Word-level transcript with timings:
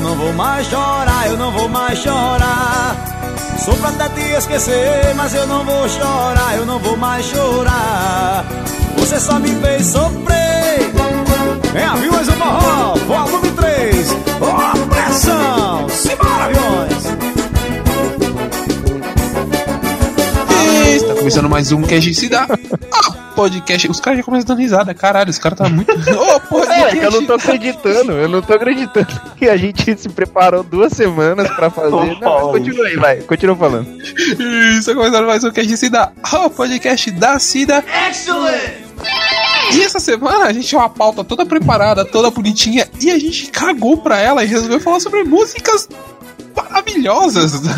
eu 0.00 0.04
não 0.04 0.16
vou 0.16 0.32
mais 0.32 0.66
chorar, 0.66 1.26
eu 1.28 1.36
não 1.36 1.52
vou 1.52 1.68
mais 1.68 1.98
chorar. 1.98 2.96
Sou 3.62 3.74
pra 3.76 3.90
até 3.90 4.08
te 4.08 4.32
esquecer, 4.32 5.14
mas 5.14 5.34
eu 5.34 5.46
não 5.46 5.62
vou 5.62 5.86
chorar, 5.88 6.56
eu 6.56 6.64
não 6.64 6.78
vou 6.78 6.96
mais 6.96 7.26
chorar. 7.26 8.46
Você 8.96 9.20
só 9.20 9.38
me 9.38 9.54
fez 9.56 9.86
sofrer. 9.86 10.90
É 11.74 11.84
aviões 11.84 12.26
do 12.26 12.32
forró, 12.32 12.94
volume 13.06 13.50
3. 13.50 14.16
Ó, 14.40 14.72
oh, 14.72 14.86
pressão! 14.86 15.88
Simbora, 15.90 16.44
aviões! 16.44 17.04
Está 20.94 21.14
começando 21.14 21.48
mais 21.48 21.70
um 21.72 21.82
Cast 21.82 22.14
se 22.14 22.28
dá. 22.28 22.48
Ah, 22.92 23.19
podcast. 23.30 23.90
Os 23.90 24.00
caras 24.00 24.18
já 24.18 24.24
começam 24.24 24.46
dando 24.48 24.58
risada. 24.58 24.94
Caralho, 24.94 25.30
os 25.30 25.38
caras 25.38 25.58
tá 25.58 25.68
muito. 25.68 25.90
Ô, 26.12 26.36
oh, 26.36 26.40
podcast. 26.40 26.98
É, 26.98 27.06
eu 27.06 27.10
não 27.10 27.26
tô 27.26 27.34
acreditando. 27.34 28.12
Eu 28.12 28.28
não 28.28 28.42
tô 28.42 28.54
acreditando 28.54 29.06
que 29.36 29.48
a 29.48 29.56
gente 29.56 29.96
se 29.98 30.08
preparou 30.08 30.62
duas 30.62 30.92
semanas 30.92 31.48
pra 31.50 31.70
fazer. 31.70 31.94
Oh, 31.94 32.04
não, 32.20 32.52
continua 32.52 32.86
aí, 32.86 32.96
vai. 32.96 33.16
Continua 33.22 33.56
falando. 33.56 33.88
Isso, 33.98 34.94
começando 34.94 35.26
mais 35.26 35.44
um 35.44 35.50
Cast 35.50 35.76
se 35.76 35.88
dá. 35.88 36.12
Oh, 36.32 36.50
podcast 36.50 37.10
da 37.12 37.38
Cida. 37.38 37.84
Excellent! 38.08 38.90
E 39.72 39.82
essa 39.82 40.00
semana 40.00 40.46
a 40.46 40.52
gente 40.52 40.66
tinha 40.66 40.80
uma 40.80 40.90
pauta 40.90 41.22
toda 41.22 41.46
preparada, 41.46 42.04
toda 42.04 42.30
bonitinha, 42.30 42.88
e 43.00 43.10
a 43.10 43.18
gente 43.18 43.46
cagou 43.50 43.96
pra 43.96 44.18
ela 44.18 44.42
e 44.42 44.46
resolveu 44.46 44.80
falar 44.80 45.00
sobre 45.00 45.22
músicas 45.22 45.88
maravilhosas, 46.54 47.60
tá? 47.60 47.76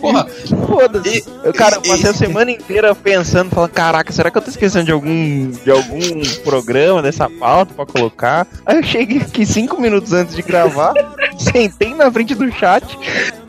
Porra, 0.00 0.26
foda-se. 0.66 1.24
Cara, 1.54 1.76
eu 1.76 1.82
passei 1.82 2.10
a 2.10 2.14
semana 2.14 2.50
inteira 2.50 2.94
pensando, 2.94 3.50
falando, 3.50 3.70
caraca, 3.70 4.12
será 4.12 4.30
que 4.30 4.38
eu 4.38 4.42
tô 4.42 4.50
esquecendo 4.50 4.86
de 4.86 4.92
algum, 4.92 5.50
de 5.50 5.70
algum 5.70 6.22
programa 6.44 7.02
dessa 7.02 7.28
pauta 7.28 7.74
pra 7.74 7.86
colocar? 7.86 8.46
Aí 8.64 8.76
eu 8.76 8.82
cheguei 8.82 9.18
aqui 9.18 9.44
cinco 9.44 9.80
minutos 9.80 10.12
antes 10.12 10.34
de 10.34 10.42
gravar, 10.42 10.92
sentei 11.38 11.94
na 11.94 12.10
frente 12.10 12.34
do 12.34 12.50
chat, 12.52 12.84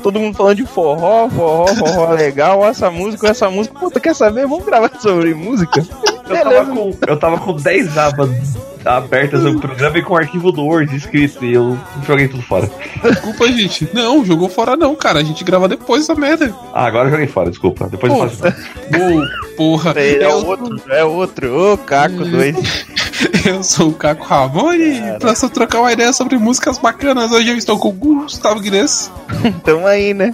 todo 0.01 0.19
mundo 0.19 0.35
falando 0.35 0.57
de 0.57 0.65
forró, 0.65 1.29
forró, 1.29 1.67
forró 1.67 2.13
legal, 2.13 2.65
essa 2.65 2.89
música, 2.89 3.29
essa 3.29 3.49
música. 3.49 3.79
Puta, 3.79 3.99
quer 3.99 4.15
saber? 4.15 4.47
Vamos 4.47 4.65
gravar 4.65 4.91
sobre 4.99 5.33
música? 5.33 5.85
Eu 6.29 6.41
tava 6.41 6.65
com, 6.65 6.97
eu 7.07 7.19
tava 7.19 7.37
com 7.39 7.55
10 7.55 7.97
abas 7.97 8.72
abertas 8.85 9.43
no 9.43 9.59
programa 9.59 9.97
e 9.97 10.01
com 10.01 10.13
o 10.13 10.17
arquivo 10.17 10.51
do 10.51 10.63
Word 10.63 10.95
escrito 10.95 11.43
e 11.43 11.53
eu 11.53 11.77
joguei 12.05 12.27
tudo 12.27 12.43
fora. 12.43 12.69
Desculpa, 13.03 13.47
gente. 13.47 13.87
Não, 13.93 14.25
jogou 14.25 14.49
fora 14.49 14.75
não, 14.75 14.95
cara. 14.95 15.19
A 15.19 15.23
gente 15.23 15.43
grava 15.43 15.67
depois 15.67 16.03
essa 16.03 16.15
merda. 16.15 16.53
Ah, 16.73 16.85
agora 16.85 17.07
eu 17.07 17.11
joguei 17.11 17.27
fora, 17.27 17.49
desculpa. 17.49 17.87
Depois 17.89 18.11
Pô. 18.11 18.23
eu 18.23 18.29
faço. 18.29 18.57
Ô, 18.57 19.55
porra. 19.55 19.93
É, 19.95 20.15
é 20.15 20.25
eu... 20.25 20.45
outro, 20.45 20.81
é 20.89 21.03
outro. 21.03 21.73
Ô, 21.73 21.77
Caco 21.77 22.25
2. 22.25 23.03
eu 23.45 23.63
sou 23.63 23.89
o 23.89 23.93
Caco 23.93 24.25
Ramone 24.25 24.99
e 24.99 25.19
pra 25.19 25.35
só 25.35 25.49
trocar 25.49 25.79
uma 25.79 25.91
ideia 25.91 26.13
sobre 26.13 26.37
músicas 26.37 26.77
bacanas, 26.77 27.31
hoje 27.31 27.49
eu 27.49 27.57
estou 27.57 27.77
com 27.77 27.89
o 27.89 27.91
Gustavo 27.91 28.59
Guinness. 28.59 29.11
Tamo 29.63 29.85
aí, 29.85 30.13
né? 30.13 30.33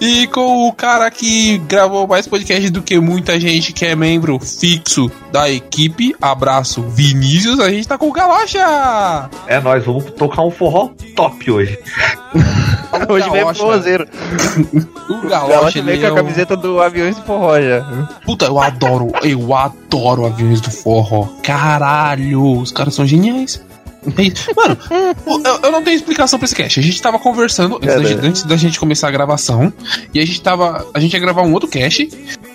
E 0.00 0.26
com 0.28 0.68
o 0.68 0.72
cara 0.72 1.10
que 1.10 1.58
gravou 1.58 2.06
mais 2.06 2.26
podcast 2.26 2.70
do 2.70 2.82
que 2.82 2.98
muita 2.98 3.38
gente 3.38 3.72
que 3.72 3.84
é 3.84 3.96
membro 3.96 4.38
fixo 4.38 5.10
da 5.32 5.50
equipe. 5.50 6.14
Abraço, 6.20 6.82
Vinícius. 6.82 7.60
A 7.60 7.70
gente 7.70 7.87
tá 7.88 7.96
com 7.96 8.08
o 8.08 8.12
Galocha! 8.12 9.30
É, 9.46 9.58
nós 9.60 9.84
vamos 9.84 10.04
tocar 10.12 10.42
um 10.42 10.50
forró 10.50 10.90
top 11.16 11.50
hoje. 11.50 11.78
hoje 13.08 13.30
vem 13.30 13.54
forrozeiro. 13.54 14.06
o 15.08 15.26
Galocha 15.26 15.82
vem 15.82 15.98
com 15.98 16.06
a 16.06 16.10
é 16.10 16.14
camiseta 16.14 16.56
do 16.56 16.82
Aviões 16.82 17.16
do 17.16 17.22
Forró 17.22 17.58
já. 17.60 17.80
Puta, 18.24 18.44
eu 18.44 18.60
adoro, 18.60 19.10
eu 19.22 19.54
adoro 19.54 20.26
Aviões 20.26 20.60
do 20.60 20.70
Forró. 20.70 21.28
Caralho, 21.42 22.60
os 22.60 22.70
caras 22.70 22.94
são 22.94 23.06
geniais. 23.06 23.60
Mano, 24.56 24.78
eu, 25.44 25.60
eu, 25.64 25.72
não 25.72 25.82
tenho 25.82 25.96
explicação 25.96 26.38
pra 26.38 26.46
esse 26.46 26.54
cast. 26.54 26.78
A 26.78 26.82
gente 26.82 27.02
tava 27.02 27.18
conversando 27.18 27.76
antes, 27.76 27.94
da 27.94 28.02
gente, 28.02 28.26
antes, 28.26 28.42
da 28.44 28.56
gente, 28.56 28.80
começar 28.80 29.08
a 29.08 29.10
gravação. 29.10 29.72
E 30.14 30.20
a 30.20 30.24
gente 30.24 30.40
tava. 30.40 30.86
A 30.94 31.00
gente 31.00 31.12
ia 31.12 31.18
gravar 31.18 31.42
um 31.42 31.52
outro 31.52 31.68
cast. 31.68 32.08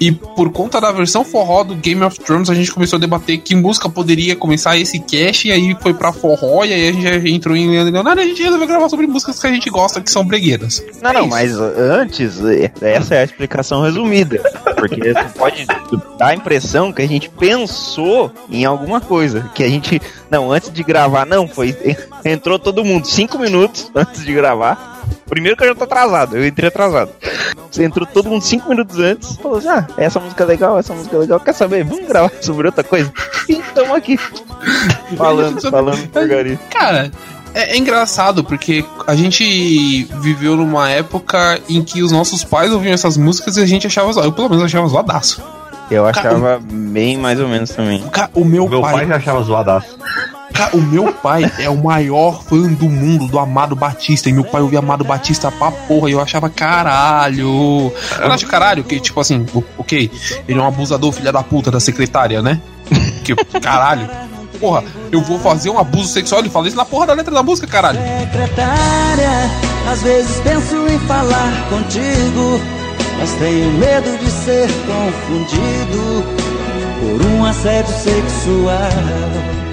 E 0.03 0.11
por 0.11 0.51
conta 0.51 0.81
da 0.81 0.91
versão 0.91 1.23
forró 1.23 1.63
do 1.63 1.75
Game 1.75 2.03
of 2.03 2.19
Thrones, 2.19 2.49
a 2.49 2.53
gente 2.53 2.73
começou 2.73 2.97
a 2.97 2.99
debater 2.99 3.37
que 3.37 3.55
música 3.55 3.87
poderia 3.87 4.35
começar 4.35 4.77
esse 4.77 4.99
cast. 4.99 5.47
E 5.47 5.51
aí 5.53 5.77
foi 5.79 5.93
pra 5.93 6.11
forró. 6.11 6.65
E 6.65 6.73
aí 6.73 6.89
a 6.89 6.91
gente 6.91 7.03
já 7.03 7.29
entrou 7.29 7.55
em 7.55 7.69
Leonardo. 7.69 8.19
E 8.19 8.25
a 8.25 8.27
gente 8.27 8.43
resolveu 8.43 8.67
gravar 8.67 8.89
sobre 8.89 9.07
músicas 9.07 9.39
que 9.39 9.47
a 9.47 9.49
gente 9.49 9.69
gosta, 9.69 10.01
que 10.01 10.11
são 10.11 10.25
bregueiras. 10.25 10.83
Não, 11.01 11.11
é 11.11 11.13
não, 11.13 11.27
mas 11.27 11.57
antes, 11.57 12.33
essa 12.81 13.15
é 13.15 13.21
a 13.21 13.23
explicação 13.23 13.81
resumida. 13.81 14.41
Porque 14.75 15.13
pode 15.39 15.65
dar 16.17 16.27
a 16.27 16.35
impressão 16.35 16.91
que 16.91 17.01
a 17.01 17.07
gente 17.07 17.29
pensou 17.29 18.29
em 18.49 18.65
alguma 18.65 18.99
coisa. 18.99 19.49
Que 19.55 19.63
a 19.63 19.69
gente. 19.69 20.01
Não, 20.29 20.51
antes 20.51 20.69
de 20.69 20.83
gravar, 20.83 21.25
não, 21.25 21.47
foi. 21.47 21.73
Entrou 22.25 22.59
todo 22.59 22.83
mundo 22.83 23.07
cinco 23.07 23.39
minutos 23.39 23.89
antes 23.95 24.25
de 24.25 24.33
gravar. 24.33 24.92
Primeiro 25.33 25.57
que 25.57 25.63
eu 25.63 25.69
já 25.69 25.73
tô 25.73 25.85
atrasado, 25.85 26.37
eu 26.37 26.45
entrei 26.45 26.67
atrasado. 26.67 27.09
Você 27.71 27.83
entrou 27.83 28.05
todo 28.05 28.29
mundo 28.29 28.43
cinco 28.43 28.69
minutos 28.69 28.99
antes, 28.99 29.35
falou 29.37 29.57
assim: 29.57 29.67
ah, 29.67 29.87
essa 29.97 30.19
música 30.19 30.43
é 30.43 30.45
legal, 30.45 30.77
essa 30.77 30.93
música 30.93 31.15
é 31.15 31.19
legal, 31.21 31.39
quer 31.39 31.53
saber? 31.53 31.83
Vamos 31.83 32.07
gravar 32.07 32.31
sobre 32.39 32.67
outra 32.67 32.83
coisa? 32.83 33.11
E 33.49 33.53
estamos 33.53 33.89
aqui. 33.97 34.15
falando, 35.17 35.59
falando 35.59 36.07
porcaria. 36.09 36.59
Cara, 36.69 37.11
é, 37.51 37.73
é, 37.73 37.77
engraçado 37.79 38.43
porque 38.43 38.85
a 39.07 39.15
gente 39.15 40.03
viveu 40.21 40.55
numa 40.55 40.87
época 40.91 41.59
em 41.67 41.83
que 41.83 42.03
os 42.03 42.11
nossos 42.11 42.43
pais 42.43 42.71
ouviam 42.71 42.93
essas 42.93 43.17
músicas 43.17 43.57
e 43.57 43.61
a 43.63 43.65
gente 43.65 43.87
achava 43.87 44.11
Eu 44.21 44.33
pelo 44.33 44.49
menos 44.49 44.63
achava 44.63 44.87
zoadaço. 44.87 45.41
Eu 45.89 46.05
achava 46.05 46.39
cara, 46.39 46.61
bem 46.61 47.17
mais 47.17 47.39
ou 47.39 47.47
menos 47.47 47.71
também. 47.71 48.03
Cara, 48.09 48.29
o 48.35 48.45
meu, 48.45 48.69
meu 48.69 48.81
pai, 48.81 48.93
pai 48.93 49.07
já 49.07 49.15
achava 49.15 49.41
zoadaço. 49.41 49.97
Cara, 50.53 50.75
o 50.75 50.81
meu 50.81 51.11
pai 51.11 51.51
é 51.57 51.67
o 51.67 51.75
maior 51.75 52.43
fã 52.43 52.71
do 52.71 52.87
mundo 52.87 53.27
do 53.27 53.39
Amado 53.39 53.75
Batista. 53.75 54.29
E 54.29 54.33
meu 54.33 54.43
pai 54.43 54.61
ouvia 54.61 54.79
Amado 54.79 55.03
Batista 55.03 55.51
pra 55.51 55.71
porra. 55.71 56.09
E 56.09 56.13
eu 56.13 56.21
achava 56.21 56.49
caralho. 56.49 57.91
Eu 58.19 58.31
acho 58.31 58.45
caralho 58.45 58.83
que, 58.83 58.99
tipo 58.99 59.19
assim, 59.19 59.45
ok, 59.77 60.11
ele 60.47 60.59
é 60.59 60.61
um 60.61 60.67
abusador, 60.67 61.11
filha 61.11 61.31
da 61.31 61.41
puta 61.41 61.71
da 61.71 61.79
secretária, 61.79 62.41
né? 62.41 62.61
Que 63.23 63.33
caralho. 63.61 64.09
Porra, 64.59 64.83
eu 65.11 65.21
vou 65.21 65.39
fazer 65.39 65.69
um 65.69 65.79
abuso 65.79 66.09
sexual 66.09 66.45
e 66.45 66.49
falei 66.49 66.67
isso 66.67 66.77
na 66.77 66.85
porra 66.85 67.07
da 67.07 67.13
letra 67.13 67.33
da 67.33 67.41
música, 67.41 67.65
caralho. 67.65 67.99
Secretária, 68.19 69.49
às 69.89 70.03
vezes 70.03 70.39
penso 70.41 70.75
em 70.87 70.99
falar 70.99 71.69
contigo, 71.69 72.59
mas 73.17 73.31
tenho 73.35 73.71
medo 73.73 74.17
de 74.19 74.29
ser 74.29 74.67
confundido 74.85 76.23
por 76.99 77.25
um 77.27 77.45
assédio 77.45 77.93
sexual. 77.93 79.72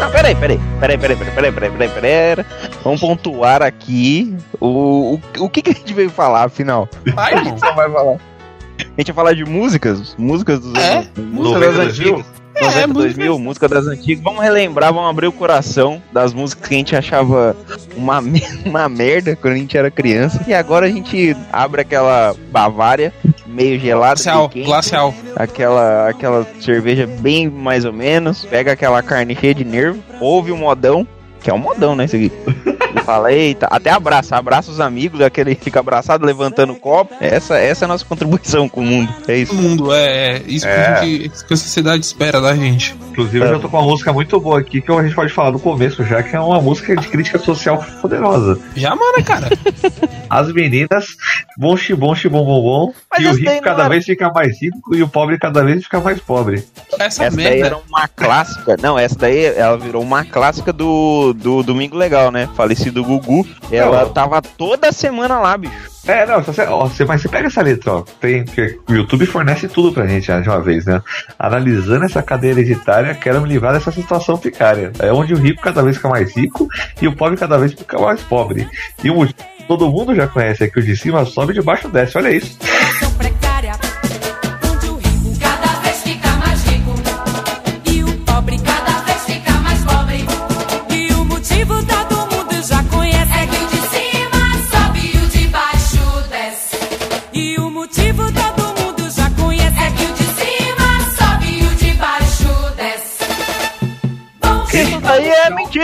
Não, 0.00 0.10
peraí, 0.10 0.34
peraí, 0.34 0.58
peraí, 0.80 0.98
peraí, 0.98 1.16
peraí, 1.16 1.30
peraí, 1.34 1.52
peraí, 1.52 1.70
peraí, 1.70 1.88
peraí. 1.90 2.46
Vamos 2.82 3.00
pontuar 3.00 3.62
aqui 3.62 4.34
o, 4.58 5.18
o, 5.36 5.44
o 5.44 5.50
que, 5.50 5.60
que 5.60 5.70
a 5.70 5.74
gente 5.74 5.92
veio 5.92 6.08
falar, 6.08 6.44
afinal. 6.44 6.88
Vai, 7.14 7.34
a 7.34 7.44
gente 7.44 7.60
só 7.60 7.72
vai 7.74 7.90
falar. 7.90 8.12
A 8.12 8.82
gente 8.96 9.12
vai 9.12 9.14
falar 9.14 9.34
de 9.34 9.44
músicas, 9.44 10.14
músicas 10.16 10.60
dos 10.60 10.74
é? 10.74 10.92
anos, 10.92 11.10
músicas 11.16 11.76
das 11.76 11.86
antigas. 11.86 12.26
É, 12.54 12.60
90, 12.64 12.94
2000, 12.94 13.38
música 13.38 13.68
das 13.68 13.86
antigas. 13.86 14.24
Vamos 14.24 14.42
relembrar, 14.42 14.92
vamos 14.92 15.10
abrir 15.10 15.26
o 15.26 15.32
coração 15.32 16.02
das 16.12 16.32
músicas 16.32 16.66
que 16.66 16.74
a 16.74 16.78
gente 16.78 16.96
achava 16.96 17.54
uma, 17.94 18.20
uma 18.64 18.88
merda 18.88 19.36
quando 19.36 19.54
a 19.54 19.58
gente 19.58 19.76
era 19.76 19.90
criança. 19.90 20.42
E 20.46 20.54
agora 20.54 20.86
a 20.86 20.90
gente 20.90 21.36
abre 21.52 21.82
aquela 21.82 22.34
Bavária 22.50 23.12
meio 23.50 23.78
gelada. 23.78 24.14
Glacial, 24.14 24.50
glacial. 24.54 25.14
Aquela, 25.36 26.08
aquela 26.08 26.46
cerveja 26.60 27.06
bem 27.06 27.48
mais 27.48 27.84
ou 27.84 27.92
menos. 27.92 28.44
Pega 28.44 28.72
aquela 28.72 29.02
carne 29.02 29.34
cheia 29.34 29.54
de 29.54 29.64
nervo. 29.64 30.02
Ouve 30.20 30.52
o 30.52 30.56
modão, 30.56 31.06
que 31.42 31.50
é 31.50 31.54
um 31.54 31.58
modão, 31.58 31.94
né? 31.94 32.04
Isso 32.04 32.16
aqui. 32.16 32.32
E 32.94 33.00
fala, 33.02 33.32
eita, 33.32 33.66
até 33.70 33.90
abraça, 33.90 34.36
abraça 34.36 34.70
os 34.70 34.80
amigos, 34.80 35.20
aquele 35.20 35.54
fica 35.54 35.78
abraçado 35.80 36.26
levantando 36.26 36.72
o 36.72 36.76
copo. 36.76 37.14
Essa, 37.20 37.56
essa 37.56 37.84
é 37.84 37.86
a 37.86 37.88
nossa 37.88 38.04
contribuição 38.04 38.68
com 38.68 38.80
o 38.80 38.84
mundo. 38.84 39.12
É 39.28 39.36
isso. 39.36 39.52
O 39.52 39.56
mundo, 39.56 39.94
é, 39.94 40.36
é 40.36 40.42
isso 40.46 40.66
é. 40.66 40.74
Que, 40.74 40.80
a 40.80 41.04
gente, 41.04 41.44
que 41.44 41.54
a 41.54 41.56
sociedade 41.56 42.04
espera 42.04 42.40
da 42.40 42.54
gente. 42.54 42.96
Inclusive, 43.10 43.44
é. 43.44 43.46
eu 43.46 43.54
já 43.54 43.58
tô 43.60 43.68
com 43.68 43.78
uma 43.78 43.86
música 43.86 44.12
muito 44.12 44.40
boa 44.40 44.58
aqui 44.58 44.80
que 44.80 44.90
a 44.90 45.02
gente 45.02 45.14
pode 45.14 45.32
falar 45.32 45.52
no 45.52 45.60
começo 45.60 46.04
já, 46.04 46.22
que 46.22 46.34
é 46.34 46.40
uma 46.40 46.60
música 46.60 46.96
de 46.96 47.06
crítica 47.08 47.38
social 47.38 47.84
poderosa. 48.00 48.58
Já, 48.74 48.90
mano, 48.90 49.22
cara. 49.24 49.48
As 50.28 50.52
meninas, 50.52 51.16
bom 51.56 51.76
xibom, 51.76 52.14
xibom, 52.14 52.44
bom, 52.44 52.62
bom, 52.62 52.94
e 53.20 53.26
o 53.26 53.34
rico 53.34 53.62
cada 53.62 53.88
vez 53.88 54.04
fica 54.04 54.30
mais 54.30 54.60
rico 54.60 54.94
e 54.94 55.02
o 55.02 55.08
pobre 55.08 55.38
cada 55.38 55.64
vez 55.64 55.84
fica 55.84 56.00
mais 56.00 56.20
pobre. 56.20 56.64
Essa, 56.98 57.24
essa 57.24 57.36
daí 57.36 57.60
era 57.60 57.76
uma 57.76 58.08
clássica. 58.08 58.76
Não, 58.80 58.98
essa 58.98 59.16
daí 59.16 59.44
ela 59.44 59.76
virou 59.76 60.02
uma 60.02 60.24
clássica 60.24 60.72
do, 60.72 61.32
do 61.34 61.62
Domingo 61.62 61.96
Legal, 61.96 62.30
né? 62.30 62.48
Falecido 62.56 63.04
Gugu. 63.04 63.46
Ela 63.70 64.04
não. 64.04 64.12
tava 64.12 64.42
toda 64.42 64.92
semana 64.92 65.38
lá, 65.38 65.56
bicho. 65.56 65.90
É, 66.06 66.24
não, 66.24 66.42
você, 66.42 66.62
ó, 66.62 66.86
você, 66.86 67.04
mas 67.04 67.20
você 67.20 67.28
pega 67.28 67.46
essa 67.48 67.62
letra, 67.62 67.92
ó. 67.92 68.04
Tem, 68.20 68.44
o 68.88 68.92
YouTube 68.92 69.26
fornece 69.26 69.68
tudo 69.68 69.92
pra 69.92 70.06
gente 70.06 70.26
já 70.26 70.40
de 70.40 70.48
uma 70.48 70.60
vez, 70.60 70.86
né? 70.86 71.02
Analisando 71.38 72.04
essa 72.04 72.22
cadeia 72.22 72.52
hereditária, 72.52 73.14
quero 73.14 73.40
me 73.42 73.48
livrar 73.48 73.74
dessa 73.74 73.92
situação 73.92 74.38
picária. 74.38 74.92
É 74.98 75.12
onde 75.12 75.34
o 75.34 75.36
rico 75.36 75.62
cada 75.62 75.82
vez 75.82 75.96
fica 75.96 76.08
mais 76.08 76.34
rico 76.34 76.66
e 77.00 77.06
o 77.06 77.14
pobre 77.14 77.36
cada 77.36 77.58
vez 77.58 77.74
fica 77.74 77.98
mais 77.98 78.22
pobre. 78.22 78.66
E 79.04 79.10
o 79.10 79.28
todo 79.68 79.90
mundo 79.90 80.14
já 80.14 80.26
conhece 80.26 80.64
é 80.64 80.68
que 80.68 80.80
o 80.80 80.82
de 80.82 80.96
cima 80.96 81.24
sobe 81.24 81.52
e 81.52 81.54
de 81.54 81.62
baixo 81.62 81.88
desce. 81.88 82.16
Olha 82.16 82.30
isso. 82.30 82.58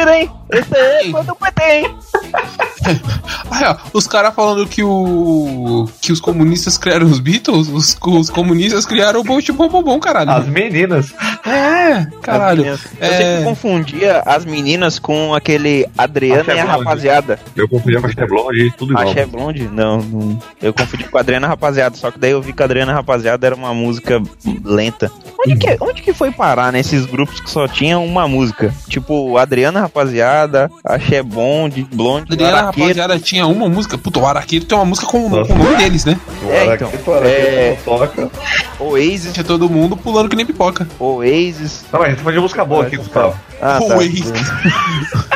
Esse 0.08 0.76
é 0.76 1.10
quando 1.10 1.30
o 1.30 1.36
PT, 1.36 1.62
hein? 1.64 1.96
Aí, 3.50 3.64
ó, 3.64 3.76
os 3.92 4.06
caras 4.06 4.34
falando 4.34 4.66
que 4.66 4.82
o. 4.82 5.88
que 6.00 6.12
os 6.12 6.20
comunistas 6.20 6.76
criaram 6.78 7.06
os 7.06 7.18
Beatles, 7.18 7.68
os, 7.68 7.96
os 8.00 8.30
comunistas 8.30 8.84
criaram 8.86 9.20
o 9.20 9.24
Bolt 9.24 9.48
Bom 9.50 9.68
Bom 9.68 9.82
Bom, 9.82 9.98
caralho. 9.98 10.30
As 10.30 10.46
meninas. 10.46 11.12
É, 11.44 12.06
caralho. 12.22 12.64
Eu 12.66 12.78
É. 13.00 13.08
sempre 13.38 13.44
confundia 13.44 14.22
as 14.24 14.44
meninas 14.44 14.98
com 14.98 15.34
aquele 15.34 15.86
Adriana 15.98 16.54
e 16.54 16.58
a 16.60 16.64
Blonde. 16.64 16.78
rapaziada. 16.84 17.38
Eu 17.56 17.68
confundia 17.68 18.00
com 18.00 18.06
a 18.06 18.10
Axé 18.10 18.26
Blonde 18.26 18.66
e 18.66 18.70
tudo 18.72 18.92
igual. 18.92 19.08
Axé 19.08 19.26
Blonde? 19.26 19.68
Não, 19.68 19.98
não. 19.98 20.38
Eu 20.62 20.72
confundi 20.72 21.04
com 21.04 21.16
a 21.18 21.20
Adriana 21.20 21.46
Rapaziada, 21.48 21.96
só 21.96 22.10
que 22.10 22.18
daí 22.18 22.30
eu 22.32 22.42
vi 22.42 22.52
que 22.52 22.62
a 22.62 22.66
Adriana 22.66 22.92
Rapaziada 22.94 23.46
era 23.46 23.54
uma 23.56 23.72
música 23.74 24.20
lenta. 24.64 25.10
Onde 25.44 25.56
que, 25.56 25.76
onde 25.80 26.02
que 26.02 26.12
foi 26.12 26.30
parar 26.30 26.72
nesses 26.72 27.06
grupos 27.06 27.40
que 27.40 27.50
só 27.50 27.66
tinham 27.68 28.04
uma 28.04 28.26
música? 28.28 28.72
Tipo, 28.88 29.36
Adriana 29.38 29.80
Rapaziada, 29.80 29.95
Axé 30.84 31.22
Blonde, 31.22 31.86
Blonde, 31.92 32.32
Adriana, 32.32 32.58
Araqueto. 32.58 32.80
rapaziada, 32.80 33.18
tinha 33.18 33.46
uma 33.46 33.68
música. 33.68 33.96
Puta, 33.98 34.18
o 34.20 34.26
Araqueto 34.26 34.66
tem 34.66 34.76
uma 34.76 34.84
música 34.84 35.06
com, 35.06 35.28
Nossa. 35.28 35.52
com 35.52 35.58
o 35.60 35.64
nome 35.64 35.76
deles, 35.76 36.04
né? 36.04 36.18
É, 36.48 36.74
então, 36.74 36.90
é- 37.24 37.76
Toca. 37.84 38.30
Oasis, 38.78 39.32
Tinha 39.32 39.44
todo 39.44 39.68
mundo 39.70 39.96
pulando 39.96 40.28
que 40.28 40.36
nem 40.36 40.44
pipoca. 40.46 40.86
Oasis. 40.98 41.84
Não, 41.92 42.00
mas 42.00 42.08
a 42.08 42.10
gente 42.10 42.18
falou 42.18 42.32
de 42.32 42.40
música 42.40 42.64
boa 42.64 42.86
aqui, 42.86 42.96
Gustavo. 42.96 43.38
Ah, 43.60 43.78
tá. 43.80 43.84
Oasis. 43.96 44.32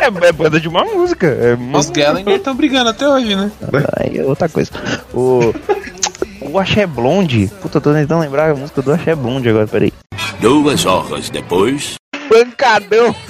É, 0.00 0.26
é 0.28 0.32
banda 0.32 0.60
de 0.60 0.68
uma 0.68 0.84
música. 0.84 1.26
É 1.26 1.54
uma 1.54 1.78
Os 1.78 1.90
Gallagher 1.90 2.36
estão 2.36 2.54
brigando 2.54 2.90
até 2.90 3.08
hoje, 3.08 3.34
né? 3.34 3.50
Aí 3.96 4.18
é 4.18 4.24
outra 4.24 4.48
coisa. 4.48 4.70
O. 5.12 5.52
O 6.42 6.58
Axé 6.58 6.86
Blonde. 6.86 7.50
Puta, 7.60 7.78
eu 7.78 7.80
tô 7.80 7.92
tentando 7.92 8.20
lembrar 8.20 8.50
a 8.50 8.54
música 8.54 8.82
do 8.82 8.92
Axé 8.92 9.14
Blonde 9.14 9.48
agora, 9.48 9.66
peraí. 9.66 9.92
Duas 10.40 10.86
horas 10.86 11.28
depois. 11.30 11.94
Pancadão! 12.28 13.14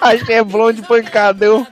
Axé 0.00 0.42
Blonde 0.42 0.82
pancadão. 0.82 1.66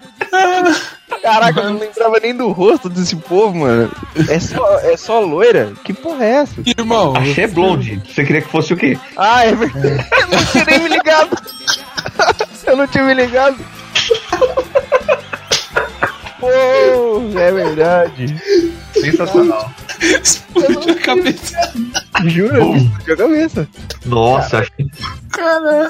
Caraca, 1.22 1.60
eu 1.60 1.70
não 1.72 1.78
lembrava 1.80 2.20
nem 2.20 2.34
do 2.34 2.48
rosto 2.50 2.88
desse 2.88 3.16
povo, 3.16 3.58
mano. 3.58 3.90
É 4.28 4.38
só, 4.38 4.78
é 4.80 4.96
só 4.96 5.20
loira? 5.20 5.72
Que 5.84 5.92
porra 5.92 6.24
é 6.24 6.30
essa? 6.30 6.54
Irmão, 6.64 7.14
Axé 7.16 7.46
Blonde. 7.46 8.02
Você 8.06 8.24
queria 8.24 8.42
que 8.42 8.48
fosse 8.48 8.72
o 8.72 8.76
quê? 8.76 8.98
Ah, 9.16 9.44
é 9.44 9.54
verdade. 9.54 10.06
Eu 10.20 10.28
não 10.28 10.44
tinha 10.46 10.64
nem 10.64 10.78
me 10.80 10.88
ligado. 10.88 11.42
Eu 12.66 12.76
não 12.76 12.86
tinha 12.86 13.04
me 13.04 13.14
ligado. 13.14 13.56
Pô, 16.38 16.48
é 17.36 17.52
verdade. 17.52 18.36
Sensacional. 18.92 19.70
explodiu 20.00 20.92
a 20.92 20.96
cabeça. 20.96 21.72
Juro, 22.28 22.76
explodiu 22.76 23.14
a 23.14 23.16
cabeça. 23.16 23.68
Nossa, 24.06 24.66
Caralho, 25.30 25.88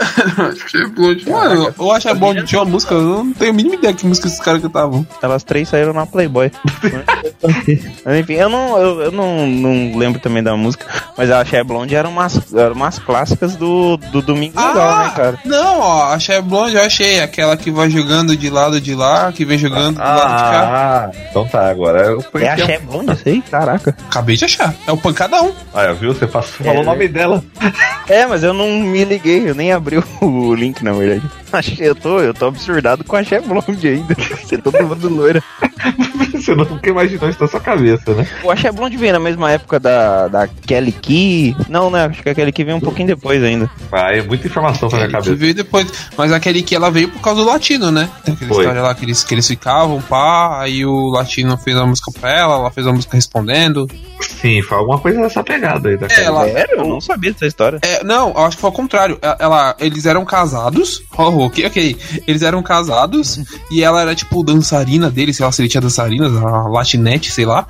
achei 0.64 0.86
bom. 0.88 1.30
Mano, 1.30 1.74
eu 1.78 1.92
acho 1.92 2.14
bom 2.16 2.34
de 2.34 2.44
tinha 2.44 2.60
uma 2.60 2.70
música, 2.70 2.94
eu 2.94 3.24
não 3.24 3.32
tenho 3.32 3.50
a 3.50 3.54
mínima 3.54 3.76
ideia 3.76 3.94
que 3.94 4.06
música 4.06 4.26
esses 4.26 4.40
caras 4.40 4.60
cantavam. 4.60 5.06
Elas 5.22 5.42
três 5.42 5.68
saíram 5.68 5.92
na 5.92 6.06
Playboy. 6.06 6.50
Mas, 8.04 8.18
Enfim, 8.18 8.34
eu 8.34 8.48
não, 8.48 8.76
eu, 8.78 9.00
eu 9.02 9.12
não, 9.12 9.46
não 9.46 9.96
lembro 9.96 10.20
também 10.20 10.42
da 10.42 10.56
música, 10.56 10.84
mas 11.16 11.30
a 11.30 11.44
Cher 11.44 11.64
Blonde 11.64 11.94
era 11.94 12.08
umas, 12.08 12.52
era 12.52 12.72
umas 12.72 12.98
clássicas 12.98 13.54
do, 13.54 13.96
do 13.96 14.20
Domingo 14.20 14.60
Legal, 14.60 14.98
né, 14.98 15.12
cara? 15.14 15.38
Não, 15.44 15.80
ó, 15.80 16.12
a 16.12 16.18
Cher 16.18 16.42
Blonde 16.42 16.74
eu 16.74 16.82
achei, 16.82 17.20
aquela 17.20 17.56
que 17.56 17.70
vai 17.70 17.88
jogando 17.90 18.36
de 18.36 18.50
lado 18.50 18.80
de 18.80 18.94
lá, 18.94 19.30
que 19.30 19.44
vem 19.44 19.56
jogando 19.56 19.96
do 19.96 20.02
lado 20.02 20.36
de 20.36 20.42
cá. 20.42 20.68
Ah, 20.68 21.10
então 21.30 21.46
tá, 21.46 21.70
agora 21.70 22.06
eu 22.06 22.20
fui 22.20 22.42
É 22.42 22.50
a. 22.50 22.56
Cher 22.56 22.80
Blonde, 22.80 23.12
isso 23.12 23.28
aí? 23.28 23.40
Caraca. 23.42 23.96
Acabei 24.08 24.36
de 24.36 24.44
achar, 24.44 24.74
é 24.86 24.92
o 24.92 24.96
pancadão. 24.96 25.52
Ah, 25.72 25.92
viu? 25.92 26.14
Você 26.18 26.26
passou, 26.26 26.66
falou 26.66 26.74
É, 26.74 26.80
o 26.80 26.84
nome 26.84 27.08
dela. 27.08 27.42
É, 28.08 28.26
mas 28.26 28.42
eu 28.42 28.52
não 28.52 28.70
me 28.80 29.04
liguei, 29.04 29.48
eu 29.48 29.54
nem 29.54 29.72
abri 29.72 30.02
o 30.20 30.54
link, 30.54 30.82
na 30.82 30.92
verdade. 30.92 31.22
Achei, 31.52 31.88
eu 31.88 31.94
tô, 31.94 32.20
eu 32.20 32.34
tô 32.34 32.46
absurdado 32.46 33.04
com 33.04 33.16
a 33.16 33.24
Cher 33.24 33.40
Blonde 33.42 33.88
ainda. 33.88 34.14
Você 34.42 34.58
todo 34.58 34.82
mundo 34.84 35.08
loira. 35.08 35.42
Você 36.32 36.54
nunca 36.54 36.88
imaginou 36.88 37.28
isso 37.28 37.40
na 37.40 37.48
sua 37.48 37.60
cabeça, 37.60 38.14
né? 38.14 38.26
O 38.42 38.50
Axé 38.50 38.70
Blonde 38.70 38.96
veio 38.96 39.12
na 39.12 39.18
mesma 39.18 39.50
época 39.50 39.78
da, 39.80 40.28
da 40.28 40.46
Kelly 40.48 40.92
Key. 40.92 41.56
Não, 41.68 41.90
né? 41.90 42.04
Acho 42.06 42.22
que 42.22 42.28
a 42.28 42.34
Kelly 42.34 42.52
Key 42.52 42.64
veio 42.64 42.76
um 42.76 42.80
pouquinho 42.80 43.08
depois 43.08 43.42
ainda. 43.42 43.68
Ah, 43.90 44.14
é 44.14 44.22
muita 44.22 44.46
informação 44.46 44.88
pra 44.88 44.98
minha 44.98 45.08
Que 45.08 45.14
cabeça. 45.14 45.34
veio 45.34 45.54
depois. 45.54 45.90
Mas 46.16 46.32
aquele 46.32 46.62
que 46.62 46.74
ela 46.74 46.90
veio 46.90 47.08
por 47.08 47.20
causa 47.20 47.40
do 47.42 47.46
latino, 47.46 47.90
né? 47.90 48.08
Tem 48.24 48.34
aquela 48.34 48.48
Foi. 48.54 48.62
história 48.64 48.82
lá 48.82 48.94
que 48.94 49.04
eles, 49.04 49.24
que 49.24 49.34
eles 49.34 49.46
ficavam, 49.48 50.00
pá, 50.02 50.60
aí 50.62 50.84
o 50.84 51.08
latino 51.08 51.56
fez 51.58 51.76
a 51.76 51.86
música 51.86 52.10
pra 52.18 52.30
ela, 52.30 52.54
ela 52.54 52.70
fez 52.70 52.86
a 52.86 52.92
música 52.92 53.16
respondendo. 53.16 53.86
Sim, 54.20 54.62
foi 54.62 54.78
alguma 54.78 54.98
coisa 54.98 55.20
dessa 55.20 55.42
pegada 55.42 55.88
aí 55.88 55.96
da 55.96 56.06
É, 56.06 56.24
ela- 56.24 56.44
Sério? 56.44 56.78
Eu 56.78 56.86
não 56.86 57.00
sabia 57.00 57.32
dessa 57.32 57.46
história. 57.46 57.78
É, 57.82 58.02
não, 58.04 58.30
eu 58.30 58.38
acho 58.44 58.56
que 58.56 58.60
foi 58.60 58.68
ao 58.70 58.74
contrário. 58.76 59.18
Ela, 59.22 59.36
ela- 59.40 59.76
eles 59.80 60.06
eram 60.06 60.24
casados. 60.24 61.02
Oh, 61.16 61.44
ok, 61.46 61.66
ok. 61.66 61.96
Eles 62.26 62.42
eram 62.42 62.62
casados 62.62 63.40
e 63.70 63.82
ela 63.82 64.00
era 64.02 64.14
tipo 64.14 64.42
dançarina 64.44 65.10
dele, 65.10 65.32
sei 65.34 65.44
lá 65.44 65.52
se 65.52 65.62
ele 65.62 65.68
tinha 65.68 65.80
dançarinas, 65.80 66.34
a 66.36 66.68
latinete, 66.68 67.30
sei 67.30 67.44
lá. 67.44 67.66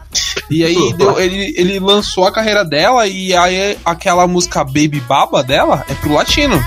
E 0.50 0.64
aí 0.64 0.92
deu- 0.94 1.18
ele, 1.18 1.54
ele 1.56 1.78
lançou 1.78 2.26
a 2.26 2.32
carreira 2.32 2.64
dela 2.64 3.06
e 3.06 3.34
aí 3.34 3.76
aquela 3.84 4.26
música 4.26 4.64
Baby 4.64 5.02
Baba 5.08 5.42
dela 5.42 5.84
é 5.88 5.94
pro 5.94 6.12
latino. 6.14 6.58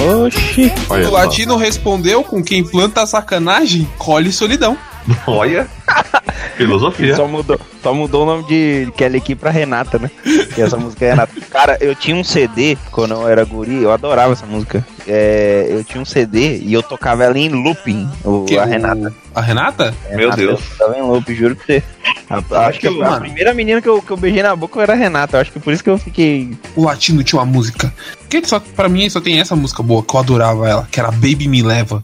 Oxi. 0.00 0.72
o 0.88 1.10
latino 1.10 1.56
respondeu 1.56 2.24
com 2.24 2.42
quem 2.42 2.64
planta 2.64 3.04
sacanagem, 3.06 3.86
colhe 3.98 4.32
solidão. 4.32 4.76
Olha. 5.26 5.68
Filosofia. 6.64 7.16
Só 7.16 7.26
mudou, 7.26 7.60
só 7.82 7.94
mudou 7.94 8.22
o 8.22 8.26
nome 8.26 8.44
de 8.48 8.92
Kelly 8.96 9.20
Key 9.20 9.34
pra 9.34 9.50
Renata, 9.50 9.98
né? 9.98 10.10
Que 10.54 10.62
essa 10.62 10.76
música 10.76 11.04
é 11.06 11.10
Renata. 11.10 11.32
Cara, 11.50 11.76
eu 11.80 11.94
tinha 11.94 12.16
um 12.16 12.24
CD 12.24 12.76
quando 12.90 13.12
eu 13.14 13.28
era 13.28 13.44
guri, 13.44 13.82
eu 13.82 13.92
adorava 13.92 14.32
essa 14.32 14.46
música. 14.46 14.84
É, 15.06 15.66
eu 15.70 15.82
tinha 15.82 16.00
um 16.00 16.04
CD 16.04 16.58
e 16.58 16.72
eu 16.72 16.82
tocava 16.82 17.24
ela 17.24 17.38
em 17.38 17.48
looping, 17.48 18.08
o, 18.24 18.44
Que 18.44 18.58
a 18.58 18.64
o- 18.64 18.66
Renata. 18.66 19.14
A 19.34 19.40
Renata? 19.40 19.94
Meu 20.10 20.18
Renata, 20.18 20.36
Deus. 20.36 20.60
Eu 20.72 20.76
tava 20.86 20.98
em 20.98 21.02
loop, 21.02 21.34
juro 21.34 21.56
pra 21.56 21.64
você. 21.66 21.82
A- 22.28 22.66
acho 22.66 22.78
que 22.80 22.86
a, 22.86 22.90
a 22.90 22.94
Mano. 22.94 23.20
primeira 23.20 23.52
menina 23.54 23.80
que 23.82 23.88
eu, 23.88 24.00
que 24.02 24.10
eu 24.10 24.16
beijei 24.16 24.42
na 24.42 24.54
boca 24.54 24.80
era 24.80 24.92
a 24.92 24.96
Renata. 24.96 25.36
Eu 25.36 25.40
acho 25.40 25.50
que 25.52 25.58
por 25.60 25.72
isso 25.72 25.82
que 25.82 25.90
eu 25.90 25.98
fiquei. 25.98 26.56
O 26.76 26.84
latino 26.84 27.22
tinha 27.24 27.38
uma 27.40 27.46
música. 27.46 27.92
Que 28.28 28.44
só, 28.46 28.60
pra 28.60 28.88
mim 28.88 29.08
só 29.10 29.20
tem 29.20 29.40
essa 29.40 29.56
música 29.56 29.82
boa, 29.82 30.02
que 30.02 30.14
eu 30.14 30.20
adorava 30.20 30.68
ela, 30.68 30.88
que 30.90 31.00
era 31.00 31.10
Baby 31.10 31.48
Me 31.48 31.62
Leva. 31.62 32.02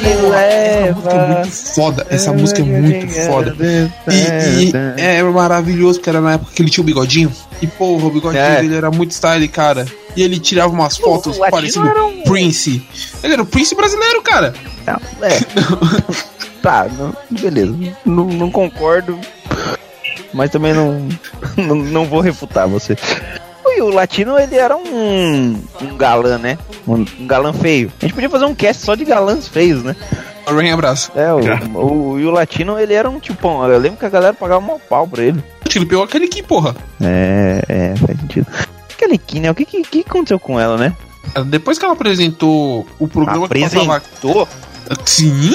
Me 0.00 0.10
Essa 0.10 0.32
música 0.32 1.12
é 1.12 1.42
muito 1.42 1.50
foda. 1.74 2.06
Essa 2.10 2.32
música 2.32 2.60
é 2.60 2.64
muito 2.64 3.14
foda. 3.26 3.56
E, 4.10 4.70
e 4.70 4.72
é 4.96 5.22
maravilhoso, 5.22 5.98
porque 5.98 6.10
era 6.10 6.20
na 6.20 6.32
época 6.34 6.52
que 6.54 6.62
ele 6.62 6.70
tinha 6.70 6.82
o 6.82 6.86
bigodinho. 6.86 7.32
E 7.62 7.66
porra, 7.66 8.06
o 8.06 8.10
bigodinho 8.10 8.42
É. 8.42 8.60
dele 8.62 8.74
era 8.76 8.90
muito 8.90 9.12
style, 9.12 9.46
cara. 9.48 9.86
E 10.16 10.22
ele 10.22 10.38
tirava 10.40 10.72
umas 10.72 10.96
fotos 10.96 11.38
parecidas 11.50 11.88
era 11.90 12.04
um- 12.04 12.22
Prince. 12.24 12.82
Ele 13.22 13.34
era 13.34 13.42
o 13.42 13.46
Prince 13.46 13.74
brasileiro, 13.74 14.22
cara. 14.22 14.54
Não, 14.86 15.00
é. 15.26 15.38
tá, 16.62 16.88
não- 16.98 17.14
beleza. 17.30 17.76
Não, 18.04 18.24
não 18.24 18.50
concordo. 18.50 19.18
Mas 20.32 20.50
também 20.50 20.72
não, 20.72 21.08
não, 21.56 21.74
não 21.76 22.04
vou 22.06 22.20
refutar 22.20 22.66
você. 22.68 22.96
E 23.76 23.82
o 23.82 23.88
latino, 23.88 24.38
ele 24.38 24.56
era 24.56 24.76
um, 24.76 25.62
um 25.80 25.96
galã, 25.96 26.38
né? 26.38 26.58
Um, 26.86 27.04
um 27.20 27.26
galã 27.26 27.52
feio. 27.52 27.92
A 28.00 28.04
gente 28.04 28.14
podia 28.14 28.30
fazer 28.30 28.44
um 28.44 28.54
cast 28.54 28.84
só 28.84 28.94
de 28.94 29.04
galãs 29.04 29.48
feios, 29.48 29.82
né? 29.82 29.96
Rain 30.46 30.70
abraço. 30.70 31.12
É, 31.14 31.32
o, 31.32 31.78
o, 31.78 32.20
e 32.20 32.26
o 32.26 32.30
latino, 32.30 32.78
ele 32.78 32.94
era 32.94 33.08
um 33.08 33.20
tipão. 33.20 33.64
Eu 33.68 33.78
lembro 33.78 33.98
que 33.98 34.06
a 34.06 34.10
galera 34.10 34.34
pagava 34.34 34.64
um 34.72 34.78
pau 34.78 35.06
pra 35.06 35.22
ele. 35.22 35.42
Ele 35.74 35.86
pegou 35.86 36.02
aquele 36.02 36.24
aqui, 36.24 36.42
porra. 36.42 36.74
É, 37.00 37.62
é, 37.68 37.94
faz 37.96 38.18
sentido. 38.18 38.46
Aquela 38.92 39.14
aqui, 39.14 39.38
né? 39.38 39.50
O 39.50 39.54
que, 39.54 39.64
que, 39.64 39.82
que 39.82 40.00
aconteceu 40.00 40.38
com 40.40 40.58
ela, 40.58 40.76
né? 40.76 40.94
Depois 41.46 41.78
que 41.78 41.84
ela 41.84 41.94
apresentou 41.94 42.86
o 42.98 43.06
programa 43.06 43.48
que 43.48 43.60
passava. 43.60 43.96
Apresentou? 43.96 44.48
Sim? 45.06 45.54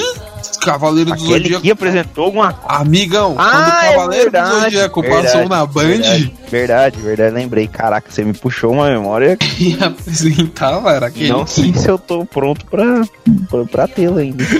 Cavaleiro 0.66 1.10
do 1.10 1.14
Aquele 1.14 1.28
Zodíaco. 1.28 1.62
que 1.62 1.70
apresentou 1.70 2.24
alguma 2.26 2.52
coisa. 2.52 2.80
Amigão, 2.82 3.34
quando 3.34 3.46
o 3.46 3.50
Ah, 3.50 3.80
é 3.84 3.90
Cavaleiro 3.92 4.24
do 4.24 4.32
verdade, 4.32 4.60
Zodíaco 4.64 5.00
verdade, 5.02 5.24
passou 5.26 5.48
na 5.48 5.66
Band 5.66 5.82
Verdade, 5.86 6.32
verdade, 6.50 7.00
verdade, 7.00 7.34
lembrei. 7.34 7.66
Caraca, 7.68 8.10
você 8.10 8.22
me 8.24 8.34
puxou 8.34 8.72
uma 8.72 8.90
memória. 8.90 9.38
e 9.58 9.76
apresentava, 9.82 10.92
era 10.92 11.06
aquele. 11.06 11.30
Não 11.30 11.46
sei 11.46 11.72
se 11.74 11.88
eu 11.88 11.98
tô 11.98 12.24
pronto 12.24 12.64
pra, 12.66 13.02
pra, 13.48 13.64
pra 13.64 13.88
tê-la 13.88 14.20
ainda. 14.20 14.44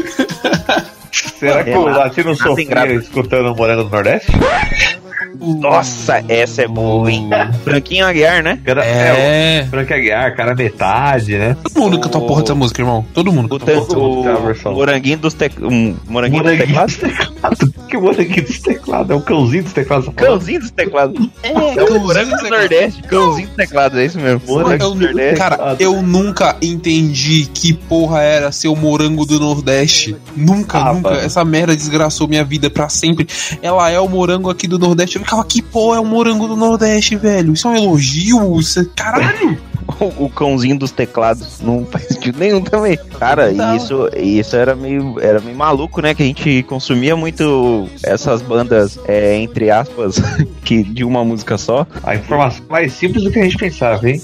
Será 1.38 1.64
que 1.64 1.70
o 1.70 1.84
Latino 1.86 2.34
sofria 2.34 2.92
escutando 2.94 3.52
o 3.52 3.56
Morango 3.56 3.84
do 3.84 3.90
Nordeste? 3.90 4.30
Nossa, 5.40 6.24
essa 6.28 6.62
é 6.62 6.68
boa, 6.68 7.10
hein? 7.10 7.28
Franquinho 7.64 8.06
Aguiar, 8.06 8.42
né? 8.42 8.58
Era, 8.64 8.84
é, 8.84 9.58
É. 9.58 9.64
o 9.66 9.70
Frank 9.70 9.92
Aguiar, 9.92 10.34
cara 10.36 10.54
metade, 10.54 11.36
né? 11.38 11.56
Todo 11.62 11.80
mundo 11.82 12.00
cantou 12.00 12.24
a 12.24 12.26
porra 12.26 12.40
dessa 12.42 12.54
música, 12.54 12.82
irmão. 12.82 13.04
Todo 13.14 13.32
mundo. 13.32 13.46
O, 13.46 13.58
mundo 13.58 13.64
tem 13.64 13.74
uma 13.76 14.38
o 14.38 14.46
versão. 14.46 14.72
moranguinho 14.74 15.18
dos 15.18 15.34
tec... 15.34 15.52
um, 15.60 15.96
moranguinho 16.08 16.42
dos 16.42 16.52
Moranguinho 16.52 16.66
teclados. 16.66 16.96
dos 16.96 17.10
teclados. 17.16 17.70
Que 17.86 17.96
moranguinho 17.96 18.44
dos 18.44 18.58
teclados? 18.58 19.10
É 19.10 19.14
o 19.14 19.20
cãozinho 19.20 19.62
dos 19.62 19.72
teclados. 19.72 20.08
Cãozinho 20.16 20.58
dos 20.60 20.70
teclados. 20.72 21.28
É, 21.44 21.52
o 21.84 22.00
morango 22.00 22.36
do 22.36 22.48
Nordeste. 22.50 23.02
Cãozinho 23.02 23.46
dos 23.46 23.56
teclados, 23.56 23.96
é 23.98 24.04
isso 24.04 24.18
mesmo. 24.18 24.40
Morango 24.46 24.90
do 24.90 24.94
Nordeste. 24.96 25.36
cara, 25.36 25.76
eu 25.78 26.02
nunca 26.02 26.56
entendi 26.60 27.46
que 27.54 27.72
porra 27.72 28.22
era 28.22 28.50
ser 28.50 28.66
o 28.68 28.74
morango 28.74 29.24
do 29.24 29.38
Nordeste. 29.38 30.16
Nunca, 30.36 30.78
Ah, 30.78 30.92
nunca. 30.92 31.10
mano. 31.10 31.22
Essa 31.22 31.44
merda 31.44 31.76
desgraçou 31.76 32.26
minha 32.26 32.42
vida 32.44 32.68
pra 32.68 32.88
sempre. 32.88 33.28
Ela 33.62 33.88
é 33.90 34.00
o 34.00 34.08
morango 34.08 34.50
aqui 34.50 34.66
do 34.66 34.78
Nordeste. 34.78 35.05
Eu 35.14 35.22
ficava, 35.22 35.44
que 35.44 35.62
porra 35.62 35.98
é 35.98 36.00
o 36.00 36.04
morango 36.04 36.48
do 36.48 36.56
Nordeste, 36.56 37.16
velho? 37.16 37.52
Isso 37.52 37.68
é 37.68 37.70
um 37.70 37.76
elogio? 37.76 38.58
Isso 38.58 38.80
é... 38.80 38.86
Caralho! 38.94 39.58
O, 40.00 40.24
o 40.24 40.28
cãozinho 40.28 40.76
dos 40.76 40.90
teclados 40.90 41.60
não 41.60 41.86
faz 41.90 42.08
sentido 42.08 42.38
nenhum 42.38 42.60
também. 42.60 42.98
Cara, 43.18 43.52
Não. 43.52 43.72
e 43.72 43.76
isso, 43.76 44.10
e 44.16 44.38
isso 44.40 44.56
era 44.56 44.74
meio, 44.74 45.18
era 45.20 45.40
meio 45.40 45.56
maluco, 45.56 46.00
né? 46.00 46.12
Que 46.12 46.22
a 46.24 46.26
gente 46.26 46.62
consumia 46.64 47.14
muito 47.14 47.88
essas 48.02 48.42
bandas, 48.42 48.98
é, 49.06 49.36
entre 49.36 49.70
aspas, 49.70 50.20
que 50.64 50.82
de 50.82 51.04
uma 51.04 51.24
música 51.24 51.56
só. 51.56 51.86
A 52.02 52.16
informação 52.16 52.64
mais 52.68 52.92
simples 52.92 53.22
do 53.22 53.30
que 53.30 53.38
a 53.38 53.44
gente 53.44 53.56
pensava, 53.56 54.08
hein? 54.08 54.20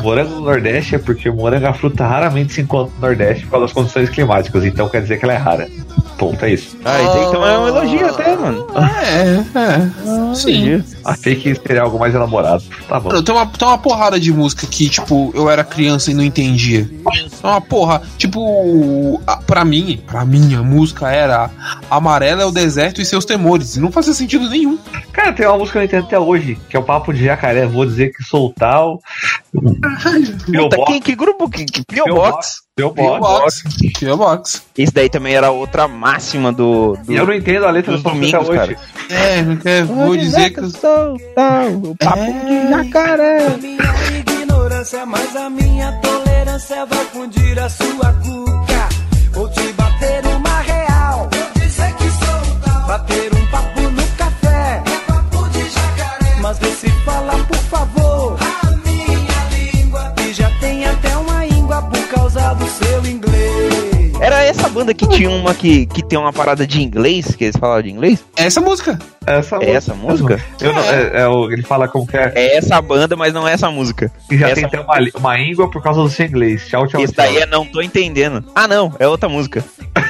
Morango 0.00 0.34
do 0.34 0.40
Nordeste 0.42 0.94
é 0.94 0.98
porque 0.98 1.28
o 1.28 1.34
morango 1.34 1.66
é 1.66 1.68
a 1.68 1.74
fruta 1.74 2.06
raramente 2.06 2.52
se 2.52 2.60
encontra 2.60 2.92
no 2.94 3.00
Nordeste 3.00 3.44
por 3.44 3.52
causa 3.52 3.66
das 3.66 3.72
condições 3.72 4.08
climáticas, 4.08 4.64
então 4.64 4.88
quer 4.88 5.02
dizer 5.02 5.18
que 5.18 5.24
ela 5.24 5.34
é 5.34 5.38
rara. 5.38 5.68
Ponto, 6.18 6.44
é 6.44 6.52
isso. 6.52 6.76
Ah, 6.84 6.98
então 7.28 7.46
é 7.46 7.58
um 7.58 7.68
elogio 7.68 8.06
até, 8.08 8.36
mano. 8.36 8.66
É, 8.76 9.58
é. 9.58 10.34
Sim. 10.34 10.68
Elogio. 10.70 10.84
Achei 11.04 11.36
que 11.36 11.54
seria 11.54 11.82
algo 11.82 11.96
mais 11.98 12.12
elaborado. 12.14 12.64
Tá 12.88 12.98
bom. 12.98 13.22
Tem 13.22 13.34
uma, 13.34 13.46
tem 13.46 13.68
uma 13.68 13.78
porrada 13.78 14.18
de 14.18 14.32
música 14.32 14.66
que, 14.66 14.88
tipo, 14.88 15.30
eu 15.34 15.48
era 15.48 15.62
criança 15.62 16.10
e 16.10 16.14
não 16.14 16.24
entendia. 16.24 16.90
É 17.42 17.46
uma 17.46 17.60
porra. 17.60 18.02
Tipo, 18.16 19.22
a- 19.26 19.36
pra 19.36 19.64
mim, 19.64 20.02
pra 20.06 20.24
mim, 20.24 20.54
a 20.56 20.62
música 20.62 21.08
era 21.10 21.50
Amarela 21.88 22.42
é 22.42 22.46
o 22.46 22.50
deserto 22.50 23.00
e 23.00 23.04
seus 23.06 23.24
temores. 23.24 23.76
E 23.76 23.80
não 23.80 23.92
fazia 23.92 24.12
sentido 24.12 24.50
nenhum. 24.50 24.76
Cara, 25.12 25.32
tem 25.32 25.46
uma 25.46 25.56
música 25.56 25.78
que 25.78 25.78
eu 25.78 25.80
não 25.82 25.86
entendo 25.86 26.04
até 26.06 26.18
hoje, 26.18 26.58
que 26.68 26.76
é 26.76 26.80
o 26.80 26.82
Papo 26.82 27.12
de 27.14 27.24
Jacaré. 27.24 27.64
Vou 27.64 27.86
dizer 27.86 28.10
que 28.12 28.24
soltar 28.24 28.84
o. 28.84 29.00
Puta, 29.54 30.84
quem, 30.86 31.00
que 31.00 31.14
grupo? 31.14 31.48
Que, 31.48 31.64
que 31.64 31.84
P.O. 31.84 32.14
Box? 32.14 32.62
P.O. 32.78 33.18
Box. 33.18 33.64
P.O. 33.98 34.16
Box. 34.16 34.62
Isso 34.76 34.92
daí 34.94 35.08
também 35.08 35.34
era 35.34 35.50
outra 35.50 35.88
máxima 35.88 36.52
do. 36.52 36.96
do 37.04 37.12
E 37.12 37.16
eu 37.16 37.26
não 37.26 37.34
entendo 37.34 37.66
a 37.66 37.70
letra 37.70 37.92
dos 37.92 38.02
do 38.02 38.10
domingos, 38.10 38.48
hoje. 38.48 38.76
É, 39.10 39.42
não 39.42 39.56
quer, 39.56 39.84
vou 39.84 40.16
dizer 40.16 40.50
que. 40.50 40.60
o 40.60 41.96
papo 41.96 42.20
de 42.46 42.70
jacaré. 42.70 43.56
minha 43.56 44.18
ignorância, 44.18 45.04
mas 45.04 45.34
a 45.34 45.50
minha 45.50 45.92
tolerância 46.00 46.86
vai 46.86 47.04
fundir 47.06 47.58
a 47.58 47.68
sua 47.68 48.12
cuca. 48.12 48.57
Seu 63.02 63.10
inglês. 63.10 63.38
Era 64.20 64.42
essa 64.42 64.68
banda 64.68 64.92
que 64.92 65.06
tinha 65.08 65.30
uma 65.30 65.54
que, 65.54 65.86
que 65.86 66.02
tem 66.04 66.18
uma 66.18 66.32
parada 66.32 66.66
de 66.66 66.82
inglês, 66.82 67.36
que 67.36 67.44
eles 67.44 67.56
falavam 67.56 67.82
de 67.82 67.90
inglês? 67.90 68.24
É 68.36 68.46
essa 68.46 68.60
música. 68.60 68.98
Essa, 69.24 69.56
É 69.62 69.70
essa 69.70 69.94
música? 69.94 70.42
Eu 70.60 70.72
não- 70.72 70.82
é- 70.82 71.20
é 71.22 71.28
o- 71.28 71.52
ele 71.52 71.62
fala 71.62 71.86
como 71.86 72.04
que 72.06 72.16
é. 72.16 72.32
É 72.34 72.56
essa 72.56 72.80
banda, 72.82 73.14
mas 73.14 73.32
não 73.32 73.46
é 73.46 73.52
essa 73.52 73.70
música. 73.70 74.10
Que 74.28 74.36
já 74.36 74.46
essa 74.48 74.56
tem 74.56 74.64
até 74.64 74.80
uma, 74.80 74.96
uma 75.14 75.38
íngua 75.40 75.70
por 75.70 75.80
causa 75.82 76.02
do 76.02 76.08
seu 76.08 76.26
inglês. 76.26 76.66
Tchau, 76.66 76.86
tchau, 76.88 77.00
Esse 77.00 77.12
tchau. 77.12 77.24
daí 77.24 77.36
é 77.36 77.46
Não 77.46 77.64
Tô 77.64 77.80
Entendendo. 77.80 78.44
Ah, 78.54 78.66
não, 78.66 78.92
é 78.98 79.06
outra 79.06 79.28
música. 79.28 79.64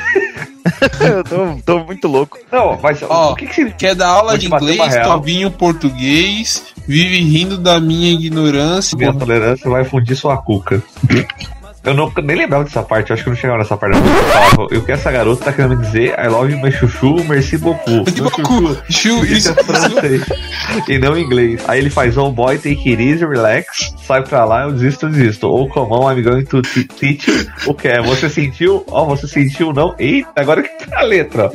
Eu 1.01 1.25
tô, 1.25 1.57
tô 1.65 1.85
muito 1.85 2.07
louco. 2.07 2.39
Não, 2.53 2.79
mas 2.83 3.03
Ó, 3.03 3.33
o 3.33 3.35
que 3.35 3.47
que 3.47 3.55
significa? 3.55 3.79
Quer 3.89 3.95
dar 3.95 4.09
aula 4.09 4.39
de 4.39 4.47
inglês. 4.47 4.79
Tovinho 5.03 5.51
português, 5.51 6.63
vive 6.87 7.21
rindo 7.21 7.59
da 7.59 7.81
minha 7.81 8.13
ignorância. 8.13 8.97
Minha 8.97 9.13
tolerância 9.13 9.69
vai 9.69 9.85
fundir 9.85 10.15
sua 10.17 10.37
cuca. 10.37 10.83
Eu 11.89 11.95
não, 11.95 12.13
nem 12.23 12.37
lembrava 12.37 12.65
dessa 12.65 12.83
parte, 12.83 13.11
eu 13.11 13.15
acho 13.15 13.25
que 13.25 13.31
não 13.31 13.37
chegava 13.37 13.59
nessa 13.59 13.77
parte. 13.77 13.97
Eu 14.59 14.69
Eu 14.79 14.83
que 14.85 14.93
essa 14.93 15.11
garota 15.11 15.47
tá 15.47 15.53
querendo 15.53 15.77
me 15.79 15.85
dizer 15.85 16.15
I 16.19 16.29
love 16.29 16.55
meu 16.57 16.71
chuchu, 16.71 17.25
merci 17.25 17.57
beaucoup. 17.59 18.05
Tipo, 18.13 18.23
Meu 18.23 18.31
chuchu. 18.31 18.83
Chu, 18.91 19.25
Isso 19.27 19.55
francês. 19.65 20.23
e 20.89 20.99
não 20.99 21.17
em 21.17 21.23
inglês. 21.23 21.63
Aí 21.67 21.79
ele 21.81 21.91
faz 21.91 22.17
oh 22.17 22.31
boy, 22.31 22.57
take 22.59 22.91
it 22.91 23.03
easy, 23.03 23.25
relax, 23.25 23.93
sai 24.07 24.23
pra 24.23 24.45
lá, 24.45 24.63
eu 24.65 24.73
desisto, 24.73 25.07
eu 25.07 25.11
desisto. 25.11 25.49
Ou 25.49 25.69
comão, 25.69 26.11
I'm 26.13 26.23
going 26.23 26.45
to 26.45 26.63
te- 26.63 26.85
teach 26.85 27.31
you. 27.31 27.47
O 27.67 27.75
que 27.75 27.89
é? 27.89 28.01
Você 28.03 28.29
sentiu? 28.29 28.85
Ó, 28.91 29.05
você 29.07 29.27
sentiu 29.27 29.73
não? 29.73 29.95
Eita, 29.99 30.29
agora 30.37 30.63
que 30.63 30.87
tá 30.87 31.01
a 31.01 31.03
letra, 31.03 31.47
ó. 31.47 31.51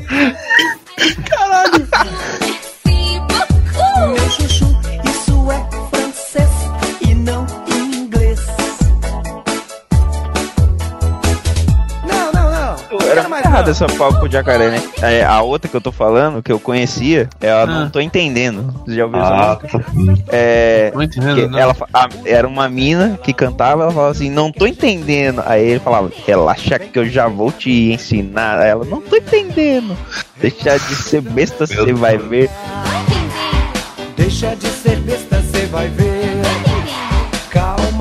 Essa 13.70 13.86
papo 13.88 14.27
de 14.27 14.34
jacaré, 14.34 14.70
né? 14.70 14.84
É, 15.01 15.24
a 15.24 15.41
outra 15.41 15.70
que 15.70 15.75
eu 15.75 15.82
tô 15.82 15.91
falando, 15.91 16.41
que 16.43 16.51
eu 16.51 16.60
conhecia, 16.60 17.29
é 17.41 17.51
a 17.51 17.65
Não 17.65 17.84
Ah. 17.86 17.89
Tô 17.89 18.00
Entendendo. 18.00 18.74
Você 18.86 18.96
já 18.96 19.05
ouviu 19.05 19.20
essa 19.22 19.34
Ah, 19.34 19.60
música? 19.62 19.79
tá. 19.79 19.86
É. 20.29 20.91
Não 20.93 21.01
entendendo, 21.03 21.36
que 21.36 21.48
não. 21.48 21.60
ela, 21.60 21.75
a- 21.93 22.10
era 22.25 22.48
uma 22.48 22.67
mina 22.70 23.20
que 23.24 23.34
cantava, 23.34 23.84
ela 23.84 23.91
falava 23.91 24.12
assim, 24.12 24.29
não 24.29 24.51
tô 24.51 24.65
entendendo. 24.67 25.41
Aí 25.46 25.63
ele 25.65 25.79
falava, 25.79 26.12
relaxa 26.25 26.77
que 26.79 26.98
eu 27.00 27.05
já 27.08 27.27
vou 27.27 27.51
te 27.51 27.91
ensinar. 27.93 28.60
Aí 28.60 28.70
ela, 28.70 28.86
não 28.86 29.01
tô 29.01 29.15
entendendo. 29.15 29.96
Deixa 30.39 30.77
de 30.77 30.96
ser 30.96 31.22
besta, 31.22 31.65
você 31.65 31.93
vai 31.93 32.17
ver. 32.17 32.50
Deixa 34.17 34.55
de 34.55 34.67
ser 34.67 34.98
besta, 34.98 35.41
cê 35.41 35.65
vai 35.67 35.88
ver. 35.89 36.22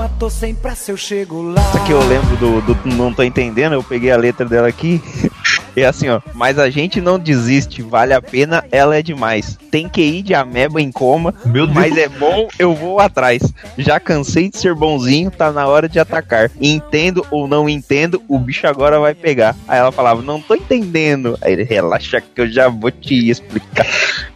Tô 0.09 0.31
sem 0.31 0.55
pressa, 0.55 0.91
eu 0.91 0.97
chego 0.97 1.43
lá. 1.43 1.63
Só 1.73 1.79
que 1.85 1.93
eu 1.93 2.01
lembro 2.07 2.37
do, 2.37 2.61
do 2.63 2.89
Não 2.95 3.13
Tô 3.13 3.23
Entendendo, 3.23 3.75
eu 3.75 3.83
peguei 3.83 4.11
a 4.11 4.17
letra 4.17 4.47
dela 4.47 4.69
aqui. 4.69 5.01
E 5.77 5.81
é 5.81 5.87
assim, 5.87 6.09
ó. 6.09 6.21
Mas 6.35 6.59
a 6.59 6.69
gente 6.69 7.01
não 7.01 7.19
desiste, 7.19 7.83
vale 7.83 8.13
a 8.13 8.21
pena, 8.21 8.65
ela 8.71 8.97
é 8.97 9.03
demais. 9.03 9.59
Tem 9.71 9.89
que 9.89 10.03
ir 10.03 10.23
de 10.23 10.35
ameba 10.35 10.81
em 10.83 10.93
coma, 10.93 11.35
Meu 11.47 11.67
Deus. 11.67 11.75
mas 11.75 11.97
é 11.97 12.09
bom, 12.09 12.47
eu 12.59 12.75
vou 12.75 13.01
atrás. 13.01 13.43
Já 13.79 13.99
cansei 13.99 14.51
de 14.51 14.59
ser 14.59 14.75
bonzinho, 14.75 15.31
tá 15.31 15.51
na 15.51 15.67
hora 15.67 15.89
de 15.89 15.99
atacar. 15.99 16.51
Entendo 16.61 17.27
ou 17.31 17.49
não 17.49 17.69
entendo, 17.69 18.23
o 18.29 18.39
bicho 18.39 18.67
agora 18.67 19.01
vai 19.01 19.15
pegar. 19.15 19.57
Aí 19.67 19.79
ela 19.79 19.91
falava, 19.93 20.21
não 20.21 20.41
tô 20.41 20.55
entendendo. 20.55 21.39
Aí 21.41 21.53
ele, 21.55 21.63
relaxa 21.65 22.21
que 22.21 22.41
eu 22.43 22.49
já 22.51 22.69
vou 22.69 22.91
te 22.91 23.31
explicar. 23.31 23.87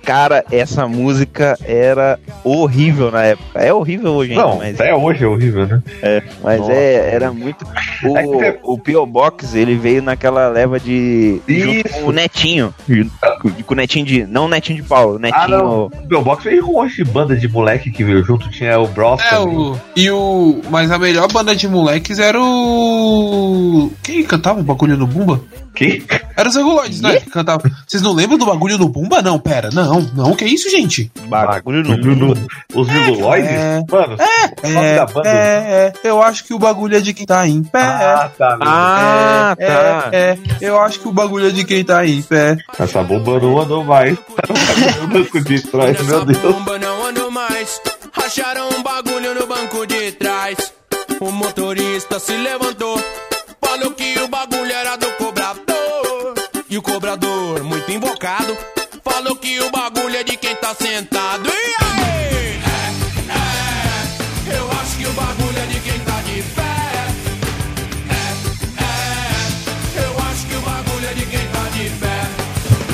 Cara, 0.03 0.45
essa 0.53 0.87
música 0.87 1.59
era 1.65 2.19
horrível 2.45 3.11
na 3.11 3.25
época. 3.25 3.59
É 3.61 3.73
horrível 3.75 4.13
hoje 4.13 4.31
ainda, 4.33 4.43
Não, 4.45 4.57
mas 4.59 4.81
até 4.81 4.95
hoje 4.95 5.25
é 5.25 5.27
horrível, 5.27 5.67
né? 5.67 5.83
é, 6.01 6.23
mas 6.43 6.61
Nossa. 6.61 6.73
é, 6.73 7.11
era 7.13 7.33
muito. 7.33 7.67
O, 8.05 8.17
É 8.17 8.23
que 8.23 8.39
tem- 8.39 8.59
o 8.63 8.79
P.O. 8.79 9.05
Box, 9.05 9.55
ele 9.57 9.75
veio 9.75 10.01
naquela 10.03 10.49
leva 10.49 10.79
de. 10.79 11.26
Isso. 11.49 11.95
com 12.01 12.07
o 12.09 12.13
Netinho. 12.13 12.75
Com 13.67 13.75
o 13.75 13.77
Netinho 13.77 14.05
de. 14.07 14.27
Não 14.27 14.47
o 14.47 14.49
Netinho 14.49 14.83
de 14.83 14.89
Paulo, 14.89 15.17
o 15.17 15.19
Netinho. 15.19 15.43
Ah, 15.43 15.49
não. 15.49 15.87
O 15.87 15.91
meu 16.09 16.23
box 16.23 16.45
veio 16.45 16.65
com 16.65 16.73
um 16.73 16.83
monte 16.83 16.97
de 16.97 17.05
banda 17.05 17.37
de 17.37 17.49
moleque 17.49 17.91
que 17.91 18.05
veio 18.05 18.25
junto. 18.25 18.49
Tinha 18.51 18.79
o 18.79 18.87
Bros. 18.89 19.21
É, 19.23 19.39
o. 19.39 19.77
E 19.95 20.11
o. 20.11 20.61
Mas 20.71 20.91
a 20.91 20.99
melhor 20.99 21.31
banda 21.33 21.55
de 21.55 21.69
moleques 21.69 22.19
era 22.19 22.39
o. 22.41 23.91
Quem 24.03 24.23
cantava 24.25 24.61
o 24.61 24.63
bagulho 24.65 24.97
no 24.97 25.07
Bumba? 25.07 25.41
Que? 25.75 26.03
Era 26.35 26.49
os 26.49 26.57
Reguloides, 26.57 27.01
né? 27.03 27.21
Que 27.21 27.29
cantava. 27.31 27.63
Vocês 27.87 28.03
não 28.03 28.15
lembram 28.15 28.39
do 28.39 28.47
bagulho 28.47 28.79
no 28.79 28.89
Bumba? 28.89 29.21
Não, 29.21 29.39
pera. 29.39 29.69
Não, 29.73 30.01
não, 30.15 30.35
que 30.35 30.47
isso, 30.47 30.71
gente? 30.71 31.11
Bagulho 31.29 31.83
no. 31.83 31.97
no, 31.99 32.35
Os 32.75 32.89
virguloides? 32.89 33.51
é. 33.51 33.83
Mano, 33.91 34.17
o 34.65 34.69
nome 34.69 34.87
É, 34.87 34.97
da 34.97 35.07
banda. 35.07 35.29
é, 35.29 35.93
é, 36.03 36.09
eu 36.09 36.23
acho 36.23 36.45
que 36.45 36.55
o 36.55 36.59
bagulho 36.59 36.97
é 36.97 37.01
de 37.01 37.13
quem 37.13 37.27
tá 37.27 37.47
em 37.47 37.63
pé. 37.63 37.81
Ah, 37.83 38.31
tá. 38.39 38.59
Ah, 38.63 39.55
é, 39.59 39.67
tá. 39.67 40.09
é, 40.13 40.19
é, 40.31 40.39
eu 40.63 40.81
acho 40.81 40.99
que 41.01 41.09
o 41.09 41.13
bagulho 41.17 41.49
é 41.49 41.51
de 41.51 41.65
quem 41.65 41.83
tá 41.83 42.07
em 42.07 42.23
pé. 42.23 42.57
Essa 42.79 43.03
bomba 43.03 43.41
não 43.41 43.59
andou 43.59 43.83
mais. 43.83 44.17
no 45.01 45.09
banco 45.09 45.41
de 45.41 45.63
trás, 45.63 46.01
meu 46.03 46.25
Deus. 46.25 46.39
bomba 46.39 46.79
não 46.79 47.07
andou 47.07 47.31
mais. 47.31 47.81
Racharam 48.13 48.69
um 48.69 48.83
bagulho 48.83 49.35
no 49.35 49.47
banco 49.47 49.87
de 49.87 50.13
trás. 50.13 50.57
O 51.19 51.33
motorista 51.33 52.19
se 52.21 52.37
levantou. 52.37 53.03
Falou 53.61 53.91
que 53.93 54.19
o 54.21 54.29
bagulho 54.29 54.73
era 54.73 54.97
do 54.97 55.11
cobrador. 55.13 56.35
E 56.69 56.75
E 56.75 56.79
o 56.79 56.83
cobrador, 56.83 57.63
muito 57.63 57.91
invocado, 57.91 58.57
falou 59.03 59.35
que 59.37 59.59
o 59.61 59.71
bagulho 59.71 60.17
é 60.17 60.23
de 60.23 60.37
quem 60.37 60.55
tá 60.57 60.75
sentado. 60.75 61.49
E 61.49 61.86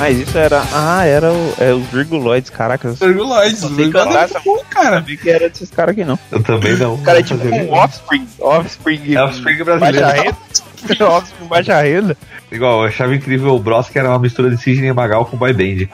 Mas 0.03 0.19
isso 0.19 0.37
era. 0.37 0.65
Ah, 0.73 1.05
era 1.05 1.31
o, 1.31 1.55
é, 1.61 1.73
os 1.73 1.87
virguloides, 1.87 2.51
caraca. 2.51 2.89
Eu 2.89 2.95
Virguloides, 2.95 3.61
sei 3.61 3.69
virguloides 3.69 4.35
é 4.35 4.41
bom, 4.41 4.61
cara. 4.69 4.97
sabia 4.97 5.17
que 5.17 5.31
era 5.31 5.49
desses 5.49 5.71
caras 5.71 5.93
aqui 5.93 6.05
não. 6.05 6.19
Eu 6.33 6.43
também 6.43 6.77
não. 6.77 6.95
O 6.95 7.03
cara 7.03 7.21
é 7.21 7.23
tipo 7.23 7.47
um 7.47 7.73
offspring. 7.73 8.27
Offspring. 8.41 9.15
É 9.15 9.23
Offspring 9.23 9.63
brasileiro. 9.63 10.01
Baixa 10.01 10.23
renda. 10.23 11.07
offspring 11.07 11.47
baixa 11.47 11.81
renda. 11.81 12.17
Igual, 12.51 12.81
eu 12.83 12.89
achava 12.89 13.15
incrível 13.15 13.55
o 13.55 13.61
Bros, 13.61 13.89
que 13.89 13.97
era 13.97 14.09
uma 14.09 14.19
mistura 14.19 14.51
de 14.51 14.61
Sidney 14.61 14.93
Magal 14.93 15.25
com 15.25 15.37
boy 15.37 15.53
band. 15.53 15.87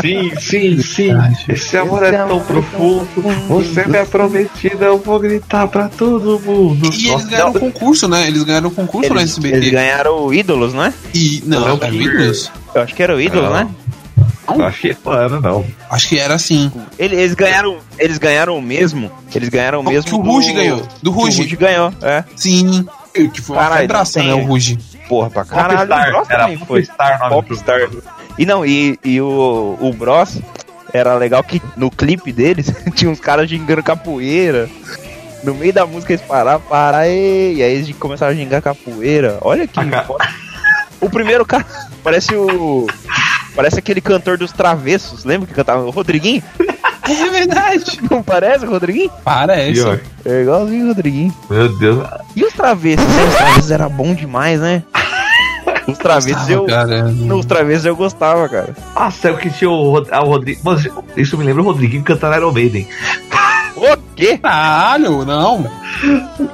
Sim, 0.00 0.30
sim, 0.40 0.82
sim. 0.82 1.10
Esse 1.48 1.76
amor 1.76 2.02
é 2.04 2.12
tão 2.12 2.40
profundo. 2.40 3.08
Você 3.48 3.80
é 3.80 3.86
minha 3.88 4.06
prometida, 4.06 4.86
eu 4.86 4.98
vou 4.98 5.18
gritar 5.18 5.66
pra 5.68 5.88
todo 5.88 6.40
mundo. 6.40 6.86
E 6.86 6.88
eles 6.88 7.10
Nossa, 7.10 7.26
ganharam 7.28 7.50
um 7.50 7.52
não, 7.54 7.60
concurso, 7.60 8.08
né? 8.08 8.26
Eles 8.26 8.42
ganharam 8.42 8.68
um 8.68 8.74
concurso 8.74 9.12
na 9.14 9.20
Eles, 9.20 9.32
SBT. 9.32 9.56
eles 9.56 9.70
ganharam 9.70 10.26
o 10.26 10.34
Ídolos, 10.34 10.74
não 10.74 10.84
é? 10.84 10.92
E, 11.14 11.42
não, 11.46 11.60
Não, 11.60 11.68
era 11.76 11.78
que- 11.90 11.98
Windows? 11.98 12.50
Eu 12.74 12.82
acho 12.82 12.94
que 12.94 13.02
era 13.02 13.14
o 13.16 13.20
Ídolos, 13.20 13.50
Não. 13.50 13.52
né? 13.64 13.68
eu 14.52 14.64
achei 14.64 14.94
claro, 14.94 15.40
não. 15.40 15.64
Acho 15.88 16.08
que 16.08 16.18
era 16.18 16.34
assim. 16.34 16.72
Ele- 16.98 17.14
Eles 17.16 17.34
ganharam, 17.34 17.78
eles 17.98 18.18
ganharam 18.18 18.56
o 18.58 18.62
mesmo. 18.62 19.10
Eles 19.34 19.48
ganharam 19.48 19.80
o 19.80 19.84
mesmo. 19.84 20.04
que 20.10 20.14
o 20.14 20.18
Ruge 20.20 20.52
ganhou. 20.52 20.82
Do 21.02 21.12
que 21.12 21.18
o 21.18 21.22
Ruge. 21.22 21.42
Ruge 21.42 21.56
ganhou, 21.56 21.92
é. 22.02 22.24
Sim. 22.34 22.84
Que 23.12 23.40
foi 23.42 23.56
uma 23.56 23.62
Caralho, 23.62 23.80
febraça, 23.82 24.22
não 24.22 24.26
né? 24.38 24.42
O 24.42 24.46
Ruge. 24.46 24.78
Porra, 25.08 25.30
pra 25.30 25.44
caralho. 25.44 25.80
o 25.82 26.66
Popstar, 26.66 27.08
era. 27.20 27.28
Popstar 27.28 27.32
o 27.32 27.42
Popstar. 27.42 28.19
E 28.40 28.46
não, 28.46 28.64
e, 28.64 28.98
e 29.04 29.20
o, 29.20 29.76
o 29.78 29.92
Bros 29.92 30.38
era 30.94 31.14
legal 31.14 31.44
que 31.44 31.60
no 31.76 31.90
clipe 31.90 32.32
deles 32.32 32.72
tinha 32.96 33.10
uns 33.10 33.20
caras 33.20 33.50
gingando 33.50 33.82
capoeira. 33.82 34.66
No 35.44 35.54
meio 35.54 35.74
da 35.74 35.84
música 35.84 36.14
eles 36.14 36.24
pararam, 36.24 36.58
para 36.58 37.06
e, 37.06 37.56
e 37.56 37.62
aí 37.62 37.74
eles 37.74 37.94
começaram 37.96 38.32
a 38.32 38.34
gingar 38.34 38.62
capoeira. 38.62 39.36
Olha 39.42 39.66
que 39.68 39.78
Ah. 39.78 40.06
O 41.02 41.10
primeiro 41.10 41.44
cara 41.44 41.66
parece 42.02 42.34
o. 42.34 42.86
Parece 43.54 43.78
aquele 43.78 44.00
cantor 44.00 44.38
dos 44.38 44.52
travessos, 44.52 45.22
lembra 45.26 45.46
que 45.46 45.52
cantava 45.52 45.84
o 45.84 45.90
Rodriguinho? 45.90 46.42
É 47.02 47.28
verdade. 47.28 48.00
Não 48.10 48.22
parece 48.22 48.64
o 48.64 48.70
Rodriguinho? 48.70 49.10
Parece. 49.22 50.00
É 50.24 50.40
igualzinho 50.40 50.86
o 50.86 50.88
Rodriguinho. 50.88 51.36
Meu 51.50 51.68
Deus. 51.76 52.08
E 52.34 52.42
os 52.42 52.54
travessos? 52.54 53.04
Os 53.04 53.36
travessos 53.36 53.70
era 53.70 53.86
bom 53.86 54.14
demais, 54.14 54.60
né? 54.60 54.82
Os 55.86 55.98
travessos 55.98 56.48
eu. 56.48 56.64
Cara, 56.66 57.04
Os 57.36 57.46
travessos 57.46 57.86
eu 57.86 57.96
gostava, 57.96 58.48
cara. 58.48 58.74
Nossa, 58.94 59.28
é 59.28 59.32
o 59.32 59.36
que 59.36 59.50
tinha 59.50 59.70
o, 59.70 59.90
Rod- 59.90 60.08
ah, 60.10 60.22
o 60.22 60.28
Rodrigo. 60.28 60.60
Mas 60.64 60.88
isso 61.16 61.36
me 61.38 61.44
lembra 61.44 61.62
o 61.62 61.64
Rodriguinho 61.66 62.02
cantando 62.02 62.36
Iron 62.36 62.52
Maiden. 62.52 62.86
O 63.76 63.96
quê? 64.16 64.36
Caralho, 64.38 65.24
não. 65.24 65.62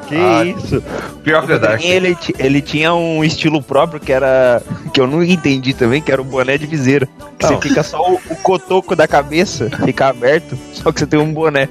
Que 0.09 0.17
Ah, 0.17 0.45
isso? 0.45 0.83
Pior 1.25 1.47
que 1.47 1.53
o 1.53 1.59
Dark. 1.59 1.83
Ele, 1.85 2.17
ele 2.39 2.61
tinha 2.63 2.95
um 2.95 3.25
estilo 3.25 3.61
próprio 3.63 3.99
que 4.01 4.13
era. 4.13 4.63
que 4.93 5.01
eu 5.01 5.07
não 5.07 5.23
entendi 5.23 5.75
também, 5.75 6.01
que 6.01 6.11
era 6.13 6.21
o 6.21 6.25
boné 6.25 6.57
de 6.57 6.67
viseira. 6.67 7.09
Que 7.39 7.45
Não. 7.47 7.57
você 7.61 7.69
fica 7.69 7.83
só 7.83 8.01
o, 8.13 8.15
o 8.31 8.37
cotoco 8.37 8.95
da 8.97 9.07
cabeça, 9.07 9.69
fica 9.85 10.09
aberto, 10.09 10.57
só 10.73 10.91
que 10.93 11.01
você 11.01 11.07
tem 11.07 11.21
um 11.21 11.33
boné. 11.35 11.69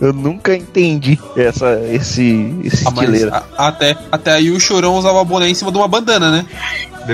Eu 0.00 0.12
nunca 0.12 0.54
entendi 0.54 1.18
essa, 1.36 1.80
esse, 1.90 2.54
esse 2.64 2.84
Ah, 3.30 3.42
a- 3.56 3.68
até, 3.68 3.96
até 4.10 4.32
aí 4.32 4.50
o 4.50 4.58
Chorão 4.60 4.96
usava 4.96 5.22
boné 5.24 5.48
em 5.48 5.54
cima 5.54 5.70
de 5.72 5.78
uma 5.78 5.88
bandana, 5.88 6.30
né? 6.30 6.46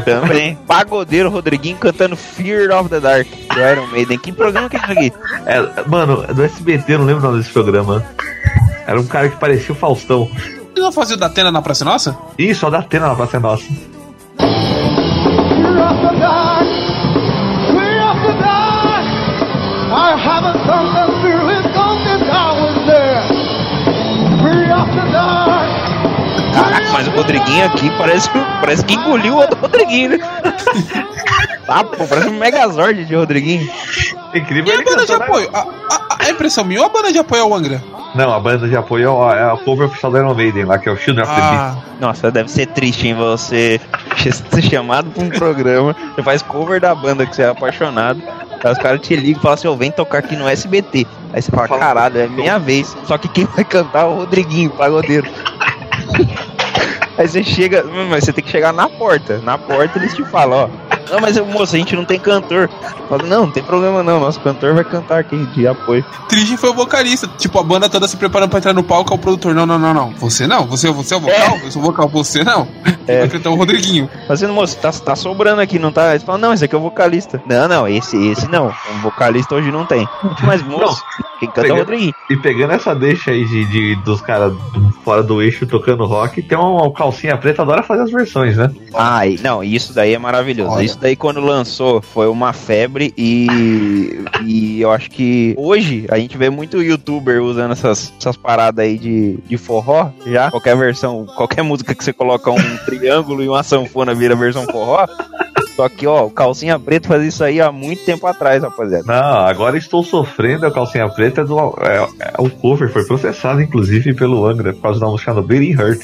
Também. 0.00 0.56
Pagodeiro 0.66 1.28
Rodriguinho 1.28 1.76
cantando 1.76 2.16
Fear 2.16 2.70
of 2.78 2.88
the 2.88 3.00
Dark 3.00 3.26
do 3.26 3.60
Iron 3.60 3.86
Maiden. 3.88 4.18
Que 4.18 4.32
programa 4.32 4.68
que 4.68 4.76
é 4.76 4.80
isso 4.80 4.92
aqui? 4.92 5.12
É, 5.46 5.84
mano, 5.86 6.22
do 6.34 6.42
SBT, 6.42 6.94
eu 6.94 6.98
não 7.00 7.06
lembro 7.06 7.22
o 7.22 7.26
nome 7.26 7.38
desse 7.38 7.52
programa. 7.52 8.04
Era 8.86 9.00
um 9.00 9.06
cara 9.06 9.28
que 9.28 9.36
parecia 9.36 9.72
o 9.72 9.78
Faustão. 9.78 10.28
Ele 10.74 10.84
não 10.84 10.92
fazia 10.92 11.16
o 11.16 11.18
da 11.18 11.26
Atena 11.26 11.52
na 11.52 11.62
Praça 11.62 11.84
Nossa? 11.84 12.16
Ih, 12.38 12.54
só 12.54 12.70
da 12.70 12.78
Atena 12.78 13.08
na 13.08 13.14
Praça 13.14 13.38
Nossa. 13.38 13.64
Caraca, 15.60 16.12
mas 26.92 27.08
o 27.08 27.10
Rodriguinho 27.12 27.64
aqui 27.66 27.90
parece, 27.98 28.28
parece 28.60 28.84
que 28.84 28.94
engoliu 28.94 29.34
o 29.34 29.36
outro 29.38 29.58
Rodriguinho, 29.60 30.10
né? 30.10 30.18
Tá, 31.66 31.82
pô, 31.84 32.06
parece 32.06 32.28
um 32.28 32.38
Megazord 32.38 33.04
de 33.04 33.14
Rodriguinho. 33.14 33.68
Incrível 34.34 34.74
E 34.74 34.78
a 34.80 34.82
banda 34.84 35.04
de 35.06 35.12
apoio? 35.12 35.50
A, 35.52 35.58
a, 35.60 35.66
a 36.26 36.30
impressão 36.30 36.64
minha 36.64 36.80
ou 36.80 36.86
a 36.86 36.88
banda 36.88 37.12
de 37.12 37.18
apoio 37.18 37.40
é 37.40 37.44
o 37.44 37.54
Angra? 37.54 37.82
Não, 38.14 38.32
a 38.32 38.38
banda 38.38 38.68
de 38.68 38.76
apoio 38.76 39.08
é 39.08 39.32
a- 39.34 39.36
é 39.38 39.52
a 39.52 39.56
cover 39.56 39.86
oficial 39.86 40.12
da 40.12 40.18
Iron 40.18 40.34
Maiden 40.34 40.64
lá, 40.66 40.78
que 40.78 40.88
é 40.88 40.92
o 40.92 40.96
Children 40.96 41.24
of 41.24 41.34
the 41.34 41.40
Beast. 41.40 41.54
Ah, 41.56 41.76
Nossa, 42.00 42.30
deve 42.30 42.50
ser 42.50 42.66
triste, 42.66 43.08
hein? 43.08 43.14
Você 43.14 43.80
ser 44.50 44.62
chamado 44.62 45.10
pra 45.10 45.22
um 45.22 45.30
programa, 45.30 45.96
você 46.14 46.22
faz 46.22 46.42
cover 46.42 46.80
da 46.80 46.94
banda 46.94 47.24
que 47.26 47.34
você 47.34 47.42
é 47.42 47.48
apaixonado, 47.48 48.22
aí 48.62 48.70
os 48.72 48.78
caras 48.78 49.00
te 49.00 49.16
ligam 49.16 49.38
e 49.40 49.42
falam 49.42 49.54
assim: 49.54 49.68
Ô, 49.68 49.74
vem 49.76 49.90
tocar 49.90 50.18
aqui 50.18 50.36
no 50.36 50.46
SBT. 50.46 51.06
Aí 51.32 51.40
você 51.40 51.50
fala: 51.50 51.68
caralho, 51.68 52.18
é 52.20 52.26
minha 52.28 52.58
vez. 52.58 52.94
Só 53.06 53.16
que 53.16 53.28
quem 53.28 53.46
vai 53.46 53.64
cantar 53.64 54.02
é 54.02 54.04
o 54.04 54.14
Rodriguinho, 54.16 54.68
o 54.70 54.76
pagodeiro. 54.76 55.26
Aí 57.22 57.28
você 57.28 57.44
chega, 57.44 57.84
mas 57.84 58.24
você 58.24 58.32
tem 58.32 58.42
que 58.42 58.50
chegar 58.50 58.72
na 58.72 58.88
porta. 58.88 59.38
Na 59.38 59.56
porta 59.56 59.96
eles 59.96 60.12
te 60.12 60.24
falam: 60.24 60.68
Ó, 60.68 60.91
não, 61.10 61.20
mas 61.20 61.36
moço, 61.38 61.74
a 61.74 61.78
gente 61.78 61.94
não 61.96 62.04
tem 62.04 62.18
cantor. 62.18 62.68
Fala, 63.08 63.22
não, 63.24 63.42
não 63.46 63.50
tem 63.50 63.62
problema 63.62 64.02
não, 64.02 64.20
nosso 64.20 64.40
cantor 64.40 64.74
vai 64.74 64.84
cantar 64.84 65.18
aqui 65.20 65.36
de 65.46 65.66
apoio. 65.66 66.04
Triste 66.28 66.56
foi 66.56 66.70
o 66.70 66.74
vocalista. 66.74 67.28
Tipo, 67.38 67.58
a 67.58 67.62
banda 67.62 67.88
toda 67.88 68.08
se 68.08 68.16
preparando 68.16 68.48
pra 68.50 68.58
entrar 68.58 68.72
no 68.72 68.82
palco, 68.82 69.12
é 69.12 69.16
o 69.16 69.18
produtor. 69.18 69.54
Não, 69.54 69.66
não, 69.66 69.78
não, 69.78 69.92
não. 69.92 70.10
Você 70.12 70.46
não? 70.46 70.66
Você, 70.66 70.90
você 70.90 71.14
é 71.14 71.16
o 71.16 71.20
vocal? 71.20 71.58
Eu 71.62 71.70
sou 71.70 71.82
o 71.82 71.84
vocal, 71.84 72.08
você 72.08 72.42
não? 72.44 72.66
É. 73.06 73.20
Vai 73.20 73.28
cantar 73.28 73.50
o 73.50 73.54
Rodriguinho. 73.54 74.08
Fazendo, 74.26 74.52
moço, 74.52 74.76
tá, 74.78 74.90
tá 74.92 75.14
sobrando 75.16 75.60
aqui, 75.60 75.78
não 75.78 75.92
tá? 75.92 76.10
Eles 76.12 76.22
falam, 76.22 76.40
não, 76.40 76.52
esse 76.54 76.64
aqui 76.64 76.74
é 76.74 76.78
o 76.78 76.80
vocalista. 76.80 77.42
Não, 77.46 77.68
não, 77.68 77.88
esse, 77.88 78.16
esse 78.28 78.48
não. 78.48 78.68
O 78.68 78.98
vocalista 79.02 79.54
hoje 79.54 79.70
não 79.70 79.84
tem. 79.84 80.08
Mas, 80.44 80.62
moço, 80.62 81.02
quem 81.38 81.48
canta 81.48 81.60
é 81.60 81.72
o 81.72 81.74
Pega- 81.74 81.78
Rodriguinho. 81.80 82.14
E 82.30 82.36
pegando 82.36 82.72
essa 82.72 82.94
deixa 82.94 83.30
aí 83.32 83.44
de, 83.44 83.64
de- 83.66 83.96
dos 83.96 84.20
caras 84.22 84.54
fora 85.04 85.22
do 85.22 85.42
eixo 85.42 85.66
tocando 85.66 86.04
rock, 86.06 86.40
tem 86.42 86.56
uma, 86.56 86.68
uma 86.84 86.92
calcinha 86.92 87.36
preta, 87.36 87.62
adora 87.62 87.82
fazer 87.82 88.02
as 88.02 88.10
versões, 88.10 88.56
né? 88.56 88.70
Ah, 88.94 89.26
e- 89.26 89.38
não, 89.42 89.62
isso 89.62 89.92
daí 89.92 90.14
é 90.14 90.18
maravilhoso. 90.18 90.70
Olha. 90.72 90.91
Isso 90.92 91.00
daí 91.00 91.16
quando 91.16 91.40
lançou 91.40 92.02
foi 92.02 92.28
uma 92.28 92.52
febre 92.52 93.14
e, 93.16 93.46
e 94.44 94.82
eu 94.82 94.90
acho 94.90 95.10
que 95.10 95.54
hoje 95.56 96.04
a 96.10 96.18
gente 96.18 96.36
vê 96.36 96.50
muito 96.50 96.82
youtuber 96.82 97.42
usando 97.42 97.72
essas, 97.72 98.12
essas 98.20 98.36
paradas 98.36 98.84
aí 98.84 98.98
de, 98.98 99.38
de 99.38 99.56
forró 99.56 100.10
já. 100.26 100.50
Qualquer 100.50 100.76
versão, 100.76 101.24
qualquer 101.34 101.62
música 101.62 101.94
que 101.94 102.04
você 102.04 102.12
coloca 102.12 102.50
um 102.50 102.76
triângulo 102.84 103.42
e 103.42 103.48
uma 103.48 103.62
sanfona 103.62 104.14
vira 104.14 104.36
versão 104.36 104.66
forró. 104.66 105.06
Só 105.74 105.88
que, 105.88 106.06
ó, 106.06 106.26
o 106.26 106.30
calcinha 106.30 106.78
preta 106.78 107.08
fazia 107.08 107.28
isso 107.28 107.42
aí 107.42 107.58
há 107.58 107.72
muito 107.72 108.04
tempo 108.04 108.26
atrás, 108.26 108.62
rapaziada. 108.62 109.04
Não, 109.06 109.38
agora 109.46 109.78
estou 109.78 110.04
sofrendo 110.04 110.66
a 110.66 110.70
calcinha 110.70 111.08
preta 111.08 111.42
do. 111.42 111.74
É, 111.80 112.06
é, 112.20 112.34
o 112.36 112.50
cover 112.50 112.92
foi 112.92 113.06
processado, 113.06 113.62
inclusive, 113.62 114.12
pelo 114.12 114.44
Angra, 114.44 114.74
por 114.74 114.82
causa 114.82 115.00
da 115.00 115.06
música 115.06 115.32
do 115.32 115.42
Bleeding 115.42 115.74
Hurt. 115.80 116.02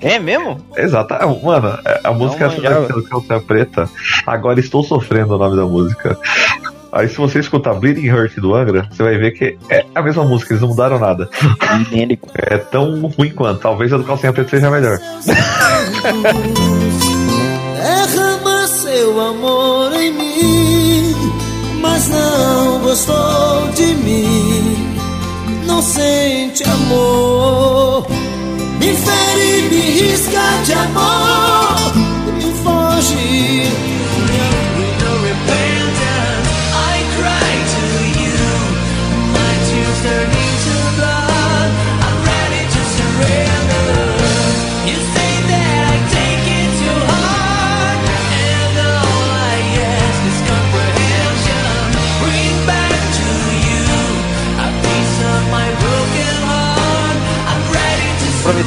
É 0.00 0.18
mesmo? 0.18 0.60
Exato, 0.76 1.14
é, 1.14 1.24
mano, 1.24 1.78
é, 1.84 2.00
a 2.04 2.12
música 2.12 2.48
manjava. 2.48 2.88
do 2.88 3.02
calcinha 3.04 3.40
preta. 3.40 3.88
Agora 4.26 4.60
estou 4.60 4.82
sofrendo 4.84 5.34
o 5.34 5.38
nome 5.38 5.56
da 5.56 5.64
música. 5.64 6.18
Aí 6.92 7.08
se 7.08 7.16
você 7.16 7.40
escutar 7.40 7.74
Bleeding 7.74 8.10
Hurt 8.10 8.36
do 8.36 8.54
Angra, 8.54 8.88
você 8.90 9.02
vai 9.02 9.18
ver 9.18 9.32
que 9.32 9.58
é 9.68 9.84
a 9.94 10.00
mesma 10.02 10.24
música, 10.24 10.52
eles 10.52 10.62
não 10.62 10.68
mudaram 10.68 10.98
nada. 10.98 11.28
É 12.34 12.56
tão 12.56 13.00
ruim 13.08 13.30
quanto, 13.30 13.60
talvez 13.60 13.92
a 13.92 13.98
do 13.98 14.04
calcinha 14.04 14.32
preta 14.32 14.50
seja 14.50 14.70
melhor. 14.70 14.98
Derrama 17.76 18.66
seu 18.66 19.20
amor 19.20 19.92
em 19.92 20.10
mim, 20.12 21.14
mas 21.80 22.08
não 22.08 22.80
gostou 22.80 23.68
de 23.74 23.94
mim. 23.96 24.94
Não 25.66 25.82
sente 25.82 26.62
amor, 26.64 28.06
me 28.78 28.94
fere, 28.94 29.68
me 29.70 29.80
risca 30.00 30.44
de 30.66 30.74
amor, 30.74 31.94
me 32.36 32.50
foge. 32.62 33.95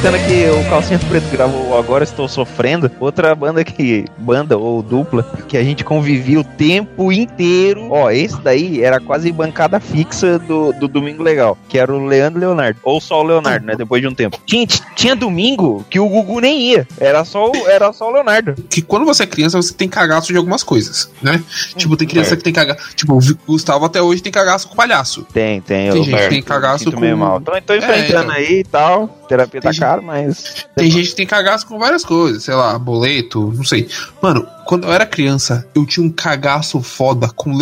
Aproveitando 0.02 0.26
que 0.26 0.48
o 0.48 0.70
Calcinha 0.70 0.98
Preto 0.98 1.28
gravou 1.30 1.76
Agora 1.78 2.04
Estou 2.04 2.26
Sofrendo, 2.28 2.90
outra 2.98 3.34
banda 3.34 3.62
que, 3.62 4.04
banda 4.18 4.56
ou 4.56 4.82
dupla, 4.82 5.22
que 5.46 5.56
a 5.56 5.62
gente 5.62 5.84
convivia 5.84 6.40
o 6.40 6.44
tempo 6.44 7.12
inteiro. 7.12 7.88
Ó, 7.90 8.10
esse 8.10 8.40
daí 8.40 8.82
era 8.82 8.98
quase 8.98 9.30
bancada 9.30 9.78
fixa 9.78 10.38
do, 10.38 10.72
do 10.72 10.88
Domingo 10.88 11.22
Legal, 11.22 11.56
que 11.68 11.78
era 11.78 11.92
o 11.92 12.04
Leandro 12.06 12.38
e 12.38 12.44
Leonardo. 12.44 12.80
Ou 12.82 13.00
só 13.00 13.20
o 13.20 13.22
Leonardo, 13.22 13.66
né? 13.66 13.74
Depois 13.76 14.00
de 14.00 14.08
um 14.08 14.14
tempo. 14.14 14.38
Tinha, 14.46 14.66
tinha 14.96 15.14
domingo 15.14 15.84
que 15.90 16.00
o 16.00 16.08
Gugu 16.08 16.40
nem 16.40 16.60
ia. 16.72 16.86
Era 16.98 17.24
só, 17.24 17.50
o- 17.50 17.68
era 17.68 17.92
só 17.92 18.08
o 18.08 18.12
Leonardo. 18.12 18.54
Que 18.70 18.80
quando 18.82 19.04
você 19.04 19.24
é 19.24 19.26
criança, 19.26 19.60
você 19.60 19.72
tem 19.74 19.88
cagaço 19.88 20.28
de 20.32 20.38
algumas 20.38 20.62
coisas, 20.62 21.10
né? 21.22 21.42
Tipo, 21.76 21.96
tem 21.96 22.08
criança 22.08 22.36
que 22.36 22.42
tem 22.42 22.52
cagaço. 22.52 22.94
Tipo, 22.96 23.18
o 23.18 23.20
Gustavo 23.46 23.84
até 23.84 24.00
hoje 24.00 24.22
tem 24.22 24.32
cagaço 24.32 24.68
com 24.68 24.74
palhaço. 24.74 25.26
Tem, 25.32 25.60
tem. 25.60 25.90
Tem 25.90 25.98
eu- 25.98 26.04
gente 26.04 26.22
que 26.22 26.28
tem 26.28 26.42
cagaço 26.42 26.90
com- 26.90 27.00
meio 27.00 27.16
mal. 27.18 27.40
Tô, 27.40 27.52
tô 27.60 27.74
enfrentando 27.74 28.22
então. 28.24 28.30
aí 28.30 28.60
e 28.60 28.64
tal. 28.64 29.08
Terapia 29.28 29.60
tá 29.60 29.70
Tem 29.70 29.78
caro, 29.90 30.02
mas. 30.02 30.66
Tem 30.74 30.90
gente 30.90 31.10
que 31.10 31.16
tem 31.16 31.26
cagaço 31.26 31.66
com 31.66 31.78
várias 31.78 32.04
coisas, 32.04 32.44
sei 32.44 32.54
lá, 32.54 32.78
boleto, 32.78 33.52
não 33.56 33.64
sei. 33.64 33.88
Mano, 34.22 34.46
quando 34.64 34.86
eu 34.86 34.92
era 34.92 35.04
criança, 35.04 35.66
eu 35.74 35.84
tinha 35.84 36.04
um 36.06 36.10
cagaço 36.10 36.80
foda 36.80 37.28
com 37.28 37.56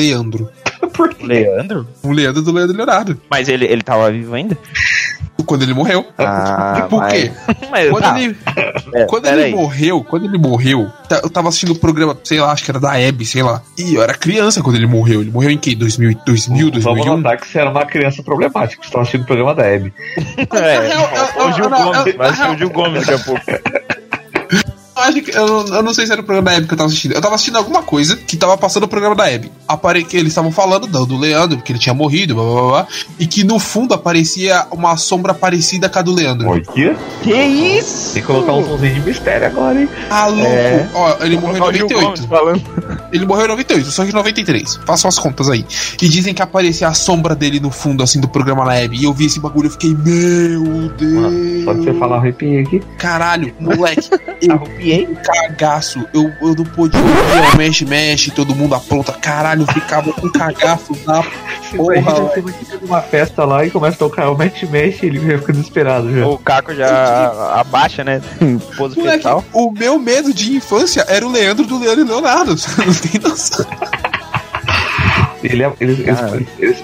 o 1.07 1.27
Leandro. 1.27 1.27
Leandro? 1.57 1.89
O 2.03 2.13
Leandro 2.13 2.43
do 2.43 2.53
Leandro 2.53 2.77
Leonardo. 2.77 3.21
Mas 3.31 3.49
ele, 3.49 3.65
ele 3.67 3.83
tava 3.83 4.11
vivo 4.11 4.35
ainda? 4.35 4.57
Quando 5.47 5.63
ele 5.63 5.73
morreu. 5.73 6.05
Ah, 6.19 6.87
Por 6.91 6.99
mas- 7.01 7.13
quê? 7.13 7.31
Mas, 7.71 7.89
Quando 7.89 8.03
tá. 8.03 8.21
ele, 8.21 8.37
É, 8.93 9.05
quando 9.07 9.27
ele 9.27 9.43
aí. 9.45 9.51
morreu, 9.55 10.05
quando 10.05 10.25
ele 10.27 10.37
morreu, 10.37 10.91
tá- 11.09 11.21
eu 11.23 11.31
tava 11.31 11.49
assistindo 11.49 11.73
o 11.73 11.79
programa, 11.79 12.19
sei 12.23 12.39
lá, 12.39 12.53
acho 12.53 12.63
que 12.65 12.71
era 12.71 12.79
da 12.79 12.99
Hebe, 13.01 13.25
sei 13.25 13.43
lá. 13.43 13.63
E 13.79 13.95
eu 13.95 14.03
era 14.03 14.13
criança 14.13 14.63
quando 14.63 14.77
ele 14.77 14.87
morreu. 14.87 15.23
Ele 15.23 15.31
morreu 15.31 15.51
em 15.51 15.57
que? 15.57 15.75
2000, 15.75 16.19
2000 16.27 16.67
Vamos 16.71 16.85
2001? 16.85 17.17
notar 17.17 17.39
que 17.39 17.49
você 17.49 17.61
era 17.61 17.71
uma 17.71 17.87
criança 17.87 18.23
problemática. 18.23 18.83
Você 18.83 18.89
estava 18.89 19.03
assistindo 19.03 19.23
o 19.23 19.27
programa 19.27 19.55
da 19.55 19.65
Hebe. 19.65 19.91
É, 20.53 21.43
o 21.43 21.53
Gil 21.53 21.65
eu- 21.65 21.71
eu- 21.71 21.93
Gomes, 21.95 22.15
vai 22.17 22.35
ser 22.37 22.51
o 22.51 22.59
Gil 22.59 22.71
Gomes 22.71 23.07
daqui 23.07 23.23
a 23.23 23.25
pouco. 23.25 23.43
Eu 24.99 25.05
acho 25.05 25.23
que- 25.23 25.31
eu, 25.31 25.67
eu 25.77 25.83
não 25.83 25.95
sei 25.95 26.07
se 26.07 26.13
era 26.13 26.21
o 26.21 26.25
programa 26.25 26.51
da 26.51 26.57
Hebe 26.57 26.67
que 26.67 26.75
eu 26.75 26.79
tava 26.79 26.89
assistindo. 26.89 27.13
Eu 27.15 27.21
tava 27.21 27.35
assistindo 27.35 27.57
alguma 27.57 27.83
coisa 27.83 28.17
que 28.17 28.37
tava 28.37 28.57
passando 28.59 28.83
o 28.85 28.89
programa 28.89 29.15
da 29.15 29.31
Hebe. 29.31 29.51
Apare 29.67 30.05
que 30.05 30.17
eles 30.17 30.29
estavam 30.33 30.51
falando 30.51 30.87
do, 30.87 31.07
do 31.07 31.17
Leandro, 31.17 31.57
porque 31.59 31.73
ele 31.73 31.79
tinha 31.79 31.95
morrido, 31.95 32.35
blá, 32.35 32.43
blá, 32.45 32.53
blá, 32.55 32.69
blá, 32.71 32.87
e 33.19 33.27
que 33.27 33.45
no 33.45 33.59
fundo 33.59 33.95
aparecia 33.95 34.67
uma 34.73 34.97
sombra 34.97 35.33
parecida 35.35 35.89
com 35.89 35.99
a 35.99 36.03
do 36.03 36.13
Leandro. 36.13 36.49
Oi, 36.49 36.63
que? 36.63 36.97
Que 37.23 37.33
isso? 37.35 38.13
Tem 38.15 38.23
que 38.23 38.27
colocar 38.27 38.53
um 38.55 38.65
somzinho 38.67 38.95
de 38.95 39.01
mistério 39.01 39.47
agora, 39.47 39.81
hein? 39.81 39.89
Ah, 40.11 40.27
louco! 40.27 40.47
É. 40.47 40.89
Ó, 40.95 41.17
ele 41.25 41.37
morreu 41.39 41.59
em 41.59 41.61
Olha 41.61 41.85
o 41.85 41.89
Gil 41.89 42.01
Gomes 42.01 42.21
98. 42.21 42.29
falando. 42.29 43.09
Ele 43.13 43.27
morreu 43.27 43.45
em 43.45 43.49
98, 43.49 43.91
só 43.91 44.03
que 44.05 44.11
em 44.11 44.15
93. 44.15 44.81
Façam 44.87 45.09
as 45.09 45.19
contas 45.19 45.49
aí. 45.49 45.65
E 46.03 46.09
dizem 46.09 46.35
que 46.35 46.43
aparecia 46.43 46.89
a 46.89 46.95
sombra 46.95 47.35
dele 47.35 47.61
no 47.61 47.71
fundo, 47.71 48.03
assim, 48.03 48.21
do 48.21 48.29
programa 48.29 48.65
da 48.65 48.75
Hebe. 48.75 48.97
E 48.99 49.05
eu 49.05 49.13
vi 49.13 49.27
esse 49.27 49.39
bagulho, 49.39 49.67
eu 49.67 49.71
fiquei, 49.71 49.91
meu 49.95 50.89
Deus! 50.97 51.65
Só 51.65 51.75
que 51.75 51.85
você 51.85 51.95
falar 51.95 52.17
arrepiei 52.17 52.61
aqui. 52.63 52.81
Caralho, 52.99 53.53
moleque, 53.61 54.09
eu 54.43 54.61
Arrupiei. 54.95 55.19
cagaço. 55.25 56.05
Eu, 56.13 56.33
eu 56.41 56.55
não 56.55 56.65
podia 56.65 57.01
ouvir 57.01 57.55
o 57.55 57.57
mexe, 57.57 57.85
mexe, 57.85 58.31
todo 58.31 58.55
mundo 58.55 58.75
apronta. 58.75 59.13
Caralho, 59.13 59.63
eu 59.63 59.67
ficava 59.73 60.13
com 60.13 60.29
cagaço 60.31 60.93
na 61.07 61.23
Porra, 61.77 62.01
você 62.15 62.41
vai 62.41 62.53
ficar 62.55 62.77
numa 62.81 63.03
festa 63.03 63.45
lá 63.45 63.65
e 63.67 63.71
começa 63.71 63.97
a 63.97 63.99
tocar 63.99 64.31
o 64.31 64.39
match 64.39 64.63
mexe 64.65 65.05
ele 65.05 65.21
fica 65.39 65.53
desesperado 65.53 66.11
já. 66.15 66.27
O 66.27 66.39
Caco 66.39 66.75
já 66.75 67.53
abaixa, 67.61 68.03
né? 68.03 68.23
Pose 68.77 68.97
Moleque, 68.97 69.19
fetal. 69.19 69.45
o 69.53 69.71
meu 69.71 69.99
medo 69.99 70.33
de 70.33 70.57
infância 70.57 71.05
era 71.09 71.27
o 71.27 71.31
Leandro 71.31 71.67
do 71.67 71.79
Leandro 71.79 72.05
e 72.07 72.09
Leonardo. 72.09 72.57
Você 72.57 72.69
não 72.83 72.95
tem 72.95 73.21
noção. 73.21 73.67
Ele, 75.45 75.63
é- 75.63 75.73
eles, 75.81 75.99
eles, 76.01 76.21
Cara. 76.21 76.43
eles 76.59 76.81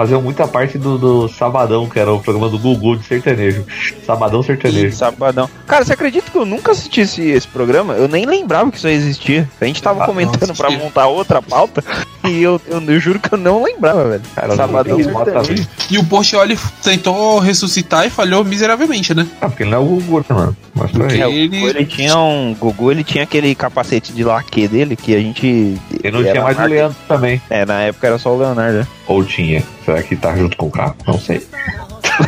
faziam 0.00 0.22
muita 0.22 0.48
parte 0.48 0.78
do, 0.78 0.96
do 0.96 1.28
Sabadão, 1.28 1.86
que 1.86 1.98
era 1.98 2.10
o 2.10 2.18
programa 2.20 2.48
do 2.48 2.58
Gugu 2.58 2.96
de 2.96 3.04
sertanejo. 3.04 3.66
Sabadão 4.06 4.42
sertanejo. 4.42 4.96
Sabadão. 4.96 5.46
Cara, 5.66 5.84
você 5.84 5.92
acredita 5.92 6.30
que 6.30 6.38
eu 6.38 6.46
nunca 6.46 6.72
assisti 6.72 7.02
esse, 7.02 7.22
esse 7.28 7.46
programa? 7.46 7.92
Eu 7.94 8.08
nem 8.08 8.24
lembrava 8.24 8.70
que 8.70 8.78
isso 8.78 8.88
existia. 8.88 9.46
A 9.60 9.64
gente 9.66 9.82
tava 9.82 10.02
Ah, 10.02 10.06
comentando 10.06 10.50
assistia. 10.52 10.78
montar 10.78 11.06
outra 11.08 11.42
pauta 11.42 11.84
e 12.24 12.42
eu, 12.42 12.58
eu, 12.66 12.80
eu 12.80 12.98
juro 12.98 13.18
que 13.20 13.30
eu 13.34 13.36
não 13.36 13.62
lembrava, 13.62 14.08
velho. 14.08 14.22
Cara, 14.34 14.56
Sabadão 14.56 14.96
sertanejo. 15.02 15.68
E 15.90 15.98
o 15.98 16.04
Portioli 16.04 16.58
tentou 16.82 17.38
ressuscitar 17.38 18.06
e 18.06 18.10
falhou 18.10 18.42
miseravelmente, 18.42 19.12
né? 19.14 19.26
Ah, 19.38 19.48
porque 19.50 19.64
ele 19.64 19.70
não 19.70 19.78
é 19.78 19.80
o 19.82 19.84
Gugu, 19.84 20.18
né, 20.20 20.24
mano? 20.30 20.56
Mas 20.74 20.90
por 20.92 21.10
aí. 21.10 21.20
É, 21.20 21.30
Ele- 21.30 21.62
ele 21.64 21.84
tinha 21.84 22.16
um. 22.16 22.54
Gugu, 22.58 22.90
ele 22.90 23.04
tinha 23.04 23.24
aquele 23.24 23.54
capacete 23.54 24.12
de 24.14 24.24
laque 24.24 24.66
dele 24.66 24.96
que 24.96 25.14
a 25.14 25.18
gente. 25.18 25.46
Ele 26.02 26.10
não 26.16 26.22
tinha 26.22 26.42
mais 26.42 26.58
o 26.58 26.62
Leandro 26.62 26.96
também. 27.06 27.42
É, 27.50 27.66
na 27.66 27.80
época 27.82 28.06
era 28.06 28.18
só 28.18 28.34
o 28.34 28.38
Leonardo. 28.38 28.78
né? 28.78 28.86
Ou 29.06 29.24
tinha? 29.24 29.62
Será 29.90 30.02
que 30.04 30.14
tá 30.14 30.36
junto 30.36 30.56
com 30.56 30.66
o 30.66 30.70
carro? 30.70 30.94
Não 31.04 31.18
sei. 31.18 31.44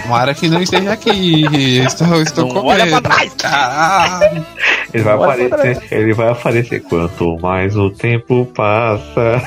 Tomara 0.03 0.35
que 0.35 0.49
não 0.49 0.61
esteja 0.61 0.93
aqui. 0.93 1.45
Estou, 1.85 2.21
estou 2.21 2.47
Não 2.53 2.63
com 2.63 2.67
olha 2.69 2.85
medo. 2.87 3.01
pra 3.03 3.11
trás. 3.15 3.35
Caralho. 3.35 4.47
Ele 4.93 5.03
vai 5.05 5.15
Olha 5.17 5.47
aparecer. 5.47 5.87
Ele 5.93 6.13
vai 6.13 6.29
aparecer 6.31 6.83
quanto 6.83 7.39
mais 7.41 7.77
o 7.77 7.89
tempo 7.91 8.47
passa. 8.47 9.41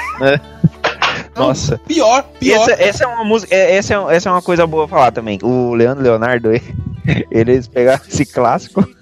Nossa. 1.36 1.78
Pior, 1.88 2.23
pior. 2.39 2.62
Essa, 2.69 2.82
essa 2.82 3.04
é 3.04 3.08
uma 3.08 3.25
música. 3.25 3.54
é- 3.54 3.75
Essa 3.75 3.93
é, 3.95 4.15
essa 4.15 4.30
é 4.30 4.32
uma 4.32 4.41
coisa 4.41 4.65
boa 4.65 4.88
falar 4.88 5.12
também. 5.12 5.38
O 5.43 5.73
Leandro 5.73 6.01
Leonardo, 6.04 6.49
eles 7.30 7.67
pegaram 7.67 8.01
esse 8.08 8.25
clássico. 8.25 8.88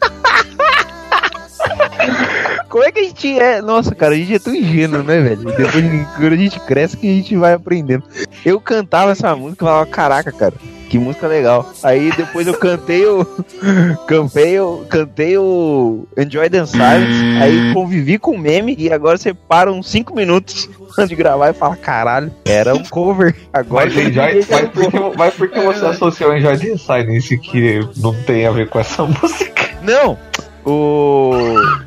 Como 2.74 2.84
é 2.84 2.92
que 2.92 3.02
a 3.02 3.04
gente 3.04 3.40
é? 3.40 3.62
Nossa, 3.62 3.94
cara, 3.94 4.16
a 4.16 4.18
gente 4.18 4.34
é 4.34 4.40
tão 4.40 4.56
ingênuo, 4.56 5.04
né, 5.04 5.22
velho? 5.22 5.44
Depois, 5.44 5.86
quando 6.18 6.34
a 6.34 6.36
gente 6.36 6.60
cresce, 6.62 6.98
que 6.98 7.08
a 7.08 7.12
gente 7.12 7.36
vai 7.38 7.54
aprendendo. 7.54 8.04
Eu 8.44 8.60
cantava 8.60 9.12
essa 9.12 9.36
música 9.36 9.64
e 9.64 9.68
falava, 9.68 9.86
caraca, 9.86 10.32
cara, 10.32 10.56
que 10.90 10.98
música 10.98 11.28
legal. 11.28 11.72
Aí 11.84 12.12
depois 12.18 12.48
eu 12.48 12.56
cantei 12.56 13.06
o. 13.06 13.24
Cantei 14.08 14.60
o. 14.60 14.86
Cantei 14.90 15.38
o 15.38 16.08
Enjoy 16.18 16.50
the 16.50 16.66
Silence. 16.66 17.44
Aí 17.44 17.76
convivi 17.76 18.18
com 18.18 18.32
o 18.32 18.40
meme 18.40 18.76
e 18.76 18.92
agora 18.92 19.20
você 19.20 19.36
para 19.36 19.72
uns 19.72 19.88
5 19.92 20.16
minutos 20.16 20.68
antes 20.98 21.10
de 21.10 21.16
gravar 21.16 21.52
e 21.52 21.54
fala, 21.54 21.76
caralho, 21.76 22.32
era 22.44 22.74
um 22.74 22.84
cover. 22.86 23.36
Agora 23.54 23.86
Mas, 23.86 23.96
Enjoy, 23.96 24.46
mas, 24.50 24.64
um 24.64 24.68
por 24.70 24.92
cover. 24.92 25.12
que, 25.12 25.18
mas 25.18 25.34
por 25.36 25.48
que 25.48 25.60
você 25.60 25.86
associou 25.86 26.32
o 26.32 26.38
Enjoy 26.38 26.58
the 26.58 26.76
Silence 26.76 27.38
que 27.38 27.88
não 27.98 28.16
tem 28.24 28.48
a 28.48 28.52
ver 28.52 28.68
com 28.68 28.80
essa 28.80 29.04
música? 29.06 29.70
Não! 29.84 30.18
O. 30.66 31.32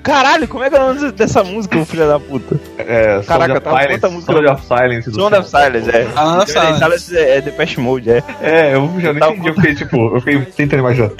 Caralho, 0.03 0.47
como 0.47 0.63
é 0.65 0.69
que 0.71 0.77
é 0.77 0.81
o 0.81 0.95
nome 0.95 1.13
dessa 1.13 1.43
música, 1.43 1.83
filho 1.87 2.07
da 2.07 2.21
puta? 2.21 2.61
É, 2.79 3.21
Caraca, 3.27 3.61
Silence, 3.61 3.93
outra 3.93 4.11
música. 4.11 4.33
Sound 4.33 4.49
of 4.49 4.67
Silence. 4.67 5.13
Sound 5.13 5.35
of 5.35 5.49
Silence, 5.49 5.91
é. 5.91 6.09
Ah, 6.15 6.45
Sound 6.47 6.73
of 6.73 6.79
Silence 6.79 7.17
é, 7.17 7.39
é 7.39 7.41
Depeche 7.41 7.81
Mode, 7.81 8.11
é. 8.11 8.23
É, 8.43 8.75
eu 8.75 8.93
já 9.01 9.13
não 9.13 9.21
Tava 9.21 9.33
entendi. 9.33 9.49
Eu 9.49 9.55
fiquei 9.55 9.75
tipo, 9.75 9.97
eu 10.15 10.21
fiquei 10.21 10.41
tentando 10.45 10.81
imaginar. 10.81 11.11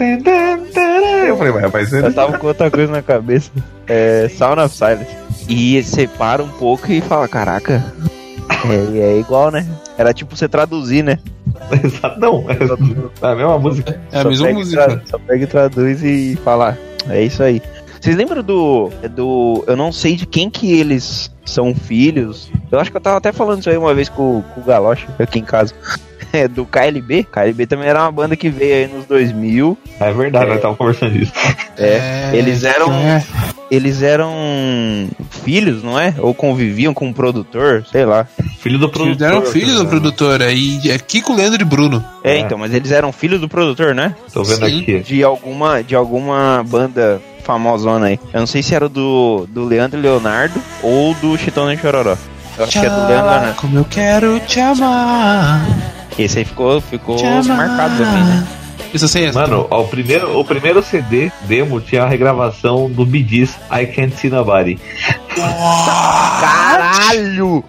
Eu 1.27 1.37
falei, 1.37 1.53
mas, 1.53 1.73
mas 1.73 1.93
Eu 1.93 2.13
tava 2.13 2.39
com 2.39 2.47
outra 2.47 2.71
coisa 2.71 2.93
na 2.93 3.03
cabeça. 3.03 3.51
É 3.87 4.29
Sound 4.29 4.61
of 4.61 4.75
Silence. 4.75 5.17
E 5.49 5.83
você 5.83 6.07
para 6.07 6.43
um 6.43 6.49
pouco 6.49 6.91
e 6.93 7.01
fala, 7.01 7.27
caraca. 7.27 7.83
É, 8.69 8.99
é 8.99 9.19
igual, 9.19 9.51
né? 9.51 9.67
Era 9.97 10.13
tipo 10.13 10.37
você 10.37 10.49
traduzir, 10.49 11.03
né? 11.03 11.19
Exato, 11.83 12.21
não. 12.21 12.45
É 12.49 13.27
a 13.27 13.35
mesma 13.35 13.59
música. 13.59 14.01
É 14.13 14.21
a 14.21 14.25
mesma 14.25 14.53
música. 14.53 15.03
Só 15.07 15.19
pega 15.19 15.45
e 15.45 15.47
traduz 15.47 16.03
e 16.03 16.39
fala, 16.45 16.77
é 17.09 17.23
isso 17.23 17.43
aí. 17.43 17.63
Vocês 18.01 18.17
lembram 18.17 18.43
do. 18.43 18.91
do. 19.11 19.65
Eu 19.67 19.77
não 19.77 19.91
sei 19.91 20.17
de 20.17 20.27
quem 20.27 20.49
que 20.49 20.79
eles 20.79 21.31
são 21.45 21.75
filhos. 21.75 22.51
Eu 22.71 22.79
acho 22.79 22.91
que 22.91 22.97
eu 22.97 23.01
tava 23.01 23.17
até 23.17 23.33
falando 23.33 23.61
isso 23.61 23.71
aí 23.71 23.77
uma 23.77 23.95
vez 23.95 24.09
com, 24.09 24.43
com 24.55 24.61
o 24.61 24.65
Galocha 24.65 25.09
aqui 25.19 25.39
em 25.39 25.45
casa. 25.45 25.75
É, 26.37 26.49
do 26.49 26.65
KLB. 26.67 27.25
KLB 27.25 27.67
também 27.67 27.89
era 27.89 28.03
uma 28.03 28.13
banda 28.13 28.37
que 28.37 28.49
veio 28.51 28.75
aí 28.75 28.87
nos 28.95 29.07
2000. 29.07 29.77
É 30.01 30.13
verdade, 30.13 30.51
nós 30.51 30.61
tava 30.61 30.77
conversando 30.77 31.13
disso. 31.19 31.33
É, 31.79 32.31
eles 32.35 32.63
eram. 32.65 32.93
é. 32.93 33.25
Eles 33.69 34.01
eram 34.01 34.33
filhos, 35.45 35.83
não 35.83 35.99
é? 35.99 36.15
Ou 36.19 36.33
conviviam 36.33 36.95
com 36.95 37.07
um 37.07 37.13
produtor, 37.13 37.85
sei 37.91 38.05
lá. 38.05 38.27
Filho 38.61 38.79
do 38.79 38.85
Eles 38.87 38.97
produtor. 38.97 39.27
eram 39.27 39.43
filhos 39.43 39.75
do 39.77 39.87
produtor 39.87 40.41
aí. 40.43 40.81
É 40.89 40.97
Kiko, 40.99 41.35
Leandro 41.35 41.61
e 41.61 41.65
Bruno. 41.65 42.05
É, 42.23 42.37
É. 42.37 42.39
então, 42.41 42.57
mas 42.57 42.73
eles 42.73 42.93
eram 42.93 43.11
filhos 43.13 43.41
do 43.41 43.49
produtor, 43.49 43.93
né? 43.95 44.15
Tô 44.33 44.45
vendo 44.45 44.67
Sim. 44.69 44.83
aqui. 44.83 44.99
De 45.01 45.25
alguma, 45.25 45.83
de 45.83 45.97
alguma 45.97 46.65
banda 46.65 47.21
famosona 47.43 48.07
aí. 48.07 48.21
Eu 48.33 48.41
não 48.41 48.47
sei 48.47 48.63
se 48.63 48.75
era 48.75 48.89
do, 48.89 49.47
do 49.49 49.65
Leandro 49.65 49.99
e 49.99 50.03
Leonardo 50.03 50.61
ou 50.83 51.13
do 51.15 51.37
Chitão 51.37 51.71
e 51.73 51.77
Chororó. 51.77 52.17
Eu 52.59 52.65
acho 52.65 52.73
que 52.81 52.87
é 52.87 52.89
do 52.89 52.97
Leandro 52.97 53.13
e 53.15 53.17
Leonardo. 53.31 53.55
Como 53.57 53.79
eu 53.79 53.85
quero 53.85 54.39
te 54.47 54.61
amar. 54.61 55.67
Esse 56.19 56.39
aí 56.39 56.45
ficou, 56.45 56.81
ficou 56.81 57.17
marcado 57.45 57.97
também, 57.97 58.25
né? 58.25 58.47
Isso 58.95 59.07
essa. 59.27 59.41
Mano, 59.41 59.67
ó, 59.71 59.83
o 59.83 59.89
primeiro, 59.89 60.39
o 60.39 60.45
primeiro 60.45 60.83
CD 60.83 61.31
demo 61.43 61.81
tinha 61.81 62.05
a 62.05 62.09
regravação 62.09 62.91
do 62.91 63.05
Gees, 63.27 63.57
I 63.71 63.87
Can't 63.87 64.17
See 64.17 64.31
Nobody. 64.31 64.79
Caralho! 66.41 67.65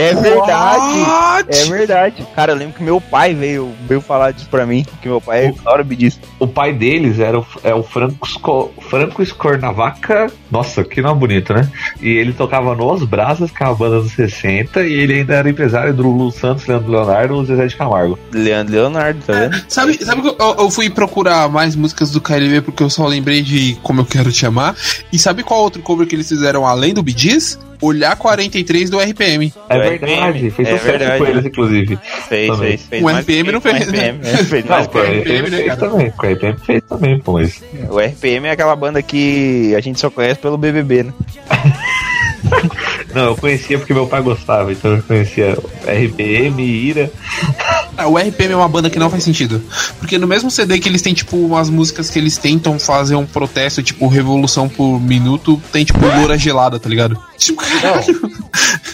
É 0.00 0.14
verdade. 0.14 1.00
What? 1.00 1.48
É 1.50 1.64
verdade. 1.70 2.26
Cara, 2.34 2.52
eu 2.52 2.56
lembro 2.56 2.74
que 2.76 2.82
meu 2.82 3.00
pai 3.00 3.34
veio, 3.34 3.72
veio 3.88 4.00
falar 4.00 4.30
disso 4.32 4.48
pra 4.50 4.64
mim, 4.64 4.86
que 5.02 5.08
meu 5.08 5.20
pai 5.20 5.46
adora 5.64 5.82
disso. 5.84 6.20
O 6.38 6.46
pai 6.46 6.72
deles 6.72 7.18
era 7.18 7.38
o, 7.38 7.46
é 7.64 7.74
o 7.74 7.82
Franco, 7.82 8.26
Sco- 8.26 8.72
Franco 8.88 9.24
Scornavaca. 9.24 10.30
Nossa, 10.50 10.84
que 10.84 11.00
nome 11.02 11.20
bonito, 11.20 11.52
né? 11.52 11.68
E 12.00 12.08
ele 12.08 12.32
tocava 12.32 12.74
no 12.74 12.92
Os 12.92 13.02
Brasas, 13.04 13.50
que 13.50 13.62
é 13.62 13.66
uma 13.66 13.74
banda 13.74 14.00
dos 14.00 14.12
60, 14.12 14.82
e 14.86 14.92
ele 14.92 15.14
ainda 15.14 15.34
era 15.34 15.50
empresário 15.50 15.92
do 15.92 16.02
Lulu 16.02 16.30
Santos, 16.30 16.66
Leandro 16.66 16.90
Leonardo 16.92 17.34
e 17.34 17.36
o 17.38 17.44
Zezé 17.44 17.66
de 17.66 17.76
Camargo. 17.76 18.18
Leandro 18.32 18.74
Leonardo, 18.74 19.20
tá 19.26 19.32
vendo? 19.32 19.62
Sabe, 19.68 20.04
sabe 20.04 20.22
que 20.22 20.28
eu, 20.28 20.56
eu 20.58 20.70
fui 20.70 20.88
procurar 20.90 21.48
mais 21.48 21.74
músicas 21.74 22.10
do 22.10 22.20
KLB 22.20 22.60
porque 22.62 22.82
eu 22.82 22.90
só 22.90 23.06
lembrei 23.06 23.42
de 23.42 23.76
Como 23.82 24.00
Eu 24.00 24.06
Quero 24.06 24.30
Te 24.32 24.46
Amar. 24.46 24.74
E 25.12 25.18
sabe 25.18 25.42
qual 25.42 25.60
outro 25.60 25.82
cover 25.82 26.06
que 26.06 26.14
eles 26.14 26.28
fizeram 26.28 26.66
além 26.66 26.94
do 26.94 27.04
Gees? 27.08 27.58
Olhar 27.80 28.16
43 28.16 28.90
do 28.90 28.98
RPM. 28.98 29.52
É 29.68 29.74
Do 29.76 29.80
verdade, 29.88 30.38
RPM. 30.38 30.50
fez 30.50 30.68
É 30.68 30.72
sucesso 30.72 30.98
verdade. 30.98 31.18
com 31.18 31.26
eles, 31.30 31.46
inclusive. 31.46 31.98
Fez, 32.28 32.48
Também. 32.50 32.68
fez, 32.70 32.82
fez. 32.86 33.02
O 33.02 33.08
RPM 33.08 33.52
não 33.52 33.60
fez, 33.60 33.86
né? 33.86 33.98
RPM, 34.10 34.20
é, 34.28 34.36
fez 34.44 34.64
Não, 34.64 34.76
o 34.76 34.82
RPM 34.82 35.50
né, 35.50 35.56
fez 35.58 35.76
também. 35.76 36.06
O 36.08 36.26
RPM 36.26 36.58
fez 36.64 36.82
também, 36.88 37.18
pô, 37.20 37.32
mas. 37.34 37.62
O 37.88 37.98
RPM 38.00 38.46
é 38.48 38.50
aquela 38.50 38.74
banda 38.76 39.00
que 39.02 39.74
a 39.76 39.80
gente 39.80 40.00
só 40.00 40.10
conhece 40.10 40.40
pelo 40.40 40.58
BBB, 40.58 41.04
né? 41.04 41.12
Não, 43.14 43.26
eu 43.26 43.36
conhecia 43.36 43.78
porque 43.78 43.94
meu 43.94 44.06
pai 44.06 44.22
gostava, 44.22 44.72
então 44.72 44.96
eu 44.96 45.02
conhecia 45.02 45.56
RPM, 45.86 46.62
Ira. 46.62 47.10
Ah, 47.96 48.06
o 48.06 48.16
RPM 48.16 48.52
é 48.52 48.56
uma 48.56 48.68
banda 48.68 48.88
que 48.88 48.98
não 48.98 49.10
faz 49.10 49.24
sentido. 49.24 49.60
Porque 49.98 50.18
no 50.18 50.26
mesmo 50.26 50.50
CD 50.50 50.78
que 50.78 50.88
eles 50.88 51.02
têm, 51.02 51.14
tipo, 51.14 51.36
umas 51.36 51.68
músicas 51.68 52.10
que 52.10 52.18
eles 52.18 52.36
tentam 52.38 52.78
fazer 52.78 53.16
um 53.16 53.26
protesto, 53.26 53.82
tipo, 53.82 54.06
revolução 54.06 54.68
por 54.68 55.00
minuto, 55.00 55.60
tem, 55.72 55.84
tipo, 55.84 55.98
loura 56.04 56.38
gelada, 56.38 56.78
tá 56.78 56.88
ligado? 56.88 57.20
Tipo, 57.36 57.62
caralho. 57.62 58.30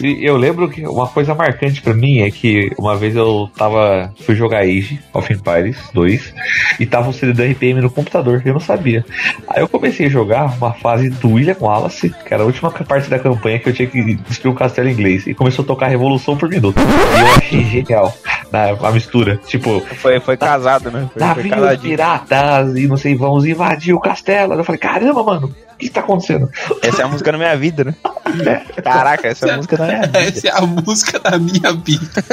E 0.01 0.27
eu 0.29 0.37
lembro 0.37 0.69
que 0.69 0.87
uma 0.87 1.07
coisa 1.07 1.35
marcante 1.35 1.81
pra 1.81 1.95
mim 1.95 2.19
é 2.19 2.31
que 2.31 2.71
uma 2.79 2.97
vez 2.97 3.17
eu 3.17 3.51
tava. 3.57 4.13
fui 4.21 4.35
jogar 4.35 4.61
Age 4.61 5.01
of 5.13 5.33
Empires 5.33 5.77
2 5.93 6.35
e 6.81 6.87
tava 6.87 7.09
um 7.09 7.13
CD 7.13 7.33
do 7.33 7.43
RPM 7.43 7.81
no 7.81 7.91
computador, 7.91 8.43
eu 8.45 8.53
não 8.53 8.61
sabia. 8.61 9.05
Aí 9.49 9.63
eu 9.63 9.69
comecei 9.69 10.07
a 10.07 10.11
jogar 10.11 10.57
uma 10.57 10.73
fase 10.73 11.11
do 11.11 11.33
William 11.33 11.57
Wallace, 11.61 12.15
que 12.27 12.35
era 12.35 12.43
a 12.43 12.47
última 12.47 12.71
parte 12.71 13.09
da 13.09 13.19
campanha 13.19 13.59
que 13.59 13.69
eu 13.69 13.73
tinha 13.73 13.89
que 13.89 13.99
destruir 14.15 14.53
um 14.53 14.55
castelo 14.55 14.89
inglês, 14.89 15.27
e 15.27 15.33
começou 15.35 15.63
a 15.65 15.67
tocar 15.67 15.87
Revolução 15.89 16.37
por 16.37 16.49
minuto. 16.49 16.79
E 16.79 17.21
eu 17.21 17.27
achei 17.37 17.65
genial 17.65 18.15
na, 18.53 18.71
a 18.89 18.93
mistura. 18.93 19.41
Tipo, 19.47 19.81
Foi, 19.97 20.21
foi 20.21 20.37
casado, 20.37 20.91
né? 20.91 21.09
Foi, 21.13 21.21
foi 21.21 21.27
navios 21.29 21.55
casadinho. 21.55 21.91
piratas 21.91 22.77
e 22.77 22.87
não 22.87 22.97
sei, 22.97 23.15
vamos 23.15 23.45
invadir 23.47 23.95
o 23.95 24.01
castelo. 24.01 24.55
Eu 24.55 24.65
falei, 24.65 24.79
caramba, 24.79 25.23
mano, 25.23 25.55
o 25.73 25.77
que 25.77 25.89
tá 25.89 26.01
acontecendo? 26.01 26.49
Essa 26.83 27.03
é 27.03 27.05
a 27.05 27.09
música 27.09 27.33
da 27.33 27.39
minha 27.39 27.57
vida, 27.57 27.85
né? 27.85 27.95
Caraca, 28.83 29.29
essa 29.29 29.49
é 29.49 29.53
a 29.53 29.57
música 29.57 29.77
da 29.77 29.87
minha 29.87 30.03
vida. 30.07 30.19
Essa 30.21 30.49
é 30.49 30.51
a 30.51 30.61
música 30.61 31.19
da 31.19 31.39
minha 31.39 31.73
vida. 31.73 32.25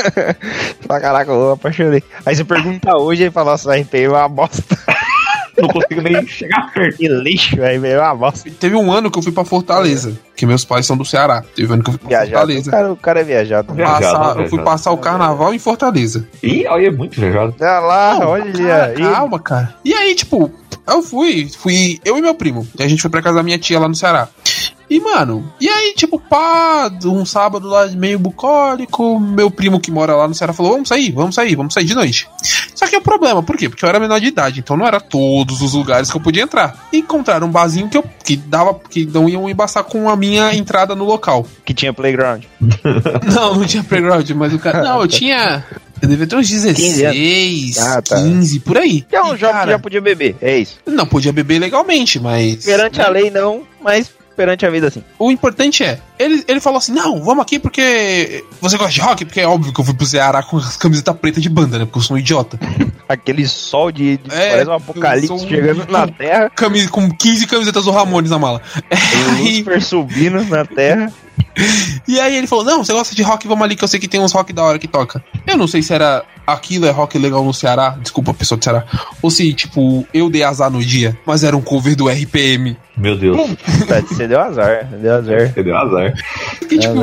Caraca, 1.02 1.32
eu 1.32 1.52
apaixonei. 1.52 2.04
Aí 2.26 2.36
você 2.36 2.44
pergunta 2.44 2.98
hoje 2.98 3.26
e 3.26 3.32
fala, 3.32 3.52
nossa, 3.52 3.76
RPM 3.76 4.06
é 4.06 4.10
uma 4.10 4.28
bosta. 4.30 4.78
Não 5.62 5.70
consigo 5.70 6.02
nem 6.02 6.26
chegar 6.28 6.72
perto. 6.74 6.98
Que 6.98 7.08
lixo, 7.08 7.56
RPM 7.56 7.88
é 7.88 8.00
uma 8.00 8.16
bosta. 8.16 8.50
Teve 8.60 8.76
um 8.76 8.92
ano 8.92 9.10
que 9.12 9.18
eu 9.20 9.24
fui 9.24 9.32
pra 9.32 9.46
Fortaleza, 9.46 10.18
que 10.36 10.46
meus 10.46 10.66
pais 10.66 10.86
são 10.86 10.98
do 10.98 11.06
Ceará. 11.06 11.44
Teve 11.56 11.70
um 11.72 11.74
ano 11.76 11.84
que 11.84 11.90
eu 11.90 11.94
fui 11.94 12.00
pra 12.00 12.10
Viajado. 12.10 12.32
O 12.32 12.38
Fortaleza. 12.40 12.72
cara, 12.72 12.92
o 12.94 12.96
cara 12.98 13.20
é 13.20 13.24
viajado. 13.24 13.74
Viajado, 13.74 14.02
Passar- 14.02 14.16
eu 14.18 14.24
viajado. 14.34 14.50
fui 14.50 14.60
passar 14.64 14.92
o 14.92 14.98
carnaval 14.98 15.54
em 15.54 15.60
Fortaleza. 15.60 16.28
Ih, 16.44 16.66
olha, 16.68 16.88
é 16.88 16.92
muito 16.92 17.20
viajado. 17.20 17.56
Olha 17.60 17.80
lá, 17.80 18.20
olha 18.28 18.52
Cara, 18.54 18.86
aí. 18.86 18.96
calma, 18.98 19.40
cara. 19.40 19.76
E 19.86 19.94
aí, 19.94 20.16
tipo, 20.16 20.52
eu 20.88 21.02
fui, 21.04 21.50
fui 21.58 22.00
eu 22.04 22.18
e 22.18 22.22
meu 22.22 22.34
primo. 22.36 22.68
E 22.80 22.84
a 22.84 22.88
gente 22.88 23.02
foi 23.02 23.12
pra 23.12 23.22
casa 23.22 23.36
da 23.36 23.44
minha 23.44 23.58
tia 23.60 23.80
lá 23.80 23.88
no 23.88 23.96
Ceará. 23.96 24.28
E, 24.92 25.00
mano, 25.00 25.50
e 25.58 25.70
aí, 25.70 25.94
tipo, 25.96 26.20
pá, 26.20 26.92
um 27.06 27.26
sábado 27.26 27.66
lá 27.66 27.88
meio 27.88 28.20
bucólico, 28.20 29.18
meu 29.22 29.50
primo 29.50 29.80
que 29.80 29.90
mora 29.90 30.14
lá 30.14 30.28
no 30.28 30.36
Ceará 30.36 30.52
falou: 30.52 30.74
vamos 30.74 30.90
sair, 30.90 31.14
vamos 31.14 31.34
sair, 31.34 31.56
vamos 31.56 31.74
sair 31.74 31.86
de 31.86 31.96
noite. 31.96 32.28
Só 32.76 32.86
que 32.86 32.98
o 32.98 33.02
problema, 33.02 33.42
por 33.42 33.56
quê? 33.56 33.70
Porque 33.70 33.86
eu 33.86 33.88
era 33.88 34.02
menor 34.02 34.20
de 34.20 34.28
idade, 34.28 34.60
então 34.60 34.76
não 34.76 34.86
era 34.86 35.00
todos 35.00 35.62
os 35.62 35.74
lugares 35.76 36.12
que 36.12 36.18
eu 36.18 36.22
podia 36.22 36.44
entrar. 36.44 36.90
E 36.92 36.98
encontraram 36.98 37.48
um 37.48 37.52
barzinho 37.52 37.88
que 37.88 37.98
eu 37.98 38.04
que 38.22 38.36
dava, 38.36 38.78
que 38.90 39.06
não 39.06 39.30
iam 39.30 39.50
embaçar 39.50 39.86
com 39.86 40.10
a 40.10 40.18
minha 40.18 40.54
entrada 40.54 40.94
no 40.94 41.06
local. 41.06 41.48
Que 41.64 41.74
tinha 41.74 41.94
playground. 41.94 42.44
Não, 43.34 43.56
não 43.56 43.66
tinha 43.66 43.84
playground, 43.84 44.30
mas 44.32 44.54
o 44.54 44.60
cara. 44.60 44.84
Não, 44.84 45.02
eu 45.02 45.08
tinha. 45.08 45.64
Eu 46.02 46.10
devia 46.10 46.28
ter 46.28 46.36
uns 46.36 46.50
16, 46.50 47.78
Ah, 47.78 48.02
tá. 48.02 48.16
15, 48.18 48.60
por 48.60 48.78
aí. 48.78 49.02
Que 49.02 49.16
é 49.16 49.22
um 49.22 49.36
E, 49.36 49.38
jogo 49.38 49.54
que 49.54 49.60
cara, 49.60 49.72
já 49.72 49.80
podia 49.80 50.02
beber, 50.02 50.36
é 50.42 50.58
isso. 50.58 50.78
Não 50.86 51.06
podia 51.06 51.32
beber 51.32 51.60
legalmente, 51.60 52.20
mas. 52.20 52.66
Perante 52.66 53.00
a 53.02 53.08
lei 53.10 53.30
não, 53.30 53.62
mas 53.82 54.12
perante 54.42 54.66
a 54.66 54.70
vida 54.72 54.90
sim. 54.90 55.04
O 55.20 55.32
importante 55.32 55.84
é, 55.84 56.00
ele, 56.18 56.44
ele 56.48 56.60
falou 56.60 56.80
assim: 56.80 56.92
não, 56.92 57.22
vamos 57.24 57.44
aqui 57.44 57.60
porque 57.60 58.44
você 58.60 58.76
gosta 58.78 58.92
de 58.94 59.00
rock, 59.02 59.24
porque 59.26 59.40
é 59.42 59.48
óbvio 59.48 59.72
que 59.72 59.80
eu 59.80 59.86
fui 59.86 59.94
pro 59.94 60.06
Ceará 60.06 60.42
com 60.42 60.58
as 60.58 60.76
camiseta 60.78 61.14
preta 61.14 61.40
de 61.40 61.48
banda, 61.50 61.78
né? 61.78 61.86
Porque 61.86 62.00
eu 62.00 62.04
sou 62.04 62.16
um 62.16 62.20
idiota. 62.20 62.60
Aquele 63.08 63.46
sol 63.48 63.92
de, 63.92 64.18
de- 64.18 64.32
É, 64.34 64.52
parece 64.52 64.70
um 64.70 64.74
apocalipse 64.74 65.32
um- 65.34 65.48
chegando 65.48 65.86
na 65.92 66.08
Terra, 66.12 66.50
Cami- 66.50 66.88
com 66.88 67.10
15 67.12 67.46
camisetas 67.46 67.86
do 67.86 67.92
Ramones 67.92 68.32
na 68.32 68.40
mala. 68.40 68.62
Aí- 68.90 69.42
Lucifer 69.42 69.82
subindo 69.84 70.44
na 70.46 70.66
Terra. 70.66 71.12
E 72.08 72.20
aí 72.20 72.36
ele 72.36 72.48
falou: 72.48 72.66
Não, 72.66 72.84
você 72.84 72.94
gosta 72.94 73.16
de 73.16 73.22
rock, 73.24 73.48
vamos 73.48 73.64
ali 73.64 73.76
que 73.76 73.84
eu 73.84 73.88
sei 73.88 74.00
que 74.00 74.08
tem 74.08 74.20
uns 74.20 74.34
rock 74.34 74.52
da 74.54 74.64
hora 74.64 74.80
que 74.80 74.88
toca. 74.88 75.24
Eu 75.46 75.58
não 75.58 75.68
sei 75.68 75.82
se 75.82 75.94
era 75.94 76.24
aquilo 76.46 76.86
é 76.86 76.92
rock 76.92 77.18
legal 77.18 77.44
no 77.44 77.54
Ceará, 77.54 77.98
desculpa, 78.02 78.34
pessoa 78.34 78.58
do 78.58 78.64
Ceará. 78.64 78.86
Ou 79.22 79.30
se, 79.30 79.54
tipo, 79.54 80.06
eu 80.14 80.30
dei 80.30 80.44
azar 80.44 80.70
no 80.70 80.84
dia, 80.84 81.18
mas 81.26 81.44
era 81.44 81.56
um 81.56 81.62
cover 81.62 81.96
do 81.96 82.10
RPM. 82.10 82.76
Meu 82.98 83.18
Deus. 83.18 83.38
Você 84.10 84.28
deu 84.28 84.40
azar, 84.40 84.86
deu 84.86 85.16
azar. 85.16 85.54
Você 85.54 85.64
deu 85.64 85.78
azar. 85.78 86.14
Fiquei 86.60 86.78
tipo. 86.78 86.94
Pô, 86.94 87.02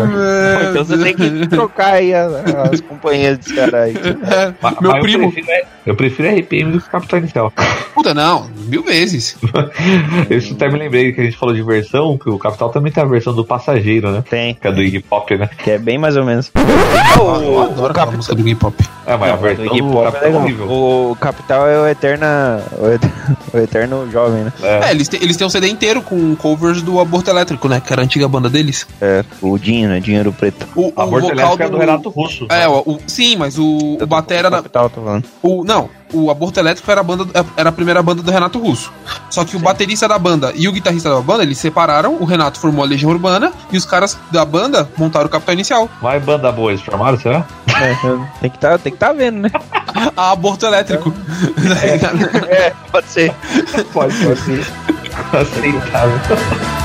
Então 0.70 0.84
você 0.84 0.98
tem 0.98 1.14
que 1.14 1.46
trocar 1.48 1.94
aí 1.94 2.14
as, 2.14 2.32
as 2.72 2.80
companhias 2.80 3.38
desse 3.38 3.54
cara 3.54 3.82
aí. 3.84 3.94
É, 4.28 4.54
meu 4.80 4.92
mas 4.92 5.00
primo. 5.00 5.24
Eu 5.24 5.30
prefiro, 5.32 5.66
eu 5.86 5.96
prefiro 5.96 6.38
RPM 6.38 6.72
do 6.72 6.80
que 6.80 6.88
Capital 6.88 7.18
Inicial. 7.18 7.52
Puta, 7.94 8.12
não, 8.12 8.48
mil 8.68 8.82
vezes. 8.84 9.36
Isso 10.30 10.54
até 10.54 10.68
me 10.68 10.78
lembrei 10.78 11.12
que 11.12 11.20
a 11.20 11.24
gente 11.24 11.36
falou 11.36 11.54
de 11.54 11.62
versão, 11.62 12.16
que 12.18 12.28
o 12.28 12.38
Capital 12.38 12.68
também 12.70 12.92
tem 12.92 13.02
a 13.02 13.06
versão 13.06 13.34
do 13.34 13.44
Passageiro, 13.44 14.10
né? 14.10 14.22
Tem, 14.28 14.54
Que 14.54 14.68
é 14.68 14.72
do 14.72 14.82
Iggy 14.82 15.00
Pop, 15.00 15.36
né? 15.36 15.48
que 15.62 15.70
é 15.72 15.78
bem 15.78 15.98
mais 15.98 16.16
ou 16.16 16.24
menos. 16.24 16.50
Eu 17.16 17.62
adoro 17.62 17.90
aquela 17.90 18.10
música 18.12 18.34
do 18.34 18.42
Gay 18.42 18.54
Pop. 18.54 18.74
É, 19.06 19.16
mas 19.16 19.30
a 19.30 19.34
O 19.34 19.38
versão 19.38 19.64
Iggy 19.66 19.80
do 19.82 19.90
Pop 19.90 20.06
é 20.06 20.10
Capital 20.12 20.30
é 20.32 20.36
horrível. 20.36 20.66
O 20.70 21.16
Capital 21.20 21.66
é 21.68 21.80
o 21.80 21.86
Eterna. 21.88 22.62
O 22.78 22.88
et- 22.90 23.10
o 23.54 23.58
Eterno 23.58 24.10
Jovem, 24.10 24.44
né? 24.44 24.52
É, 24.62 24.90
eles, 24.90 25.08
têm- 25.08 25.20
eles 25.22 25.36
têm 25.36 25.46
um 25.46 25.50
CD 25.50 25.68
inteiro 25.68 26.02
com 26.02 26.34
covers 26.36 26.82
do 26.82 27.00
Aborto 27.00 27.30
Elétrico, 27.30 27.68
né? 27.68 27.80
Que 27.84 27.92
era 27.92 28.02
a 28.02 28.04
antiga 28.04 28.28
banda 28.28 28.48
deles. 28.50 28.86
É, 29.00 29.24
o 29.40 29.58
Dinho, 29.58 29.88
né? 29.88 30.00
Dinheiro 30.00 30.32
Preto. 30.32 30.66
O, 30.76 30.92
A 30.94 31.04
o 31.04 31.10
Bordo 31.10 31.28
vocal 31.28 31.38
Elétrica 31.38 31.64
é 31.64 31.68
do 31.70 31.78
Renato 31.78 32.08
Russo. 32.10 32.46
É, 32.50 32.68
o, 32.68 32.78
o- 32.80 32.98
sim, 33.06 33.36
mas 33.36 33.58
o, 33.58 33.98
o 34.00 34.06
Batera. 34.06 34.48
O 34.48 34.50
da- 34.50 34.56
Capital, 34.58 34.90
tô 34.90 35.00
falando. 35.02 35.24
O, 35.42 35.64
não, 35.64 35.88
o 36.12 36.30
Aborto 36.30 36.58
Elétrico 36.58 36.90
era 36.90 37.00
a, 37.00 37.04
banda, 37.04 37.26
era 37.56 37.68
a 37.68 37.72
primeira 37.72 38.02
banda 38.02 38.22
do 38.22 38.30
Renato 38.30 38.58
Russo. 38.58 38.92
Só 39.30 39.44
que 39.44 39.56
o 39.56 39.58
baterista 39.58 40.08
da 40.08 40.18
banda 40.18 40.52
e 40.54 40.68
o 40.68 40.72
guitarrista 40.72 41.10
da 41.10 41.20
banda, 41.20 41.42
eles 41.42 41.58
separaram, 41.58 42.16
o 42.20 42.24
Renato 42.24 42.58
formou 42.58 42.84
a 42.84 42.86
Legião 42.86 43.10
Urbana 43.10 43.52
e 43.70 43.76
os 43.76 43.84
caras 43.84 44.18
da 44.30 44.44
banda 44.44 44.88
montaram 44.96 45.26
o 45.26 45.28
Capital 45.28 45.54
Inicial. 45.54 45.88
Mas 46.00 46.22
banda 46.22 46.50
boa, 46.52 46.70
eles 46.72 46.82
formaram, 46.82 47.18
será? 47.18 47.46
É, 47.80 47.94
tem 48.40 48.50
que 48.50 48.58
tá, 48.58 48.78
tem 48.78 48.92
que 48.92 48.98
tá 48.98 49.12
vendo, 49.12 49.40
né? 49.40 49.50
A 50.16 50.32
Aborto 50.32 50.66
Elétrico. 50.66 51.12
É, 52.48 52.72
pode 52.90 53.06
ser. 53.08 53.34
Pode, 53.92 54.14
pode 54.24 54.40
ser. 54.40 54.66
Aceitável. 55.32 56.18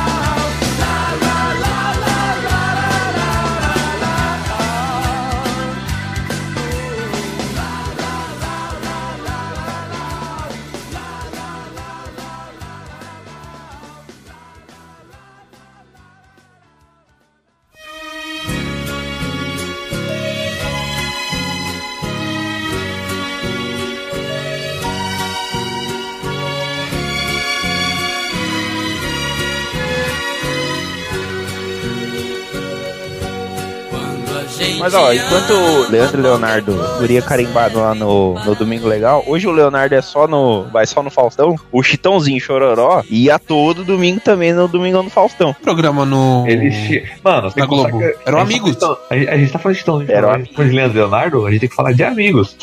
Mas 34.83 34.93
ó, 34.93 35.13
enquanto 35.13 35.53
o 35.53 35.89
Leandro 35.91 36.19
e 36.19 36.21
Leonardo 36.23 36.73
guria 36.99 37.21
carimbado 37.21 37.79
lá 37.79 37.95
no, 37.95 38.33
no 38.43 38.53
Domingo 38.53 38.85
Legal, 38.87 39.23
hoje 39.25 39.47
o 39.47 39.51
Leonardo 39.51 39.95
é 39.95 40.01
só 40.01 40.27
no. 40.27 40.63
vai 40.73 40.85
só 40.85 41.01
no 41.01 41.09
Faustão, 41.09 41.55
o 41.71 41.81
Chitãozinho 41.81 42.39
Chororó 42.41 43.01
ia 43.09 43.39
todo 43.39 43.85
domingo 43.85 44.19
também 44.19 44.51
no 44.51 44.67
Domingão 44.67 45.01
do 45.03 45.09
Faustão. 45.09 45.55
Programa 45.63 46.05
no. 46.05 46.43
Eles. 46.47 47.01
Mano, 47.23 47.49
você 47.49 47.59
Na 47.61 47.65
tem 47.67 47.77
que 47.77 47.89
Globo. 47.91 47.99
que 47.99 48.15
Eram 48.25 48.39
amigos. 48.39 48.75
tá 48.75 48.79
falando- 48.87 48.99
A 49.09 49.15
gente, 49.15 49.29
a 49.29 49.37
gente 49.37 49.51
tá 49.53 49.59
falando 49.59 49.77
de 49.77 49.85
Tão, 49.85 50.01
Eram 50.07 50.29
a 50.31 50.37
gente 50.37 50.49
tá 50.49 50.55
falando 50.55 50.69
de 50.69 50.75
Leandro 50.75 50.97
e 50.97 50.99
Leonardo, 51.01 51.45
a 51.47 51.51
gente 51.51 51.59
tem 51.61 51.69
que 51.69 51.75
falar 51.75 51.93
de 51.93 52.03
amigos. 52.03 52.57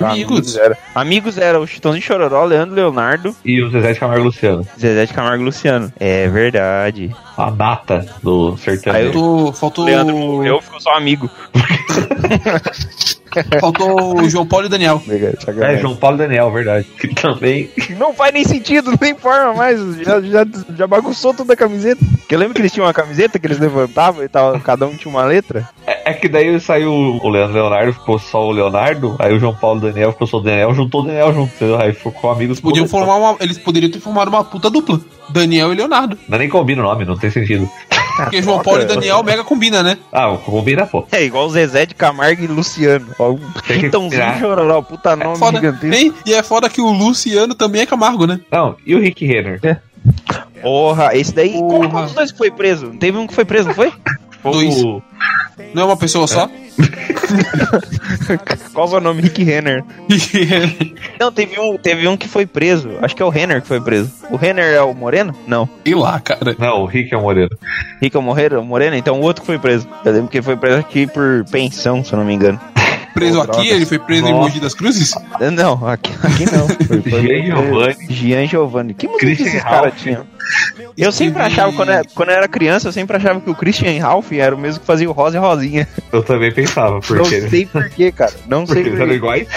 Amigos. 0.00 0.56
era. 0.56 0.78
Amigos 0.94 1.38
era 1.38 1.58
o 1.60 1.66
Chitãozinho 1.66 2.02
Chororó, 2.04 2.44
Leandro 2.44 2.74
Leonardo, 2.74 3.34
E 3.44 3.60
o 3.62 3.70
Zezé 3.70 3.92
de 3.94 3.98
Camargo 4.00 4.22
e 4.22 4.26
Luciano. 4.26 4.66
Zezé 4.78 5.06
de 5.06 5.12
Camargo 5.12 5.42
e 5.42 5.46
Luciano. 5.46 5.92
É 5.98 6.28
verdade. 6.28 7.14
A 7.36 7.50
data 7.50 8.06
do 8.22 8.50
Aí 8.52 8.58
sertanejo. 8.58 9.06
eu- 9.08 9.12
Faltou. 9.14 9.52
Faltou. 9.52 9.84
Leandro 9.86 10.16
morreu, 10.16 10.60
ficou 10.60 10.80
só 10.80 10.90
amigo. 10.94 11.28
Faltou 13.60 14.20
o 14.20 14.28
João 14.28 14.46
Paulo 14.46 14.66
e 14.66 14.68
o 14.68 14.70
Daniel. 14.70 15.02
É, 15.60 15.78
João 15.78 15.96
Paulo 15.96 16.16
e 16.16 16.18
Daniel, 16.18 16.50
verdade. 16.50 16.86
Que 16.98 17.08
também. 17.14 17.68
Não 17.98 18.14
faz 18.14 18.32
nem 18.32 18.44
sentido, 18.44 18.92
nem 19.00 19.14
forma 19.14 19.54
mais. 19.54 19.80
Já, 19.98 20.20
já, 20.20 20.46
já 20.76 20.86
bagunçou 20.86 21.34
toda 21.34 21.52
a 21.54 21.56
camiseta. 21.56 22.04
Porque 22.20 22.34
eu 22.34 22.38
lembro 22.38 22.54
que 22.54 22.60
eles 22.60 22.72
tinham 22.72 22.86
uma 22.86 22.94
camiseta 22.94 23.38
que 23.38 23.46
eles 23.46 23.58
levantavam 23.58 24.24
e 24.24 24.28
tal, 24.28 24.58
cada 24.60 24.86
um 24.86 24.96
tinha 24.96 25.10
uma 25.12 25.24
letra. 25.24 25.68
É, 25.86 26.10
é 26.10 26.14
que 26.14 26.28
daí 26.28 26.58
saiu 26.60 26.92
o 26.92 27.28
Leandro 27.28 27.54
Leonardo, 27.54 27.92
ficou 27.92 28.18
só 28.18 28.46
o 28.46 28.52
Leonardo, 28.52 29.16
aí 29.18 29.34
o 29.34 29.38
João 29.40 29.54
Paulo 29.54 29.80
e 29.80 29.88
o 29.88 29.92
Daniel 29.92 30.12
ficou 30.12 30.26
só 30.26 30.38
o 30.38 30.40
Daniel, 30.40 30.74
juntou 30.74 31.02
o 31.02 31.06
Daniel 31.06 31.32
junto, 31.32 31.54
entendeu? 31.54 31.80
Aí 31.80 31.92
ficou 31.92 32.30
amigos. 32.30 32.60
Podiam 32.60 32.86
formar 32.86 33.16
uma, 33.16 33.36
eles 33.40 33.58
poderiam 33.58 33.90
ter 33.90 34.00
formado 34.00 34.28
uma 34.28 34.44
puta 34.44 34.70
dupla. 34.70 35.00
Daniel 35.28 35.72
e 35.72 35.76
Leonardo. 35.76 36.18
Não 36.28 36.38
nem 36.38 36.48
combina 36.48 36.82
o 36.82 36.84
nome, 36.84 37.04
não 37.04 37.16
tem 37.16 37.30
sentido. 37.30 37.68
Porque 38.16 38.42
João 38.42 38.62
Paulo 38.62 38.82
e 38.82 38.84
Daniel 38.84 39.22
mega 39.22 39.42
combina, 39.44 39.82
né? 39.82 39.98
Ah, 40.12 40.36
combina, 40.36 40.86
pô. 40.86 41.06
É 41.10 41.22
igual 41.24 41.46
o 41.46 41.50
Zezé 41.50 41.86
de 41.86 41.94
Camargo 41.94 42.42
e 42.42 42.46
Luciano. 42.46 43.06
Ó, 43.18 43.32
um 43.32 44.08
tirar. 44.08 44.38
chororó, 44.38 44.82
puta 44.82 45.16
nome 45.16 45.36
Foda. 45.36 45.58
gigantesco. 45.58 45.94
Hein? 45.94 46.14
E 46.26 46.34
é 46.34 46.42
foda 46.42 46.68
que 46.68 46.80
o 46.80 46.90
Luciano 46.90 47.54
também 47.54 47.82
é 47.82 47.86
Camargo, 47.86 48.26
né? 48.26 48.40
Não, 48.50 48.76
e 48.86 48.94
o 48.94 49.00
Rick 49.00 49.24
Renner? 49.26 49.60
Porra, 50.62 51.16
esse 51.16 51.34
daí. 51.34 51.52
Porra. 51.52 51.88
qual 51.90 52.04
dos 52.04 52.14
dois 52.14 52.32
que 52.32 52.38
foi 52.38 52.50
preso? 52.50 52.90
Teve 52.98 53.18
um 53.18 53.26
que 53.26 53.34
foi 53.34 53.44
preso, 53.44 53.68
não 53.68 53.74
foi? 53.74 53.92
Dois. 54.52 54.82
O- 54.82 55.02
Não 55.74 55.82
é 55.82 55.84
uma 55.86 55.96
pessoa 55.96 56.26
só? 56.26 56.48
Qual 58.72 58.92
é 58.92 58.96
o 58.96 59.00
nome? 59.00 59.22
Rick 59.22 59.42
Renner. 59.44 59.84
Não, 61.20 61.30
teve 61.32 61.58
um, 61.60 61.76
teve 61.78 62.06
um 62.08 62.16
que 62.16 62.26
foi 62.28 62.46
preso. 62.46 62.90
Acho 63.00 63.14
que 63.14 63.22
é 63.22 63.24
o 63.24 63.28
Renner 63.28 63.62
que 63.62 63.68
foi 63.68 63.80
preso. 63.80 64.10
O 64.30 64.36
Renner 64.36 64.64
é 64.74 64.82
o 64.82 64.92
Moreno? 64.94 65.34
Não. 65.46 65.68
E 65.84 65.94
lá, 65.94 66.18
cara. 66.20 66.56
Não, 66.58 66.82
o 66.82 66.86
Rick 66.86 67.14
é 67.14 67.16
o 67.16 67.22
Moreno. 67.22 67.50
Rick 68.02 68.16
é 68.16 68.18
o 68.18 68.22
Moreno? 68.22 68.60
O 68.60 68.64
Moreno? 68.64 68.96
Então 68.96 69.20
o 69.20 69.22
outro 69.22 69.42
que 69.42 69.46
foi 69.46 69.58
preso. 69.58 69.86
Eu 70.04 70.12
lembro 70.12 70.28
que 70.28 70.38
ele 70.38 70.44
foi 70.44 70.56
preso 70.56 70.78
aqui 70.78 71.06
por 71.06 71.44
pensão, 71.50 72.02
se 72.04 72.12
eu 72.12 72.18
não 72.18 72.26
me 72.26 72.34
engano. 72.34 72.60
Preso 73.14 73.40
aqui, 73.40 73.52
drogas. 73.52 73.70
ele 73.70 73.86
foi 73.86 73.98
preso 74.00 74.26
em 74.26 74.32
Nossa. 74.32 74.42
Mogi 74.48 74.58
das 74.60 74.74
Cruzes? 74.74 75.14
Não, 75.52 75.86
aqui, 75.86 76.10
aqui 76.20 76.46
não. 76.52 76.66
Foi, 76.84 77.00
foi 77.00 77.22
Jean 77.22 77.44
Giovanni. 77.46 77.96
Jean 78.10 78.46
Giovanni. 78.48 78.94
Que 78.94 79.06
música 79.06 79.36
que 79.36 79.42
esses 79.42 79.62
caras 79.62 79.94
tinham? 79.96 80.26
Eu 80.96 81.10
sempre 81.12 81.42
achava, 81.42 81.72
quando 81.72 81.90
eu, 81.92 82.02
quando 82.14 82.28
eu 82.30 82.36
era 82.36 82.48
criança, 82.48 82.88
eu 82.88 82.92
sempre 82.92 83.16
achava 83.16 83.40
que 83.40 83.50
o 83.50 83.54
Christian 83.54 84.00
Ralph 84.00 84.32
era 84.32 84.54
o 84.54 84.58
mesmo 84.58 84.80
que 84.80 84.86
fazia 84.86 85.08
o 85.08 85.12
Rosa 85.12 85.36
e 85.36 85.40
Rosinha. 85.40 85.88
Eu 86.12 86.22
também 86.22 86.52
pensava, 86.52 86.94
Não 86.94 87.00
porque, 87.00 87.48
sei 87.48 87.66
porquê, 87.70 88.12
cara. 88.12 88.32
Não 88.48 88.66
sei 88.66 88.76
porque 88.84 88.88
eles 88.90 89.00
eram 89.00 89.18
porquê. 89.18 89.42
iguais. 89.46 89.48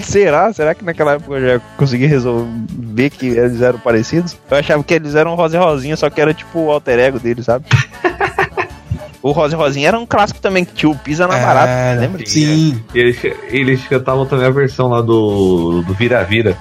Será? 0.02 0.52
Será 0.52 0.74
que 0.74 0.84
naquela 0.84 1.12
época 1.12 1.34
eu 1.36 1.46
já 1.58 1.60
consegui 1.76 2.06
resolver 2.06 3.10
que 3.10 3.26
eles 3.26 3.60
eram 3.60 3.78
parecidos? 3.78 4.36
Eu 4.50 4.56
achava 4.56 4.82
que 4.82 4.94
eles 4.94 5.14
eram 5.14 5.34
Rosa 5.34 5.56
e 5.56 5.60
Rosinha, 5.60 5.96
só 5.96 6.08
que 6.08 6.20
era 6.20 6.32
tipo 6.32 6.58
o 6.58 6.70
alter 6.70 6.98
ego 6.98 7.18
deles, 7.18 7.44
sabe? 7.44 7.64
o 9.22 9.32
Rosa 9.32 9.54
e 9.54 9.58
Rosinha 9.58 9.88
era 9.88 9.98
um 9.98 10.06
clássico 10.06 10.40
também, 10.40 10.64
que 10.64 10.72
tinha 10.74 10.90
o 10.90 10.96
Pisa 10.96 11.26
na 11.26 11.36
Barata, 11.36 11.68
Era. 11.70 12.00
lembra? 12.00 12.24
Sim. 12.26 12.82
E 12.94 12.98
eles, 12.98 13.18
eles 13.50 13.84
cantavam 13.86 14.24
também 14.24 14.46
a 14.46 14.50
versão 14.50 14.88
lá 14.88 15.00
do 15.02 15.82
do 15.86 15.94
Vira-Vira, 15.94 16.56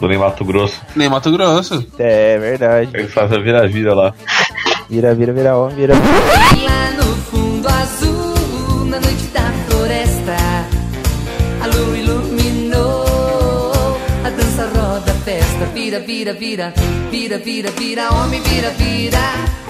do 0.00 0.08
Ney 0.08 0.18
Mato 0.18 0.44
Grosso. 0.44 0.80
Nem 0.94 1.08
Mato 1.08 1.30
Grosso. 1.30 1.84
É 1.98 2.38
verdade. 2.38 2.90
Eles 2.94 3.12
fazem 3.12 3.38
a 3.38 3.40
Vira-Vira 3.42 3.94
lá. 3.94 4.14
Vira, 4.88 5.14
vira, 5.14 5.32
vira, 5.32 5.56
ó, 5.56 5.68
vira. 5.68 5.94
Vira, 16.08 16.32
vira, 16.32 16.72
vira, 17.10 17.36
vira, 17.36 17.70
vira, 17.70 18.10
homem, 18.14 18.40
vira, 18.40 18.70
vira, 18.70 19.18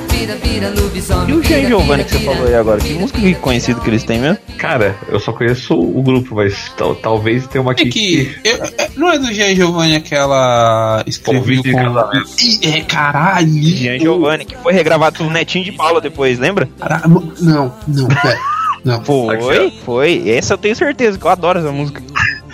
vira, 0.09 0.37
vira, 0.37 0.69
lobisomem. 0.71 1.31
E 1.31 1.33
o 1.33 1.43
Jean 1.43 1.67
Giovanni 1.67 2.05
que 2.05 2.13
você 2.13 2.21
falou 2.21 2.47
aí 2.47 2.55
agora? 2.55 2.81
Que 2.81 2.95
música 2.95 3.19
vira, 3.19 3.39
conhecido 3.41 3.81
que 3.81 3.91
eles 3.91 4.05
têm 4.05 4.21
mesmo? 4.21 4.39
Cara, 4.57 4.97
eu 5.09 5.19
só 5.19 5.33
conheço 5.33 5.75
o 5.75 6.01
grupo, 6.01 6.37
mas 6.37 6.73
tal- 6.77 6.95
talvez 6.95 7.45
tenha 7.49 7.61
uma 7.61 7.73
É 7.73 7.75
aqui 7.75 7.89
que. 7.91 8.39
eu- 8.45 8.55
é- 8.79 8.89
não 8.95 9.11
é 9.11 9.19
do 9.19 9.33
Jean 9.35 9.53
Giovanni 9.53 9.97
aquela. 9.97 11.03
Escreveu 11.09 11.61
com. 11.61 11.73
casamento. 11.73 12.29
É, 12.63 12.81
caralho. 12.83 13.49
Jean 13.65 13.99
Giovanni, 13.99 14.45
que 14.45 14.57
foi 14.59 14.73
regravado 14.73 15.19
pelo 15.19 15.31
Netinho 15.31 15.65
de 15.65 15.73
Paula 15.73 16.01
depois, 16.01 16.39
lembra? 16.39 16.69
Caralho. 16.79 17.33
Não, 17.41 17.75
não, 17.89 18.07
pera. 18.07 18.39
Não. 18.85 19.05
Foi, 19.05 19.73
foi. 19.85 20.31
Essa 20.31 20.55
eu 20.55 20.59
tenho 20.59 20.75
certeza, 20.77 21.19
que 21.19 21.25
eu 21.27 21.31
adoro 21.31 21.59
essa 21.59 21.73
música. 21.73 22.01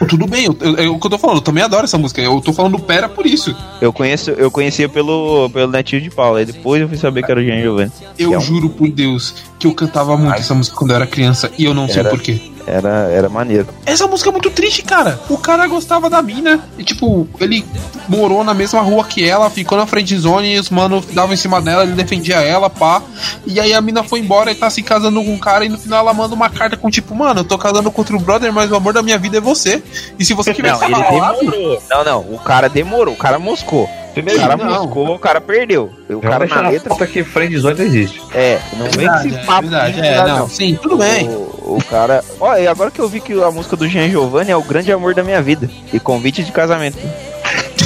Tudo 0.09 0.27
bem, 0.27 0.45
eu, 0.47 0.57
eu- 0.61 0.77
é 0.77 0.89
o 0.89 0.99
que 0.99 1.07
eu 1.07 1.11
tô 1.11 1.19
falando, 1.19 1.37
eu 1.39 1.43
também 1.43 1.63
adoro 1.65 1.85
essa 1.85 1.99
música. 1.99 2.21
Eu 2.21 2.41
tô 2.41 2.53
falando 2.53 2.79
pera 2.79 3.09
por 3.09 3.27
isso. 3.27 3.55
Eu 3.81 3.93
conheço, 3.93 4.31
eu 4.31 4.51
conhecia 4.51 4.89
pelo, 4.89 5.49
pelo 5.51 5.71
Netinho 5.71 6.03
de 6.03 6.11
Paula, 6.11 6.39
aí 6.41 6.45
depois 6.47 6.81
eu 6.83 6.89
fui 6.89 6.97
saber 6.99 7.23
que 7.25 7.31
era 7.31 7.41
o 7.41 7.45
Jean 7.45 7.61
Giovanni. 7.61 7.93
Eu 8.19 8.35
é 8.35 8.39
um- 8.39 8.41
juro 8.41 8.69
por 8.71 8.89
Deus 8.89 9.35
que 9.59 9.67
eu 9.67 9.75
cantava 9.75 10.17
muito 10.17 10.35
essa 10.39 10.55
música 10.55 10.77
quando 10.77 10.91
eu 10.91 10.97
era 10.97 11.07
criança 11.07 11.51
e 11.59 11.65
eu 11.65 11.73
não 11.75 11.89
sei 11.89 12.01
Era. 12.01 12.11
porquê. 12.11 12.41
Era, 12.67 13.11
era 13.11 13.29
maneiro. 13.29 13.67
Essa 13.85 14.07
música 14.07 14.31
é 14.31 14.33
muito 14.33 14.49
triste, 14.51 14.83
cara. 14.83 15.21
O 15.29 15.37
cara 15.37 15.67
gostava 15.67 16.09
da 16.09 16.23
mina. 16.23 16.61
E, 16.79 16.85
tipo, 16.85 17.29
ele 17.39 17.65
morou 18.09 18.43
na 18.43 18.55
mesma 18.55 18.81
rua 18.81 19.05
que 19.05 19.23
ela, 19.29 19.51
ficou 19.51 19.77
na 19.77 19.87
frente 19.87 20.17
zone 20.17 20.55
e 20.55 20.59
os 20.59 20.71
manos 20.71 21.05
davam 21.07 21.35
em 21.35 21.37
cima 21.37 21.61
dela, 21.61 21.83
ele 21.83 21.93
defendia 21.93 22.37
ela, 22.37 22.71
pá. 22.71 23.03
E 23.47 23.61
aí 23.61 23.75
a 23.75 23.81
mina 23.83 24.03
foi 24.03 24.21
embora 24.21 24.51
e 24.51 24.55
tá 24.55 24.71
se 24.71 24.83
casando 24.83 25.23
com 25.23 25.35
um 25.35 25.39
cara. 25.39 25.65
E 25.65 25.69
no 25.69 25.77
final 25.79 25.99
ela 26.01 26.15
manda 26.15 26.35
uma 26.35 26.49
carta 26.49 26.77
com, 26.77 26.89
tipo, 26.91 27.15
mano, 27.15 27.41
eu 27.41 27.45
tô 27.45 27.59
casando 27.59 27.91
com 27.91 28.01
outro 28.01 28.19
brother, 28.19 28.53
mas 28.53 28.71
o 28.71 28.77
amor 28.77 28.95
da 28.95 29.03
minha 29.03 29.19
vida 29.19 29.37
é 29.37 29.41
você. 29.41 29.83
E 30.19 30.25
se 30.25 30.33
você 30.33 30.55
tivesse 30.55 30.81
Não, 30.81 30.89
ele 30.89 30.97
falado- 31.05 31.39
demorou. 31.41 31.83
Não, 31.91 32.05
não, 32.05 32.21
o 32.21 32.39
cara 32.39 32.69
demorou, 32.69 33.13
o 33.15 33.19
cara 33.19 33.39
moscou. 33.39 33.89
O 34.15 34.23
Primeiro, 34.23 34.41
cara 34.41 34.57
não. 34.57 34.83
moscou, 34.85 35.15
o 35.15 35.19
cara 35.19 35.41
perdeu. 35.41 35.91
O 36.09 36.13
eu 36.13 36.21
cara 36.21 36.47
na 36.47 36.69
letra. 36.69 37.07
que 37.07 37.25
friendzone 37.25 37.77
não 37.77 37.85
existe. 37.85 38.23
É, 38.33 38.61
não 38.77 38.87
vem 38.91 39.09
com 39.09 39.15
esse 39.17 39.35
é 39.35 39.45
papo. 39.45 39.63
verdade, 39.63 39.93
de 39.95 39.99
é, 39.99 40.03
verdade, 40.03 40.39
não, 40.39 40.49
sim, 40.49 40.79
tudo 40.81 40.97
bem. 40.97 41.29
O, 41.29 41.77
o 41.79 41.85
cara. 41.91 42.25
Ó, 42.39 42.57
e 42.57 42.67
agora 42.69 42.93
que 42.93 43.01
eu 43.01 43.09
vi 43.09 43.21
que 43.21 43.33
a 43.43 43.51
música 43.51 43.75
do 43.77 43.89
Jean 43.89 44.09
Giovanni 44.09 44.53
é 44.53 44.57
o 44.57 44.63
grande 44.63 44.93
amor 44.93 45.15
da 45.15 45.25
minha 45.25 45.43
vida. 45.43 45.69
E 45.93 45.99
convite 45.99 46.45
de 46.45 46.53
casamento. 46.53 46.97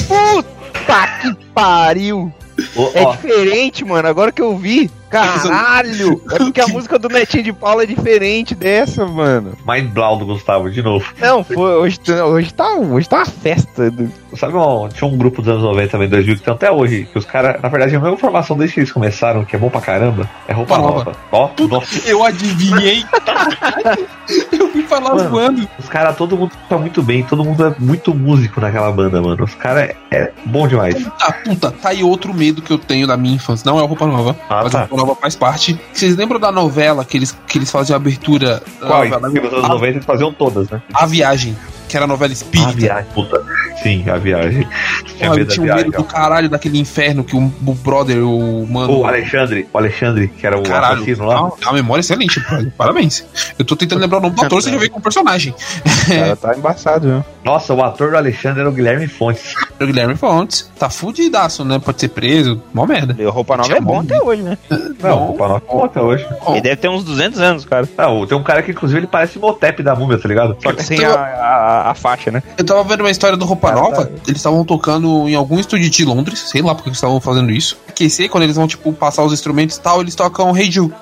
Puta 0.06 1.08
que 1.22 1.34
pariu! 1.54 2.32
Ô, 2.76 2.90
É 2.94 3.02
ó, 3.04 3.12
diferente, 3.12 3.84
mano. 3.84 4.06
Agora 4.08 4.30
que 4.32 4.42
eu 4.42 4.56
vi. 4.56 4.90
Caralho! 5.10 6.20
É 6.32 6.38
porque 6.38 6.60
a 6.60 6.66
música 6.68 6.98
do 6.98 7.08
Netinho 7.08 7.42
de 7.44 7.52
Paula 7.52 7.82
é 7.82 7.86
diferente 7.86 8.54
dessa, 8.54 9.06
mano. 9.06 9.52
Mind 9.66 9.90
Blown 9.90 10.18
do 10.18 10.26
Gustavo, 10.26 10.70
de 10.70 10.82
novo. 10.82 11.04
Não, 11.20 11.42
foi, 11.42 11.56
hoje, 11.56 11.98
tá- 12.00 12.24
hoje, 12.24 12.52
tá, 12.54 12.74
hoje 12.74 13.08
tá 13.08 13.16
uma 13.18 13.26
festa. 13.26 13.90
do- 13.90 14.10
Sabe, 14.36 14.54
um, 14.56 14.88
tinha 14.88 15.08
um 15.10 15.16
grupo 15.16 15.40
dos 15.40 15.50
anos 15.50 15.62
90 15.64 15.88
também, 15.90 16.08
2000, 16.08 16.36
que 16.36 16.42
tem 16.42 16.52
até 16.54 16.70
hoje, 16.70 17.08
que 17.10 17.18
os 17.18 17.24
caras, 17.24 17.60
na 17.62 17.68
verdade, 17.68 17.96
a 17.96 18.00
mesma 18.00 18.16
formação 18.16 18.56
desde 18.56 18.74
que 18.74 18.80
eles 18.80 18.92
começaram, 18.92 19.44
que 19.44 19.56
é 19.56 19.58
bom 19.58 19.70
pra 19.70 19.80
caramba, 19.80 20.28
é 20.46 20.52
roupa 20.52 20.76
nova. 20.78 21.12
Ó, 21.32 21.48
nossa, 21.68 22.06
Eu 22.08 22.22
adivinhei. 22.24 23.04
eu 24.52 24.68
fui 24.70 24.82
falar 24.82 25.14
Mano. 25.14 25.30
voando. 25.30 25.68
os 25.78 25.88
caras, 25.88 26.16
todo 26.16 26.36
mundo 26.36 26.52
tá 26.68 26.76
muito 26.78 27.02
bem, 27.02 27.22
todo 27.22 27.44
mundo 27.44 27.66
é 27.66 27.74
muito 27.78 28.14
músico 28.14 28.60
naquela 28.60 28.90
banda, 28.92 29.20
mano. 29.22 29.42
Os 29.42 29.54
caras 29.54 29.90
é, 29.90 29.96
é 30.10 30.32
bom 30.44 30.68
demais. 30.68 30.94
Puta, 30.94 31.32
puta, 31.44 31.70
tá 31.70 31.88
aí 31.90 32.02
outro 32.04 32.34
medo 32.34 32.60
que 32.62 32.70
eu 32.72 32.78
tenho 32.78 33.06
da 33.06 33.16
minha 33.16 33.34
infância. 33.34 33.68
Não 33.70 33.78
é 33.78 33.82
o 33.82 33.86
Roupa 33.86 34.06
Nova, 34.06 34.36
Ah, 34.48 34.60
mas 34.62 34.72
tá. 34.72 34.86
Nova 34.98 35.14
faz 35.14 35.37
parte. 35.37 35.78
Vocês 35.92 36.16
lembram 36.16 36.40
da 36.40 36.50
novela 36.50 37.04
que 37.04 37.16
eles, 37.16 37.37
que 37.46 37.58
eles 37.58 37.70
faziam 37.70 37.94
a 37.94 38.00
abertura? 38.00 38.61
Qual? 38.80 39.04
novela? 39.04 39.20
Porque 39.20 39.40
nos 39.40 39.52
anos 39.52 39.64
a, 39.64 39.68
90 39.68 39.87
eles 39.87 40.04
faziam 40.04 40.32
todas, 40.32 40.68
né? 40.68 40.82
a 40.92 41.06
Viagem, 41.06 41.56
que 41.88 41.96
era 41.96 42.05
a 42.05 42.09
novela 42.09 42.31
A 42.31 42.35
espírita. 42.35 42.72
viagem, 42.72 43.07
puta. 43.14 43.42
Sim, 43.83 44.05
a 44.11 44.16
viagem. 44.16 44.66
Tinha 45.05 45.29
Porra, 45.31 45.40
eu 45.40 45.46
tinha 45.46 45.62
um 45.62 45.66
viagem. 45.66 45.85
medo 45.87 45.96
do 45.98 46.05
caralho 46.05 46.48
daquele 46.48 46.79
inferno 46.79 47.22
que 47.24 47.37
o, 47.37 47.40
o 47.66 47.74
brother, 47.74 48.18
o 48.24 48.66
mano. 48.66 48.98
O 48.98 49.07
Alexandre, 49.07 49.68
o 49.72 49.79
Alexandre, 49.79 50.29
que 50.29 50.46
era 50.46 50.59
o 50.59 50.62
Caralho, 50.62 50.96
assassino 50.96 51.24
lá. 51.27 51.48
a, 51.64 51.68
a 51.70 51.72
memória 51.72 52.01
é 52.01 52.03
excelente, 52.03 52.40
brother. 52.40 52.72
Parabéns. 52.77 53.24
Eu 53.59 53.64
tô 53.64 53.77
tentando 53.77 54.01
lembrar 54.01 54.18
o 54.18 54.22
nome 54.22 54.35
do 54.37 54.44
ator, 54.44 54.61
você 54.61 54.70
já 54.70 54.77
veio 54.79 54.90
com 54.90 54.98
o 54.98 55.03
personagem. 55.03 55.55
O 55.55 56.09
cara 56.09 56.37
tá 56.37 56.55
embaçado, 56.57 57.09
viu? 57.09 57.24
Nossa, 57.44 57.72
o 57.72 57.83
ator 57.83 58.11
do 58.11 58.16
Alexandre 58.16 58.61
era 58.61 58.68
o 58.68 58.72
Guilherme 58.72 59.07
Fontes. 59.07 59.55
O 59.81 59.87
Guilherme 59.87 60.16
Fontes. 60.16 60.70
Tá 60.79 60.90
fudidaço, 60.90 61.64
né? 61.64 61.79
Pode 61.79 62.01
ser 62.01 62.09
preso. 62.09 62.61
Mó 62.74 62.85
merda. 62.85 63.14
E 63.18 63.24
o 63.24 63.31
Roupa 63.31 63.57
Nova 63.57 63.72
é 63.77 63.81
bom 63.81 64.01
até 64.01 64.20
hoje, 64.20 64.42
né? 64.42 64.59
Não, 65.01 65.31
o 65.31 65.35
Panó 65.37 65.61
conta 65.61 66.03
hoje. 66.03 66.27
Bom. 66.44 66.53
Ele 66.53 66.61
deve 66.62 66.77
ter 66.77 66.88
uns 66.88 67.05
200 67.05 67.40
anos, 67.40 67.64
cara. 67.64 67.88
Não, 67.96 68.27
tem 68.27 68.37
um 68.37 68.42
cara 68.42 68.62
que, 68.62 68.72
inclusive, 68.72 69.01
ele 69.01 69.07
parece 69.07 69.38
Motep 69.38 69.83
da 69.83 69.94
múmia, 69.94 70.18
tá 70.18 70.29
ligado? 70.29 70.57
Só 70.61 70.72
que 70.72 70.83
sem 70.83 70.98
Então- 70.98 71.14
a, 71.14 71.77
a, 71.78 71.90
a 71.90 71.94
faixa, 71.94 72.30
né? 72.30 72.42
Eu 72.56 72.64
tava 72.64 72.82
vendo 72.84 73.00
uma 73.00 73.10
história 73.10 73.36
do 73.36 73.44
Roupa 73.44 73.68
Cara, 73.68 73.80
Nova, 73.80 74.06
tá- 74.06 74.12
eles 74.26 74.38
estavam 74.38 74.64
tocando 74.64 75.28
em 75.28 75.34
algum 75.34 75.58
estúdio 75.58 75.88
de 75.90 76.04
Londres, 76.04 76.40
sei 76.48 76.62
lá 76.62 76.74
porque 76.74 76.88
eles 76.88 76.96
estavam 76.98 77.20
fazendo 77.20 77.50
isso. 77.50 77.76
Aquecer, 77.88 78.28
quando 78.28 78.44
eles 78.44 78.56
vão, 78.56 78.66
tipo, 78.66 78.92
passar 78.92 79.22
os 79.24 79.32
instrumentos 79.32 79.76
e 79.76 79.80
tal, 79.80 80.00
eles 80.00 80.14
tocam 80.14 80.56
Hey 80.56 80.70
Jude. 80.70 80.94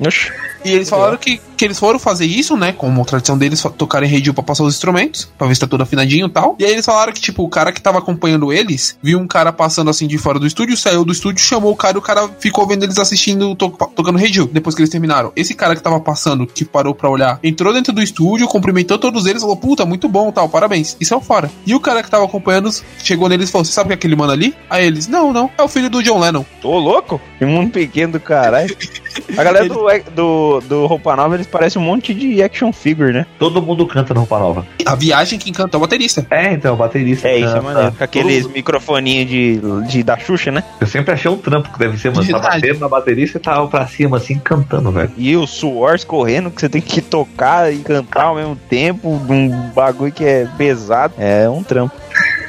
E 0.64 0.72
eles 0.72 0.88
falaram 0.88 1.16
que, 1.16 1.40
que 1.56 1.64
eles 1.64 1.78
foram 1.78 1.98
fazer 1.98 2.26
isso, 2.26 2.56
né? 2.56 2.72
Como 2.72 3.04
tradição 3.04 3.36
deles, 3.38 3.62
tocarem 3.76 4.08
Jude 4.10 4.32
pra 4.32 4.42
passar 4.42 4.64
os 4.64 4.74
instrumentos, 4.74 5.28
pra 5.38 5.46
ver 5.46 5.54
se 5.54 5.60
tá 5.60 5.66
tudo 5.66 5.82
afinadinho 5.82 6.26
e 6.26 6.30
tal. 6.30 6.56
E 6.58 6.64
aí 6.64 6.72
eles 6.72 6.84
falaram 6.84 7.12
que, 7.12 7.20
tipo, 7.20 7.42
o 7.42 7.48
cara 7.48 7.72
que 7.72 7.80
tava 7.80 7.98
acompanhando 7.98 8.52
eles, 8.52 8.98
viu 9.02 9.18
um 9.18 9.26
cara 9.26 9.52
passando 9.52 9.90
assim 9.90 10.06
de 10.06 10.18
fora 10.18 10.38
do 10.38 10.46
estúdio, 10.46 10.76
saiu 10.76 11.04
do 11.04 11.12
estúdio, 11.12 11.42
chamou 11.42 11.72
o 11.72 11.76
cara 11.76 11.96
e 11.96 11.98
o 11.98 12.02
cara 12.02 12.28
ficou 12.38 12.66
vendo 12.66 12.82
eles 12.84 12.98
assistindo, 12.98 13.54
to- 13.54 13.70
tocando 13.94 14.18
Jude, 14.18 14.50
depois 14.52 14.74
que 14.74 14.82
eles 14.82 14.90
terminaram. 14.90 15.32
Esse 15.36 15.54
cara 15.54 15.74
que 15.74 15.82
tava 15.82 16.00
passando, 16.00 16.46
que 16.46 16.64
parou 16.64 16.94
pra 16.94 17.08
olhar, 17.10 17.38
entrou 17.42 17.72
dentro 17.72 17.92
do 17.92 18.02
estúdio, 18.02 18.46
cumprimentou 18.48 18.98
todos 18.98 19.26
eles, 19.26 19.40
falou, 19.42 19.56
puta, 19.56 19.84
muito 19.86 20.08
bom, 20.08 20.30
tal, 20.32 20.48
parabéns. 20.48 20.96
E 21.00 21.04
saiu 21.04 21.20
fora. 21.20 21.50
E 21.66 21.74
o 21.74 21.80
cara 21.80 22.02
que 22.02 22.10
tava 22.10 22.24
acompanhando 22.24 22.70
chegou 23.02 23.28
neles 23.28 23.48
e 23.48 23.52
falou, 23.52 23.64
você 23.64 23.72
sabe 23.72 23.88
que 23.88 23.92
é 23.92 23.96
aquele 23.96 24.16
mano 24.16 24.32
ali? 24.32 24.54
Aí 24.68 24.86
eles, 24.86 25.06
não, 25.08 25.32
não, 25.32 25.50
é 25.56 25.62
o 25.62 25.68
filho 25.68 25.88
do 25.88 26.02
John 26.02 26.18
Lennon. 26.18 26.44
Tô 26.60 26.78
louco? 26.78 27.20
Que 27.38 27.44
mundo 27.44 27.70
pequeno 27.70 28.14
do 28.14 28.20
caralho. 28.20 28.74
A 29.36 29.42
galera 29.42 29.66
do, 29.66 29.86
do, 30.14 30.60
do 30.60 30.86
Roupa 30.86 31.16
Nova, 31.16 31.34
eles 31.36 31.45
parecem 31.46 31.80
um 31.80 31.84
monte 31.84 32.12
de 32.14 32.42
action 32.42 32.72
figure, 32.72 33.12
né? 33.12 33.26
Todo 33.38 33.62
mundo 33.62 33.86
canta 33.86 34.12
no 34.14 34.20
Roupa 34.20 34.38
Nova. 34.38 34.66
A 34.84 34.94
viagem 34.94 35.38
quem 35.38 35.52
canta 35.52 35.76
é 35.76 35.78
o 35.78 35.80
baterista. 35.80 36.26
É, 36.30 36.52
então, 36.52 36.74
o 36.74 36.76
baterista. 36.76 37.28
É, 37.28 37.38
isso 37.38 37.48
é 37.48 37.52
canta. 37.52 37.62
maneiro. 37.62 37.92
Com 37.96 38.04
aqueles 38.04 38.42
Todo- 38.44 38.52
microfoninhos 38.52 39.28
de, 39.28 39.60
de, 39.88 40.02
da 40.02 40.18
Xuxa, 40.18 40.50
né? 40.50 40.62
Eu 40.80 40.86
sempre 40.86 41.12
achei 41.14 41.30
um 41.30 41.36
trampo 41.36 41.72
que 41.72 41.78
deve 41.78 41.96
ser, 41.98 42.12
mano. 42.12 42.26
Tá 42.28 42.38
batendo 42.38 42.80
na 42.80 42.88
bateria 42.88 43.24
e 43.24 43.28
você 43.28 43.38
tava 43.38 43.66
pra 43.68 43.86
cima, 43.86 44.16
assim, 44.16 44.38
cantando, 44.38 44.90
velho. 44.90 45.10
E 45.16 45.36
o 45.36 45.46
suor 45.46 45.94
escorrendo, 45.94 46.50
que 46.50 46.60
você 46.60 46.68
tem 46.68 46.80
que 46.82 47.00
tocar 47.00 47.72
e 47.72 47.78
cantar 47.78 48.24
ao 48.24 48.34
mesmo 48.34 48.56
tempo, 48.56 49.08
um 49.08 49.70
bagulho 49.74 50.12
que 50.12 50.24
é 50.24 50.46
pesado. 50.58 51.14
É 51.18 51.48
um 51.48 51.62
trampo. 51.62 51.94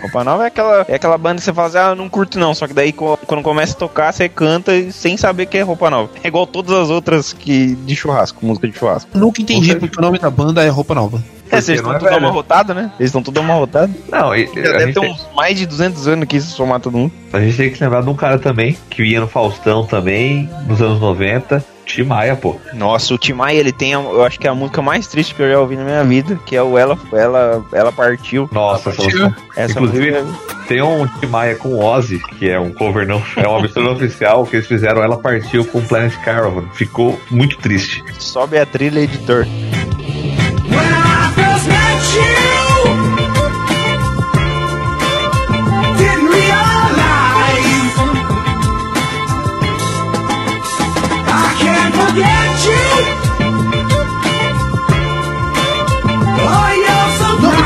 Roupa 0.02 0.24
Nova 0.24 0.44
é 0.44 0.48
aquela, 0.48 0.86
é 0.88 0.96
aquela 0.96 1.18
banda 1.18 1.38
que 1.38 1.44
você 1.44 1.54
fala 1.54 1.68
assim, 1.68 1.78
ah, 1.78 1.90
eu 1.90 1.96
não 1.96 2.10
curto 2.10 2.40
não. 2.40 2.54
Só 2.54 2.68
que 2.68 2.74
daí 2.74 2.92
quando 2.92 3.42
começa 3.42 3.74
a 3.74 3.78
tocar, 3.78 4.14
você 4.14 4.30
canta 4.30 4.72
sem 4.92 5.18
saber 5.18 5.46
que 5.46 5.58
é 5.58 5.62
Roupa 5.62 5.90
Nova. 5.90 6.10
É 6.24 6.28
igual 6.28 6.46
todas 6.48 6.76
as 6.76 6.90
outras 6.90 7.34
que 7.34 7.76
de 7.76 7.96
churrasco, 7.96 8.46
música 8.46 8.68
de 8.68 8.78
churrasco. 8.78 9.10
Nunca 9.18 9.42
entendi 9.42 9.76
porque 9.76 9.98
o 9.98 10.02
nome 10.02 10.20
da 10.20 10.30
banda 10.30 10.64
é 10.64 10.70
Roupa 10.70 10.94
Nova. 10.96 11.22
É, 11.50 11.62
vocês 11.62 11.80
estão 11.80 11.94
é 11.94 12.00
tudo 12.00 12.10
velho. 12.10 12.18
amarrotados, 12.18 12.76
né? 12.76 12.92
Eles 13.00 13.10
estão 13.10 13.24
tudo 13.24 13.40
amarrotados. 13.40 13.96
Não, 14.12 14.36
e, 14.36 14.48
Já 14.48 14.54
deve 14.54 14.80
gente 14.80 14.94
ter 14.94 15.00
tem, 15.00 15.12
uns 15.12 15.28
mais 15.36 15.58
de 15.58 15.66
200 15.66 16.08
anos 16.08 16.28
que 16.28 16.38
isso 16.38 16.52
somar 16.56 16.80
todo 16.80 16.98
mundo. 16.98 17.14
a 17.32 17.40
gente 17.40 17.56
tem 17.56 17.70
que 17.70 17.78
se 17.78 17.84
lembrar 17.84 18.02
de 18.02 18.10
um 18.10 18.16
cara 18.16 18.38
também, 18.38 18.78
que 18.90 19.04
ia 19.04 19.20
no 19.20 19.28
Faustão 19.28 19.86
também, 19.86 20.50
nos 20.68 20.82
anos 20.82 21.00
90. 21.00 21.64
Tim 21.88 22.04
Maia, 22.04 22.36
pô. 22.36 22.58
Nossa, 22.74 23.14
o 23.14 23.18
Tim 23.18 23.34
Maia, 23.34 23.58
ele 23.60 23.72
tem, 23.72 23.96
a- 23.96 24.00
eu 24.00 24.24
acho 24.24 24.40
que 24.40 24.46
é 24.46 24.50
a 24.50 24.54
música 24.56 24.82
mais 24.82 25.08
triste 25.08 25.34
que 25.34 25.42
eu 25.42 25.50
já 25.50 25.60
ouvi 25.60 25.76
na 25.76 25.84
minha 25.84 26.04
vida, 26.04 26.38
que 26.46 26.56
é 26.56 26.62
o 26.62 26.78
Ela, 26.78 26.98
ela, 27.14 27.66
ela 27.74 27.92
Partiu. 27.92 28.50
Nossa, 28.52 28.90
essa 28.90 29.02
Partiu. 29.02 29.34
Essa 29.56 29.72
Inclusive, 29.80 30.22
música- 30.22 30.58
Tem 30.68 30.82
um 30.82 31.08
Tim 31.08 31.28
Maia 31.28 31.56
com 31.56 31.80
Ozzy, 31.84 32.20
que 32.38 32.50
é 32.50 32.60
um 32.60 32.72
cover 32.74 33.08
não, 33.08 33.24
é 33.38 33.48
uma 33.48 33.62
mistura 33.62 33.90
oficial 33.94 34.46
que 34.46 34.58
eles 34.58 34.68
fizeram, 34.68 35.02
ela 35.02 35.18
partiu 35.18 35.64
com 35.66 35.82
Planet 35.82 36.14
Caravan. 36.24 36.66
Ficou 36.74 37.18
muito 37.32 37.58
triste. 37.58 38.04
sobe 38.20 38.58
a 38.60 38.66
trilha, 38.66 39.00
editor. 39.00 39.46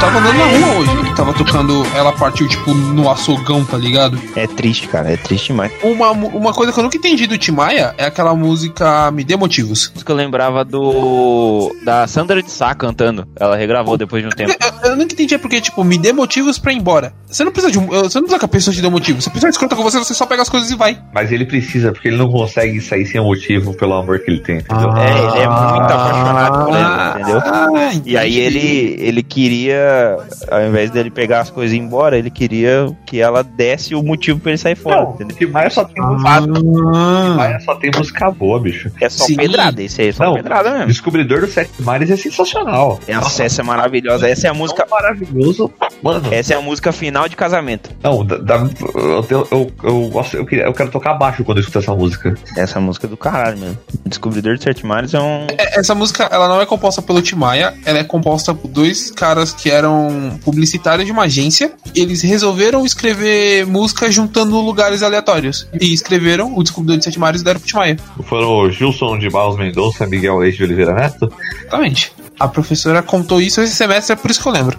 Tava 0.02 0.18
andando 0.18 0.38
na 0.38 0.46
rua 0.46 0.80
hoje 0.80 1.12
e 1.12 1.16
tava 1.16 1.34
tocando 1.34 1.86
Ela 1.96 2.12
Partiu, 2.12 2.48
tipo, 2.48 2.74
no 2.74 3.10
açouguão, 3.10 3.64
tá 3.64 3.78
ligado? 3.78 4.20
É 4.36 4.48
triste, 4.48 4.88
cara, 4.88 5.12
é 5.12 5.18
triste 5.18 5.48
demais. 5.48 5.72
Uma, 5.84 6.10
uma 6.12 6.54
coisa 6.54 6.74
que 6.74 6.80
eu 6.80 6.84
nunca 6.84 6.98
entendi 6.98 7.28
do 7.28 7.38
Tim 7.38 7.52
Maia 7.52 7.94
é 7.98 8.06
aquela 8.06 8.36
música 8.36 9.12
Me 9.12 9.24
Dê 9.24 9.36
Motivos. 9.36 9.92
Isso 9.96 10.04
que 10.04 10.12
eu 10.12 10.16
lembrava 10.16 10.66
do. 10.66 11.72
da 11.84 12.08
Sandra 12.08 12.42
de 12.42 12.50
Sá 12.50 12.74
cantando. 12.74 13.28
Ela 13.40 13.56
regravou 13.56 13.96
depois 13.96 14.24
de 14.24 14.28
um 14.28 14.32
tempo. 14.32 14.52
Eu, 14.84 14.92
eu 14.92 14.96
nunca 14.96 15.14
entendi 15.14 15.38
porque, 15.38 15.62
tipo, 15.62 15.84
me 15.84 15.98
dê 16.00 16.12
motivos 16.12 16.58
pra 16.58 16.74
ir 16.74 16.78
embora. 16.78 17.14
Você 17.32 17.44
não 17.44 17.52
precisa 17.52 17.72
de 17.72 17.80
um. 17.80 17.88
Você 17.88 18.18
não 18.20 18.24
precisa 18.28 18.40
que 18.40 18.46
a 18.46 18.48
pessoa 18.48 18.74
te 18.74 18.82
dê 18.82 18.90
motivo. 18.90 19.22
Se 19.22 19.30
a 19.30 19.32
pessoa 19.32 19.48
é 19.48 19.52
escrota 19.52 19.76
com 19.76 19.84
você, 19.84 19.98
você 19.98 20.14
só 20.14 20.26
pega 20.26 20.42
as 20.42 20.50
coisas 20.50 20.70
e 20.70 20.76
vai. 20.76 20.98
Mas 21.14 21.32
ele 21.32 21.46
precisa, 21.46 21.92
porque 21.92 22.10
ele 22.10 22.18
não 22.18 22.30
consegue 22.30 22.80
sair 22.82 23.06
sem 23.06 23.22
motivo 23.22 23.74
pelo 23.74 23.94
amor 23.94 24.20
que 24.20 24.30
ele 24.30 24.40
tem, 24.42 24.58
entendeu? 24.58 24.92
É, 24.98 25.10
ele 25.12 25.40
é 25.44 25.48
muito 25.48 25.94
apaixonado 25.94 26.66
por 26.66 26.76
ela, 26.76 27.16
entendeu? 27.20 27.40
Ah, 27.44 27.92
E 28.06 28.18
aí 28.18 28.38
ele, 28.38 28.96
ele 29.00 29.24
queria, 29.24 30.18
ao 30.50 30.62
invés 30.68 30.92
dele 30.92 31.10
pegar 31.10 31.42
as 31.42 31.50
coisas 31.50 31.74
e 31.74 31.78
ir 31.78 31.80
embora, 31.80 32.18
ele 32.18 32.30
queria 32.30 32.88
que 33.06 33.20
ela 33.20 33.44
desse 33.44 33.96
o 33.96 34.04
motivo 34.04 34.40
pra 34.40 34.52
ele 34.52 34.58
sair 34.58 34.76
fora, 34.76 35.04
Não, 35.04 35.12
entendeu? 35.14 35.38
Tim 35.38 35.46
Maia 35.48 35.70
só 35.70 35.84
tem 35.86 36.04
Ah, 36.04 37.34
Maia 37.36 37.60
só 37.60 37.76
tem 37.76 37.92
música 37.96 38.30
boa, 38.32 38.60
bicho. 38.60 38.92
É 39.00 39.10
só 39.10 39.26
Sim. 39.26 39.36
pedrada, 39.36 39.82
esse 39.82 40.02
aí 40.02 40.10
é 40.10 40.12
só 40.12 40.26
Não, 40.26 40.34
pedrada 40.36 40.72
mesmo. 40.72 40.88
Descobridor 40.88 41.42
dos 41.42 41.54
Sete 41.54 41.82
Mares 41.82 42.10
é 42.10 42.18
sensacional. 42.18 43.00
Essa, 43.08 43.44
essa 43.44 43.62
é 43.62 43.64
maravilhosa, 43.64 44.28
essa 44.28 44.48
é 44.48 44.50
a 44.50 44.54
música. 44.54 44.86
Tão 44.86 44.98
maravilhoso. 44.98 45.72
Mano, 46.02 46.34
Essa 46.34 46.54
é 46.54 46.58
a 46.58 46.62
música 46.62 46.92
final 46.92 47.21
de 47.28 47.36
casamento. 47.36 47.90
não, 48.04 48.26
da- 48.26 48.38
da- 48.38 48.70
eu, 48.96 49.26
eu, 49.30 49.48
eu, 49.52 49.72
eu 49.84 50.10
gosto, 50.10 50.38
eu, 50.38 50.46
queria- 50.46 50.66
eu 50.66 50.74
quero 50.74 50.90
tocar 50.92 51.14
baixo 51.14 51.44
quando 51.44 51.58
eu 51.58 51.62
escuto 51.62 51.80
essa 51.80 51.94
música. 51.96 52.36
Essa 52.58 52.80
música 52.80 53.08
é 53.08 53.10
do 53.10 53.18
caralho 53.18 53.58
mesmo. 53.58 53.78
Descobridor 54.06 54.56
de 54.58 54.64
Sete 54.64 54.86
Mares 54.86 55.14
é 55.14 55.20
um. 55.20 55.48
é- 55.58 55.80
essa 55.80 55.94
música, 55.96 56.28
ela 56.32 56.48
não 56.48 56.62
é 56.62 56.66
composta 56.66 57.02
pelo 57.02 57.22
Tim 57.22 57.36
Maia, 57.36 57.74
ela 57.86 58.00
é 58.00 58.04
composta 58.04 58.54
por 58.54 58.68
dois 58.68 59.12
caras 59.12 59.54
que 59.54 59.70
eram 59.70 60.40
publicitários 60.44 61.06
de 61.06 61.12
uma 61.12 61.24
agência. 61.24 61.72
Eles 61.96 62.22
resolveram 62.22 62.86
escrever 62.86 63.66
música 63.66 64.12
juntando 64.12 64.60
lugares 64.60 65.04
aleatórios. 65.04 65.68
E 65.80 65.94
escreveram 65.94 66.58
o 66.58 66.64
Descobridor 66.64 66.98
de 66.98 67.04
Sete 67.04 67.20
Mares 67.20 67.42
e 67.42 67.44
deram 67.44 67.60
pro 67.60 67.68
Tim 67.70 67.76
Maia. 67.78 67.98
Foram 68.26 68.50
o 68.50 68.70
Gilson 68.72 69.18
de 69.18 69.30
Barros 69.30 69.58
Mendonça, 69.58 70.06
Miguel 70.08 70.38
Leite 70.38 70.58
de 70.58 70.64
Oliveira 70.64 70.94
Neto. 70.94 71.32
Exatamente. 71.62 72.12
A 72.40 72.48
professora 72.48 73.02
contou 73.04 73.40
isso 73.42 73.62
esse 73.62 73.76
semestre, 73.76 74.14
é 74.14 74.16
por 74.16 74.32
isso 74.32 74.42
que 74.42 74.48
eu 74.48 74.52
lembro. 74.52 74.78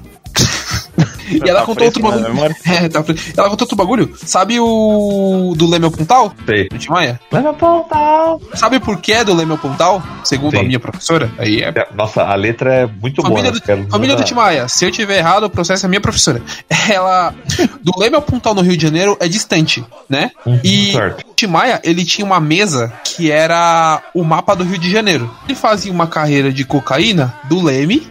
E 1.30 1.40
ela 1.48 1.60
Tá 1.60 1.66
contou 1.66 1.84
outro 1.86 2.02
bagulho. 2.02 2.22
memória. 2.22 2.56
É, 2.66 2.88
tá. 2.88 3.04
Ela 3.36 3.48
contou 3.50 3.64
outro 3.64 3.76
bagulho. 3.76 4.12
Sabe 4.16 4.58
o 4.60 5.54
do 5.56 5.68
Lemel 5.68 5.90
Pontal? 5.90 6.32
Sei. 6.46 6.68
Do 6.68 6.78
Tim 6.78 6.90
Maia? 6.90 7.20
Leva 7.30 7.52
Pontal. 7.54 8.40
Sabe 8.54 8.78
por 8.80 8.98
que 9.00 9.12
é 9.12 9.24
do 9.24 9.34
Lemel 9.34 9.58
Pontal? 9.58 10.02
Segundo 10.24 10.56
a 10.56 10.60
Sim. 10.60 10.66
minha 10.66 10.80
professora. 10.80 11.30
Aí 11.38 11.62
é. 11.62 11.72
Nossa, 11.94 12.22
a 12.22 12.34
letra 12.34 12.74
é 12.74 12.86
muito 12.86 13.22
Família, 13.22 13.44
boa. 13.44 13.52
do, 13.54 13.60
quero- 13.62 13.86
família 13.90 14.16
do 14.16 14.24
Tim 14.24 14.34
Maia. 14.34 14.68
Se 14.68 14.84
eu 14.84 14.90
tiver 14.90 15.18
errado, 15.18 15.44
o 15.44 15.50
processo 15.50 15.84
é 15.86 15.88
minha 15.88 16.00
professora. 16.00 16.42
Ela. 16.90 17.34
Do 17.82 17.92
Lemel 17.98 18.22
Pontal 18.22 18.54
no 18.54 18.62
Rio 18.62 18.76
de 18.76 18.82
Janeiro 18.82 19.16
é 19.20 19.28
distante, 19.28 19.84
né? 20.08 20.30
Uhum, 20.46 20.60
E 20.64 20.92
certo. 20.92 21.24
o 21.30 21.34
Tim 21.34 21.46
Maia, 21.46 21.80
ele 21.84 22.04
tinha 22.04 22.24
uma 22.24 22.40
mesa 22.40 22.92
que 23.04 23.30
era 23.30 24.02
o 24.14 24.22
mapa 24.24 24.54
do 24.54 24.64
Rio 24.64 24.78
de 24.78 24.90
Janeiro. 24.90 25.30
Ele 25.46 25.54
fazia 25.54 25.92
uma 25.92 26.06
carreira 26.06 26.52
de 26.52 26.64
cocaína 26.64 27.34
do 27.48 27.62
Leme 27.62 28.10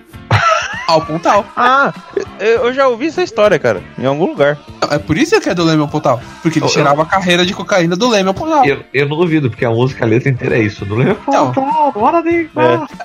ao 0.92 1.02
Pontal. 1.06 1.46
Ah, 1.56 1.94
eu 2.40 2.62
eu 2.68 2.74
já 2.74 2.88
ouvi 2.88 3.08
essa 3.08 3.22
história, 3.24 3.58
cara, 3.60 3.82
em 3.98 4.06
algum 4.06 4.26
lugar. 4.28 4.58
É 4.90 4.98
por 4.98 5.18
isso 5.18 5.40
que 5.40 5.50
é 5.50 5.54
do 5.54 5.64
Leme 5.64 5.82
ao 5.82 5.88
Pontal. 5.88 6.20
Porque 6.42 6.60
ele 6.60 6.66
Eu- 6.66 6.70
cheirava 6.70 7.04
a 7.04 7.06
carreira 7.06 7.46
de 7.46 7.54
cocaína 7.54 7.96
do 7.96 8.10
Leme 8.10 8.28
ao 8.30 8.34
Pontal. 8.34 8.66
Eu, 8.66 8.84
eu 8.94 9.08
não 9.08 9.18
duvido, 9.18 9.50
porque 9.50 9.64
a 9.66 9.70
música, 9.70 10.04
a 10.04 10.08
letra 10.08 10.30
inteira 10.30 10.58
é 10.58 10.62
isso. 10.62 10.86
Não 10.86 10.98
leva 10.98 11.18
Não. 11.28 11.52
Pontal, 11.52 11.92
bora 11.92 12.22
de. 12.22 12.50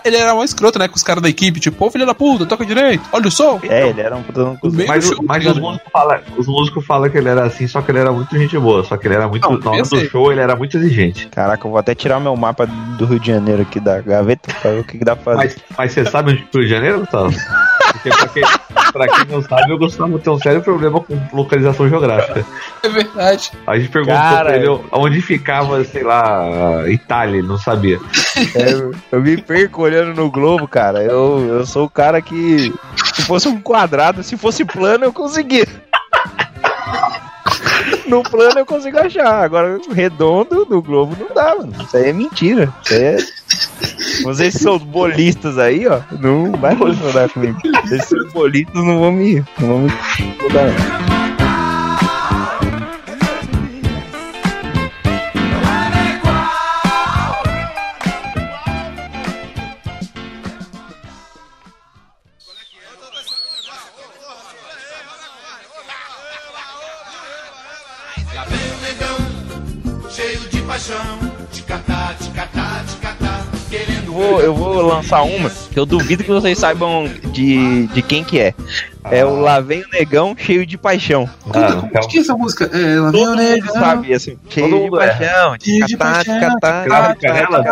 Ele 0.05 0.17
era 0.17 0.35
um 0.35 0.43
escroto, 0.43 0.79
né? 0.79 0.89
Com 0.89 0.97
os 0.97 1.03
caras 1.03 1.23
da 1.23 1.29
equipe, 1.29 1.61
tipo, 1.61 1.85
ô 1.85 1.91
filho 1.91 2.07
da 2.07 2.15
puta, 2.15 2.45
toca 2.47 2.65
direito, 2.67 3.05
olha 3.13 3.29
o 3.29 3.31
som. 3.31 3.61
É, 3.69 3.89
ele 3.89 4.01
era 4.01 4.17
um 4.17 4.23
puta 4.23 4.59
de 4.69 4.83
um 4.83 4.87
Mas, 4.87 5.05
show, 5.07 5.17
mas 5.23 5.47
os 5.47 5.59
músicos 5.59 5.91
falam 5.93 6.21
os 6.37 6.47
músicos 6.47 6.87
falam 6.87 7.09
que 7.11 7.19
ele 7.19 7.29
era 7.29 7.45
assim, 7.45 7.67
só 7.67 7.81
que 7.83 7.91
ele 7.91 7.99
era 7.99 8.13
muito 8.13 8.37
gente 8.37 8.59
boa. 8.59 8.83
Só 8.85 8.97
que 8.97 9.07
ele 9.07 9.15
era 9.15 9.29
muito. 9.29 9.49
Não, 9.49 9.59
na 9.59 9.71
hora 9.71 9.81
eu 9.81 9.85
do 9.89 10.09
show, 10.09 10.33
ele 10.33 10.41
era 10.41 10.57
muito 10.57 10.77
exigente. 10.77 11.29
Caraca, 11.29 11.67
eu 11.67 11.71
vou 11.71 11.79
até 11.79 11.95
tirar 11.95 12.19
meu 12.21 12.35
mapa 12.37 12.67
do 12.67 13.05
Rio 13.07 13.21
de 13.21 13.27
Janeiro 13.33 13.63
aqui 13.63 13.79
da 13.79 14.01
gaveta 14.01 14.53
pra 14.61 14.71
ver 14.73 14.81
o 14.81 14.85
que, 14.85 14.99
que 14.99 15.05
dá 15.05 15.15
pra 15.15 15.35
fazer. 15.37 15.37
Mas, 15.45 15.57
mas 15.79 15.93
você 15.93 16.05
sabe 16.07 16.33
onde 16.33 16.43
o 16.43 16.59
Rio 16.59 16.65
de 16.65 16.71
Janeiro, 16.75 17.01
Gustavo? 17.01 17.31
Porque 17.93 18.09
pra 18.11 18.29
quem, 18.29 18.43
pra 18.93 19.09
quem 19.09 19.25
não 19.27 19.43
sabe, 19.43 19.73
o 19.73 19.79
Gustavo 19.79 20.19
tem 20.19 20.33
um 20.33 20.39
sério 20.39 20.63
problema 20.63 21.01
com 21.01 21.19
localização 21.33 21.89
geográfica. 21.89 22.45
É 22.83 22.89
verdade. 22.89 23.53
A 23.67 23.79
gente 23.79 23.89
perguntou 23.91 24.17
Cara. 24.19 24.45
pra 24.51 24.57
ele 24.57 24.69
onde 24.93 25.21
ficava, 25.23 25.83
sei 25.85 26.03
lá, 26.03 26.85
Itália, 26.89 27.39
ele 27.39 27.47
não 27.49 27.59
sabia. 27.59 27.99
É, 28.55 28.73
eu- 29.13 29.21
me 29.21 29.37
perco 29.41 29.83
olhando 29.83 30.15
no 30.15 30.31
globo, 30.31 30.67
cara. 30.69 31.03
Eu, 31.03 31.47
eu 31.49 31.67
sou 31.67 31.85
o 31.87 31.91
cara 31.91 32.21
que. 32.21 32.73
Se 33.15 33.23
fosse 33.23 33.49
um 33.49 33.61
quadrado, 33.61 34.23
se 34.23 34.37
fosse 34.37 34.65
plano, 34.65 35.05
eu 35.05 35.13
conseguia. 35.13 35.67
No 38.07 38.23
plano 38.23 38.59
eu 38.61 38.67
consigo 38.67 38.99
achar. 38.99 39.43
Agora, 39.45 39.79
redondo 39.93 40.67
no 40.69 40.81
globo 40.83 41.17
não 41.19 41.35
dá, 41.35 41.57
mano. 41.57 41.73
Isso 41.83 41.97
aí 41.97 42.11
é 42.11 42.13
mentira. 42.13 42.73
Isso 42.85 42.95
aí 42.95 43.03
é. 43.03 43.17
Vocês 44.23 44.55
são 44.55 44.79
bolistas 44.79 45.59
aí, 45.59 45.87
ó. 45.87 46.01
Não 46.21 46.53
vai 46.53 46.77
funcionar 46.77 47.29
comigo. 47.31 47.59
Esses 47.91 48.33
bolistas 48.33 48.75
não 48.75 49.01
vão 49.01 49.13
me. 49.13 49.45
Não 49.59 49.69
vão 49.69 49.81
me 49.81 49.89
mudar, 50.43 50.67
não. 50.67 51.26
Lançar 74.97 75.23
uma 75.23 75.51
que 75.51 75.79
eu 75.79 75.87
duvido 75.87 76.25
que 76.25 76.31
vocês 76.31 76.59
saibam 76.59 77.09
de, 77.33 77.87
de 77.89 78.03
quem 78.03 78.25
que 78.25 78.39
é. 78.39 78.55
É 79.11 79.25
o 79.25 79.41
Lá 79.41 79.61
Vem 79.61 79.83
o 79.83 79.89
Negão 79.93 80.35
cheio 80.37 80.67
de 80.67 80.77
paixão. 80.77 81.29
Ah, 81.53 81.71
não, 81.71 81.89
Como 81.89 82.09
que 82.09 82.19
é 82.19 82.21
essa 82.21 82.35
música? 82.37 82.71
É, 82.73 82.97
ela 82.97 83.13
Todo 83.13 83.37
veio 83.37 83.65
mundo 83.65 83.73
sabe, 83.73 84.15
assim, 84.15 84.37
cheio 84.49 84.67
de 84.69 84.75
mundo 84.75 85.01
é. 85.01 85.07
paixão, 85.09 85.57
de 85.57 85.65
Cheio 85.65 85.87
de 85.87 85.97
catar, 85.97 86.23
de 86.23 86.27
paixão, 86.27 86.41
catar, 86.55 86.85
Cravo 86.85 87.11
e 87.13 87.15
canela? 87.17 87.65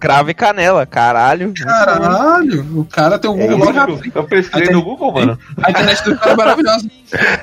Cravo 0.00 0.30
e 0.30 0.34
canela, 0.34 0.86
caralho. 0.86 1.52
Caralho, 1.54 2.80
o 2.80 2.84
cara 2.84 3.18
tem 3.18 3.30
um 3.30 3.38
É 3.40 3.46
Google 3.46 3.58
logo 3.58 3.70
Eu, 3.70 3.74
rápido. 3.74 4.12
eu 4.14 4.24
pesquisei 4.24 4.72
no 4.74 4.82
Google, 4.82 5.12
mano. 5.12 5.38
A 5.62 5.70
internet 5.70 6.02
do 6.04 6.16
cara 6.16 6.32
é 6.32 6.36
maravilhosa. 6.36 6.88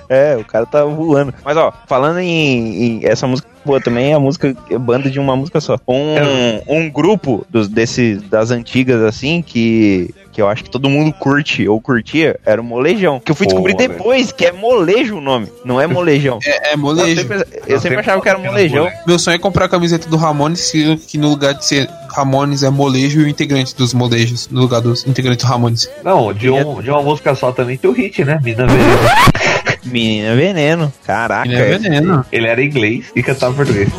É, 0.09 0.35
o 0.35 0.43
cara 0.43 0.65
tá 0.65 0.83
voando. 0.83 1.31
Mas 1.45 1.55
ó, 1.55 1.71
falando 1.85 2.17
em, 2.17 2.97
em- 3.03 3.05
essa 3.05 3.27
música 3.27 3.47
boa 3.63 3.79
também, 3.79 4.11
a 4.15 4.19
música, 4.19 4.55
é 4.71 4.77
banda 4.79 5.11
de 5.11 5.19
uma 5.19 5.35
música 5.35 5.61
só. 5.61 5.77
Um, 5.87 6.15
um 6.67 6.89
grupo 6.89 7.45
dos, 7.51 7.67
desse, 7.67 8.15
das 8.15 8.49
antigas, 8.49 8.99
assim, 9.03 9.43
que, 9.43 10.11
que 10.39 10.41
eu 10.41 10.47
acho 10.47 10.63
que 10.63 10.69
todo 10.69 10.89
mundo 10.89 11.11
curte 11.11 11.67
ou 11.67 11.81
curtia, 11.81 12.39
era 12.45 12.61
o 12.61 12.63
Molejão. 12.63 13.19
Que 13.19 13.29
eu 13.29 13.35
fui 13.35 13.45
Pô, 13.45 13.51
descobrir 13.51 13.73
moleque. 13.73 13.93
depois 13.93 14.31
que 14.31 14.45
é 14.45 14.53
Molejo 14.53 15.17
o 15.17 15.21
nome, 15.21 15.49
não 15.65 15.81
é 15.81 15.85
Molejão. 15.85 16.39
É, 16.45 16.69
é 16.69 16.73
Eu 16.75 16.77
molejo. 16.77 17.21
sempre, 17.21 17.45
eu 17.67 17.79
sempre 17.79 17.97
achava 17.99 18.21
que 18.21 18.29
era 18.29 18.39
Molejão. 18.39 18.89
Meu 19.05 19.19
sonho 19.19 19.35
é 19.35 19.37
comprar 19.37 19.65
a 19.65 19.69
camiseta 19.69 20.07
do 20.07 20.15
Ramones, 20.15 20.71
que, 20.71 21.17
no 21.17 21.27
lugar 21.27 21.55
de 21.55 21.65
ser 21.65 21.89
Ramones 22.15 22.63
é 22.63 22.69
molejo 22.69 23.19
e 23.19 23.25
o 23.25 23.27
integrante 23.27 23.75
dos 23.75 23.93
molejos, 23.93 24.47
no 24.49 24.61
lugar 24.61 24.79
dos 24.79 25.05
integrantes 25.05 25.45
do 25.45 25.49
Ramones. 25.49 25.89
Não, 26.05 26.31
de, 26.31 26.49
um, 26.49 26.81
de 26.81 26.89
uma 26.89 27.01
música 27.01 27.35
só 27.35 27.51
também 27.51 27.77
tem 27.77 27.89
o 27.89 27.93
hit, 27.93 28.23
né? 28.23 28.39
Mina 28.41 28.65
Veneno. 28.65 28.99
Menina 29.83 30.35
Veneno. 30.35 30.93
Caraca. 31.05 31.49
Ele 31.49 31.61
é 31.61 31.77
veneno. 31.77 32.25
Ele 32.31 32.47
era 32.47 32.63
inglês 32.63 33.11
e 33.13 33.21
cantava 33.21 33.53
português. 33.55 33.89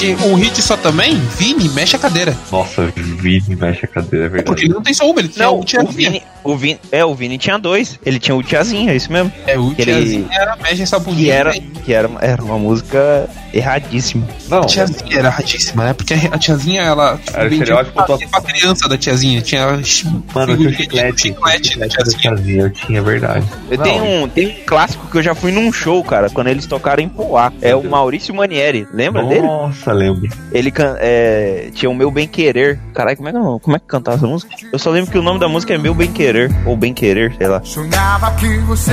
De 0.00 0.14
Um 0.24 0.34
hit 0.34 0.62
só 0.62 0.78
também? 0.78 1.14
Vini, 1.36 1.68
mexe 1.68 1.94
a 1.94 1.98
cadeira. 1.98 2.34
Nossa, 2.50 2.90
Vini 2.96 3.54
mexe 3.54 3.84
a 3.84 3.88
cadeira, 3.88 4.26
é 4.26 4.28
Porque 4.30 4.42
verdade. 4.44 4.64
ele 4.64 4.72
não 4.74 4.82
tem 4.82 4.94
só 4.94 5.10
uma, 5.10 5.20
ele 5.20 5.28
tinha 5.28 5.46
Não, 5.46 5.60
o 5.60 5.92
Vini, 5.92 6.22
o 6.44 6.56
Vini, 6.56 6.78
é, 6.92 7.04
o 7.04 7.14
Vini 7.14 7.38
tinha 7.38 7.58
dois. 7.58 7.98
Ele 8.04 8.18
tinha 8.18 8.34
o 8.34 8.42
Tiazinha, 8.42 8.92
é 8.92 8.96
isso 8.96 9.12
mesmo. 9.12 9.32
É, 9.46 9.58
o 9.58 9.74
que 9.74 9.82
ele- 9.82 9.92
Tiazinha 9.92 10.28
era 10.32 10.56
mexe 10.56 10.84
bundinha. 10.98 11.24
Que 11.24 11.30
era, 11.30 11.52
que 11.84 11.92
era, 11.94 12.10
era 12.20 12.42
uma 12.42 12.58
música 12.58 13.28
erradíssima. 13.52 14.26
Não, 14.48 14.60
A 14.60 14.64
tiazinha 14.66 15.18
era 15.18 15.28
ratíssima, 15.28 15.84
né? 15.84 15.92
Porque 15.92 16.14
a 16.14 16.38
tiazinha, 16.38 16.82
ela 16.82 17.18
tipo, 17.18 17.36
Era 17.38 17.48
estereótipo 17.48 17.94
pra, 17.94 18.04
total. 18.04 18.28
pra 18.28 18.40
criança 18.42 18.88
da 18.88 18.96
tiazinha. 18.96 19.40
Tinha 19.42 19.66
mano, 19.66 20.52
eu 20.52 20.56
tinha 20.56 20.72
chiclete. 20.72 21.22
chiclete 21.28 21.78
da 21.78 21.88
tiazinha. 21.88 22.62
eu 22.62 22.70
tinha, 22.70 22.98
é 22.98 23.02
verdade. 23.02 23.44
Eu 23.70 23.76
Não, 23.78 23.84
tenho 23.84 24.04
um, 24.04 24.28
tem 24.28 24.48
um 24.48 24.54
clássico 24.66 25.06
que 25.08 25.18
eu 25.18 25.22
já 25.22 25.34
fui 25.34 25.52
num 25.52 25.72
show, 25.72 26.02
cara, 26.04 26.30
quando 26.30 26.48
eles 26.48 26.66
tocaram 26.66 27.02
em 27.02 27.08
Poá. 27.08 27.52
É 27.60 27.74
o 27.74 27.82
Maurício 27.82 28.34
Manieri. 28.34 28.86
Lembra 28.92 29.24
dele? 29.24 29.42
Nossa, 29.42 29.92
lembro. 29.92 30.28
Ele 30.52 30.70
can- 30.70 30.96
é, 31.00 31.70
tinha 31.74 31.90
o 31.90 31.94
Meu 31.94 32.10
Bem 32.10 32.26
Querer. 32.28 32.78
Caralho, 32.94 33.16
como 33.16 33.28
é, 33.28 33.32
que, 33.32 33.38
como 33.62 33.76
é 33.76 33.78
que 33.78 33.86
cantava 33.86 34.16
essa 34.16 34.26
música? 34.26 34.54
Eu 34.72 34.78
só 34.78 34.90
lembro 34.90 35.10
que 35.10 35.18
o 35.18 35.22
nome 35.22 35.40
da 35.40 35.48
música 35.48 35.74
é 35.74 35.78
Meu 35.78 35.94
Bem 35.94 36.10
Querer. 36.12 36.29
Ou 36.66 36.76
Bem 36.76 36.94
Querer, 36.94 37.34
sei 37.36 37.46
lá. 37.46 37.60
Sonhava 37.64 38.30
que 38.32 38.58
você 38.58 38.92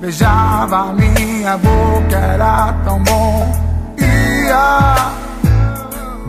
beijava 0.00 0.92
minha 0.92 1.56
boca, 1.58 2.16
era 2.16 2.72
tão 2.84 3.02
bom. 3.02 3.52
Ia 3.98 5.12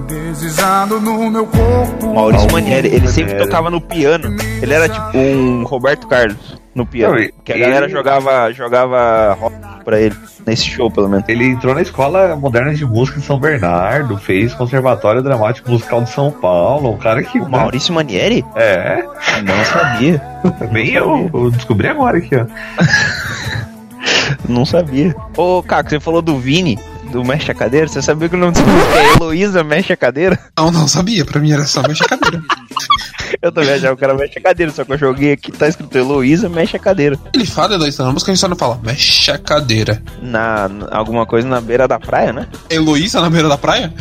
deslizando 0.08 1.00
no 1.00 1.30
meu 1.30 1.46
corpo. 1.48 2.14
Maurício 2.14 2.52
Manieri, 2.52 2.90
ele 2.90 3.08
sempre 3.08 3.36
tocava 3.36 3.70
no 3.70 3.82
piano. 3.82 4.36
Ele 4.62 4.74
era 4.74 4.90
tipo 4.90 5.18
um 5.18 5.64
Roberto 5.64 6.08
Carlos 6.08 6.63
no 6.76 6.86
piano. 6.86 7.16
Não, 7.20 7.30
Que 7.44 7.54
a 7.54 7.58
galera 7.58 7.86
ele- 7.86 7.94
jogava, 7.94 8.52
jogava 8.52 9.34
rock 9.40 9.56
pra 9.86 10.00
ele. 10.00 10.16
Nesse 10.46 10.66
show, 10.66 10.92
pelo 10.92 11.08
menos. 11.08 11.24
Ele 11.30 11.46
entrou 11.46 11.74
na 11.74 11.82
Escola 11.82 12.36
Moderna 12.36 12.74
de 12.74 12.86
Música 12.86 13.18
de 13.20 13.26
São 13.26 13.40
Bernardo, 13.40 14.18
fez 14.18 14.54
Conservatório 14.54 15.22
Dramático 15.24 15.72
Musical 15.72 16.04
de 16.04 16.10
São 16.10 16.32
Paulo, 16.32 16.92
um 16.92 16.98
cara 16.98 17.24
que... 17.24 17.40
O 17.40 17.48
Maurício 17.50 17.94
Manieri? 17.94 18.44
É, 18.56 19.04
Não 19.44 19.66
sabia. 19.66 20.22
nem 20.74 20.90
eu, 20.90 21.30
eu 21.34 21.50
descobri 21.52 21.88
agora 21.88 22.18
aqui, 22.18 22.36
ó. 22.36 22.46
Não 24.50 24.66
sabia. 24.66 25.16
Ô, 25.38 25.64
Caco, 25.64 25.90
você 25.90 26.00
falou 26.00 26.22
do 26.22 26.38
Vini, 26.38 26.78
do 27.12 27.24
Mexe 27.24 27.52
a 27.52 27.56
Cadeira. 27.56 27.88
Você 27.88 28.02
sabia 28.02 28.28
que 28.28 28.36
o 28.36 28.38
nome 28.40 28.52
dessa 28.54 28.66
música 28.66 29.00
é 29.00 29.14
Heloísa 29.16 29.64
Mexe 29.64 29.94
a 29.94 29.98
Cadeira? 29.98 30.38
Não, 30.58 30.72
não 30.72 30.88
sabia. 30.88 31.24
Pra 31.26 31.40
mim 31.40 31.52
era 31.54 31.64
só 31.66 31.82
mexe 31.88 32.04
a 32.04 32.08
cadeira. 32.10 32.42
Eu 33.42 33.52
também 33.52 33.74
achava 33.74 33.96
que 33.96 34.04
era 34.04 34.14
Mexe 34.14 34.40
a 34.40 34.42
Cadeira, 34.42 34.72
só 34.72 34.84
que 34.84 34.94
eu 34.94 34.98
joguei 34.98 35.34
aqui, 35.34 35.52
tá 35.52 35.68
escrito 35.68 35.98
Heloísa 35.98 36.50
Mexe 36.50 36.76
a 36.76 36.80
Cadeira. 36.80 37.18
Ele 37.34 37.46
fala 37.46 37.78
da 37.78 37.86
na 37.86 38.12
música, 38.12 38.32
a 38.32 38.36
gente 38.36 38.40
só 38.42 38.48
não 38.48 38.56
fala 38.56 38.80
mexe 38.84 39.32
a 39.32 39.38
cadeira. 39.38 40.02
Na, 40.22 40.68
na- 40.68 40.88
alguma 40.92 41.26
coisa 41.26 41.48
na 41.48 41.60
beira 41.62 41.88
da 41.88 42.00
praia, 42.00 42.32
né? 42.34 42.48
Heloísa 42.70 43.22
na 43.22 43.30
beira 43.30 43.48
da 43.48 43.58
praia? 43.58 43.94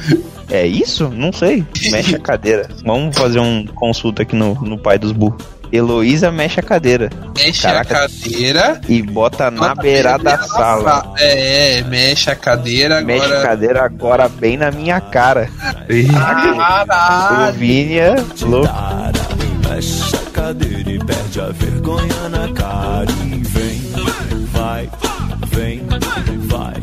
É 0.51 0.67
isso? 0.67 1.09
Não 1.09 1.33
sei. 1.33 1.65
Mexe 1.91 2.15
a 2.17 2.19
cadeira. 2.21 2.69
Vamos 2.85 3.17
fazer 3.17 3.39
um 3.41 3.67
consulta 3.67 4.23
aqui 4.23 4.35
no, 4.37 4.55
no 4.63 4.79
pai 4.79 4.99
dos 4.99 5.13
burros. 5.13 5.43
Heloísa 5.73 6.31
mexe 6.31 6.61
a 6.61 6.63
cadeira. 6.63 7.09
Mexe 7.37 7.63
Caraca. 7.63 7.97
a 7.97 8.01
cadeira. 8.09 8.81
E 8.89 9.03
bota 9.03 9.51
na 9.51 9.69
bota 9.71 9.83
beirada 9.83 10.23
da 10.25 10.43
sala. 10.43 11.15
É, 11.19 11.79
é, 11.79 11.83
mexe 11.85 12.31
a 12.31 12.37
cadeira 12.37 13.01
Mexe 13.01 13.25
a 13.25 13.29
agora. 13.29 13.43
cadeira 13.43 13.85
agora 13.85 14.29
bem 14.29 14.57
na 14.59 14.71
minha 14.71 15.01
cara. 15.01 15.49
Vini 17.57 17.99
é 17.99 18.15
louco. 18.43 18.69
Mexe 19.69 20.15
a 20.17 20.31
cadeira 20.31 20.91
e 20.91 20.99
perde 20.99 21.41
a 21.41 21.47
vergonha 21.49 22.29
na 22.29 22.53
cara 22.53 23.07
e 23.25 23.43
vem, 23.43 23.81
vai, 24.53 24.91
vem, 25.49 25.87
vai. 26.49 26.75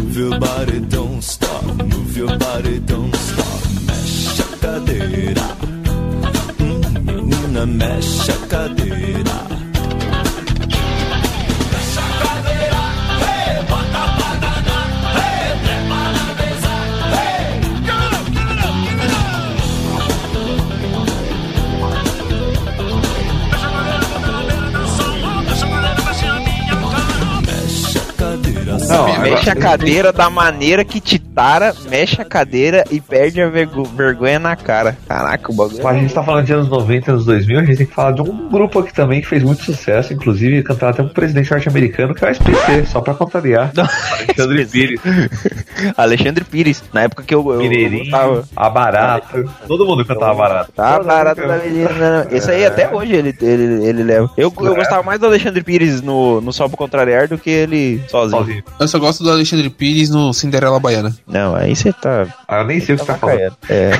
Move 0.00 0.18
your 0.20 0.38
body, 0.40 0.80
don't 0.80 1.18
stop. 1.24 1.64
Move 1.84 2.18
your 2.18 2.36
body, 2.38 2.80
don't 2.80 3.16
stop. 3.16 3.68
Mexe 3.86 4.42
a 4.42 4.56
cadeira. 4.66 5.47
Hum, 7.48 7.52
menina, 7.52 7.66
mexe 7.66 8.30
a 8.30 8.46
cadeira. 8.46 9.58
Mexe 28.78 29.17
Mexe 29.22 29.50
a 29.50 29.56
cadeira, 29.56 30.12
da 30.12 30.30
maneira 30.30 30.84
que 30.84 31.00
te 31.00 31.18
tara, 31.18 31.74
mexe 31.90 32.20
a 32.20 32.24
cadeira 32.24 32.84
e 32.90 33.00
perde 33.00 33.40
a 33.40 33.48
vergo- 33.48 33.84
vergonha 33.84 34.38
na 34.38 34.56
cara. 34.56 34.96
Caraca, 35.08 35.50
o 35.52 35.54
bagulho. 35.54 35.82
Mas 35.82 35.96
a 35.96 35.98
gente 36.00 36.14
tá 36.14 36.22
falando 36.22 36.44
de 36.46 36.52
anos 36.52 36.68
90, 36.68 37.12
anos 37.12 37.24
2000, 37.24 37.58
a 37.60 37.64
gente 37.64 37.76
tem 37.78 37.86
que 37.86 37.94
falar 37.94 38.12
de 38.12 38.22
um 38.22 38.48
grupo 38.48 38.78
aqui 38.80 38.92
também 38.92 39.20
que 39.20 39.26
fez 39.26 39.42
muito 39.42 39.62
sucesso, 39.64 40.12
inclusive 40.12 40.62
cantava 40.62 40.92
até 40.92 41.02
um 41.02 41.08
presidente 41.08 41.50
norte-americano, 41.50 42.14
que 42.14 42.24
é 42.24 42.28
o 42.28 42.30
SPC, 42.30 42.86
só 42.86 43.00
pra 43.00 43.14
contrariar. 43.14 43.72
Alexandre 43.76 44.66
Pires, 44.66 45.00
Alexandre 45.96 46.44
Pires, 46.44 46.82
na 46.92 47.02
época 47.02 47.22
que 47.22 47.34
eu, 47.34 47.44
eu, 47.46 47.52
eu 47.54 47.58
Mineirinho, 47.60 48.04
gostava. 48.04 48.44
a 48.56 48.70
Barata, 48.70 49.44
todo 49.66 49.86
mundo 49.86 50.04
cantava 50.04 50.34
Barata. 50.34 50.72
Tá 50.74 51.02
barato 51.02 51.46
da 51.46 51.56
menina. 51.58 52.26
Esse 52.30 52.50
aí 52.50 52.64
até 52.66 52.88
hoje 52.94 53.14
ele, 53.14 53.34
ele, 53.40 53.84
ele 53.86 54.02
leva. 54.02 54.30
Eu, 54.36 54.52
eu 54.60 54.74
gostava 54.74 55.02
mais 55.02 55.18
do 55.20 55.26
Alexandre 55.26 55.62
Pires 55.62 56.00
no, 56.02 56.40
no 56.40 56.52
Sol 56.52 56.68
pro 56.68 56.76
Contrariar 56.76 57.28
do 57.28 57.38
que 57.38 57.50
ele 57.50 58.00
sozinho. 58.08 58.38
Sozinho. 58.40 58.62
Eu 58.80 58.88
só 58.88 58.98
gosto 59.08 59.24
do 59.24 59.30
Alexandre 59.30 59.70
Pires 59.70 60.10
no 60.10 60.32
Cinderela 60.34 60.78
Baiana. 60.78 61.14
Não, 61.26 61.54
aí 61.56 61.74
você 61.74 61.92
tá. 61.94 62.26
Ah, 62.46 62.58
eu 62.58 62.64
nem 62.66 62.78
sei 62.78 62.94
o 62.94 62.98
que 62.98 63.04
você 63.06 63.12
tá 63.12 63.18
falando. 63.18 63.52
É, 63.70 63.90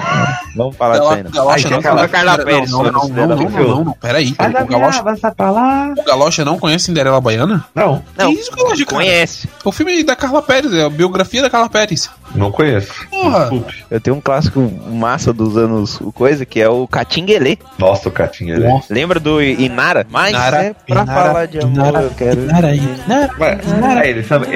vamos 0.55 0.77
falar 0.77 0.99
disso 0.99 1.11
aí, 1.11 1.23
não. 1.23 1.31
Galocha 1.31 1.71
não 1.71 1.83
conhece- 1.83 2.09
Carla 2.09 2.39
Pérez, 2.45 2.71
Não, 2.71 2.83
não, 2.83 2.93
não, 2.93 3.01
Cinderela 3.01 3.35
não, 3.37 3.43
não, 3.43 3.51
Baiana. 3.51 3.69
não, 3.75 3.85
não, 3.85 3.93
peraí. 3.93 4.35
O 4.39 4.67
Galocha, 4.67 5.03
vai 5.03 5.17
pra 5.17 5.51
lá. 5.51 5.95
o 5.97 6.05
Galocha 6.05 6.45
não 6.45 6.59
conhece 6.59 6.85
Cinderela 6.85 7.21
Baiana? 7.21 7.65
Não, 7.75 8.03
Não, 8.17 8.35
que 8.35 8.41
isso, 8.41 8.51
Galocha, 8.55 8.85
cara? 8.85 8.97
conhece. 8.99 9.49
O 9.65 9.73
filme 9.73 10.05
da 10.05 10.15
Carla 10.15 10.43
Pérez, 10.43 10.73
é 10.75 10.85
a 10.85 10.91
biografia 10.91 11.41
da 11.41 11.49
Carla 11.51 11.71
Pérez. 11.71 12.11
não 12.35 12.53
conheço. 12.53 12.93
Porra. 13.11 13.41
Desculpe. 13.41 13.85
Eu 13.91 14.01
tenho 14.01 14.17
um 14.17 14.21
clássico 14.21 14.61
massa 14.91 15.33
dos 15.33 15.57
anos 15.57 15.99
o 16.03 16.13
coisa, 16.13 16.45
que 16.45 16.61
é 16.61 16.69
o 16.69 16.87
Catinguelê. 16.87 17.57
Nossa, 17.79 18.09
o 18.11 18.13
Catinha, 18.13 18.59
né? 18.59 18.81
Lembra 18.91 19.19
do 19.19 19.41
Inara? 19.43 20.07
Mas 20.11 20.31
Inara, 20.31 20.57
é 20.65 20.73
pra 20.75 21.03
Inara, 21.03 21.23
falar 21.29 21.47
de 21.47 21.59
amor, 21.61 21.73
Inara, 21.73 22.01
eu 22.03 22.11
quero. 22.11 22.41
Inara, 22.43 22.75
Inara. 22.75 23.31
Ué, 23.41 23.59
é, 24.05 24.11
eles, 24.11 24.29
também, 24.29 24.51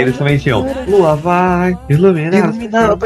Lua 0.51 1.17
vai 1.17 1.77
iluminar. 1.89 2.49
Iluminar 2.51 2.93
o 2.93 2.99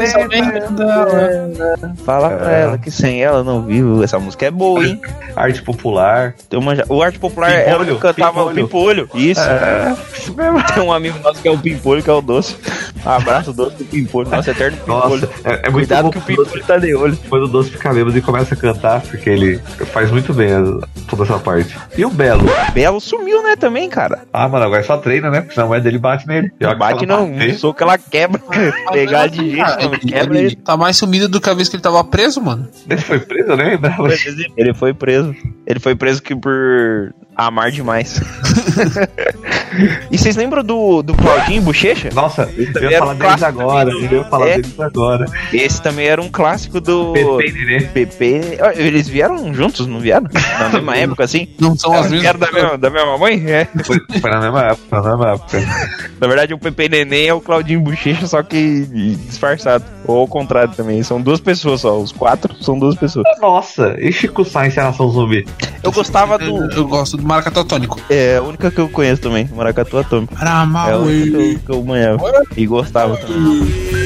Fala 2.03 2.29
pra 2.31 2.51
ela 2.51 2.77
que 2.77 2.89
sem 2.91 3.21
ela 3.23 3.43
não 3.43 3.61
vivo. 3.63 4.03
Essa 4.03 4.19
música 4.19 4.45
é 4.45 4.51
boa, 4.51 4.83
hein? 4.85 4.99
Arte 5.35 5.61
popular. 5.61 6.33
Tem 6.49 6.59
uma... 6.59 6.73
O 6.89 7.01
Arte 7.01 7.19
Popular 7.19 7.51
era 7.51 7.75
o 7.75 7.79
que 7.79 7.85
Pimpolho, 7.85 7.99
cantava 7.99 8.43
o 8.45 8.51
Pimpolho. 8.53 9.09
Isso. 9.13 9.41
Tem 10.73 10.83
um 10.83 10.91
amigo 10.91 11.17
nosso 11.19 11.41
que 11.41 11.47
é 11.47 11.51
o 11.51 11.57
Pimpolho, 11.57 12.01
que 12.03 12.09
é 12.09 12.13
o 12.13 12.21
doce. 12.21 12.55
Abraço 13.05 13.53
doce 13.53 13.77
do 13.77 13.85
Pimpolho, 13.85 14.29
nosso 14.29 14.49
eterno 14.49 14.77
Nossa, 14.87 15.09
Pimpolho. 15.09 15.29
é, 15.45 15.49
é 15.49 15.53
muito 15.69 15.71
Cuidado 15.73 16.03
bom 16.05 16.09
que 16.11 16.17
o 16.17 16.21
Pimpolho 16.21 16.63
tá 16.65 16.77
de 16.77 16.95
olho. 16.95 17.17
Quando 17.29 17.43
o 17.43 17.47
Doce 17.47 17.69
fica 17.71 17.93
bêbado 17.93 18.17
e 18.17 18.21
começa 18.21 18.53
a 18.53 18.57
cantar, 18.57 19.01
porque 19.01 19.29
ele 19.29 19.59
faz 19.93 20.11
muito 20.11 20.33
bem 20.33 20.51
a- 20.53 20.87
toda 21.09 21.23
essa 21.23 21.37
parte. 21.39 21.77
E 21.97 22.03
o 22.05 22.09
Belo? 22.09 22.43
Belo 22.73 22.99
sumiu, 22.99 23.41
né, 23.43 23.55
também, 23.55 23.89
cara. 23.89 24.19
Ah, 24.33 24.47
mano, 24.47 24.65
agora 24.65 24.83
só 24.83 24.97
treina, 24.97 25.29
né? 25.29 25.41
Porque 25.41 25.53
senão 25.55 25.71
a 25.71 25.79
dele 25.79 25.97
bate 25.99 26.27
nele. 26.27 26.51
Bate 26.77 27.05
ela 27.05 27.17
não, 27.19 27.26
um 27.27 27.57
soco 27.57 27.83
ela 27.83 27.97
quebra. 27.97 28.41
Pegar 28.91 29.27
de 29.27 29.37
jeito, 29.37 29.57
Cara, 29.57 29.83
não, 29.85 29.93
ele, 29.93 29.99
quebra 29.99 30.39
ele 30.39 30.55
tá 30.55 30.77
mais 30.77 30.97
sumido 30.97 31.27
do 31.27 31.41
que 31.41 31.49
a 31.49 31.53
vez 31.53 31.69
que 31.69 31.75
ele 31.75 31.83
tava 31.83 32.03
preso, 32.03 32.41
mano. 32.41 32.67
Ele 32.89 33.01
foi 33.01 33.19
preso, 33.19 33.55
né? 33.55 33.71
Lembrava. 33.71 34.07
Ele 34.55 34.73
foi 34.73 34.93
preso. 34.93 35.35
Ele 35.65 35.79
foi 35.79 35.95
preso 35.95 36.21
que 36.21 36.35
por 36.35 37.13
amar 37.37 37.71
demais. 37.71 38.19
e 40.11 40.17
vocês 40.17 40.35
lembram 40.35 40.63
do, 40.63 41.01
do 41.01 41.13
Claudinho 41.13 41.61
Bochecha? 41.61 42.09
Nossa, 42.13 42.49
eu 42.57 42.71
também 42.73 42.89
ia 42.89 42.97
era 42.97 43.05
falar 43.05 43.13
um 43.13 43.17
deles 43.17 43.43
agora. 43.43 43.89
Eu 43.91 44.01
ia 44.11 44.23
falar 44.25 44.47
É. 44.49 44.55
deles 44.55 44.79
agora. 44.79 45.25
Esse 45.53 45.81
também 45.81 46.07
era 46.07 46.21
um 46.21 46.29
clássico 46.29 46.79
do. 46.81 47.13
Pepe 47.13 47.49
e 47.49 47.65
Nenê. 47.65 47.79
Pepe. 47.87 48.41
Ó, 48.61 48.69
Eles 48.71 49.07
vieram 49.07 49.53
juntos, 49.53 49.85
não 49.87 49.99
vieram? 49.99 50.27
Na 50.59 50.69
mesma 50.69 50.95
época, 50.97 51.23
assim? 51.23 51.47
Não 51.59 51.77
são 51.77 51.93
as 51.93 52.03
mesmas. 52.11 52.21
vieram 52.21 52.39
da 52.39 52.51
mesma, 52.51 52.77
da 52.77 52.89
mesma 52.89 53.17
mãe? 53.17 53.43
É. 53.51 53.67
Foi, 53.83 53.97
foi 54.19 54.31
na 54.31 54.39
mesma 54.41 54.61
época, 54.63 54.81
foi 54.89 55.01
na 55.01 55.09
mesma 55.17 55.31
época. 55.33 55.57
Na 56.19 56.27
verdade, 56.27 56.53
o 56.53 56.57
Pepe 56.57 56.89
Neném 56.89 57.27
é 57.27 57.33
o 57.33 57.41
Claudinho 57.41 57.81
Bochecha, 57.81 58.25
só 58.27 58.41
que 58.43 58.85
disfarçado. 59.27 59.83
Ou 60.05 60.19
ao 60.19 60.27
contrário 60.27 60.73
também. 60.75 61.03
São 61.03 61.21
duas 61.21 61.39
pessoas 61.39 61.81
só. 61.81 61.99
Os 61.99 62.11
quatro 62.11 62.55
são 62.63 62.79
duas 62.79 62.95
pessoas. 62.95 63.25
Nossa, 63.41 63.95
e 63.99 64.11
Chico 64.11 64.43
Sainz 64.45 64.75
em 64.77 64.79
Nação 64.79 65.09
Zumbi? 65.09 65.45
Eu 65.83 65.91
gostava 65.91 66.37
do. 66.37 66.45
Eu, 66.45 66.69
eu 66.71 66.87
gosto 66.87 67.17
do 67.17 67.26
maracatu 67.27 67.65
tônico. 67.65 67.99
É 68.09 68.37
a 68.37 68.41
única 68.41 68.71
que 68.71 68.79
eu 68.79 68.89
conheço 68.89 69.21
também, 69.21 69.49
Maracatu 69.53 69.97
Atômico. 69.97 70.33
É 70.89 70.93
a 70.93 70.97
única 70.97 71.37
que 71.37 71.53
eu, 71.53 71.59
que 71.59 71.71
eu 71.71 71.83
manhava. 71.83 72.45
E 72.55 72.65
gostava 72.65 73.17
também. 73.17 73.96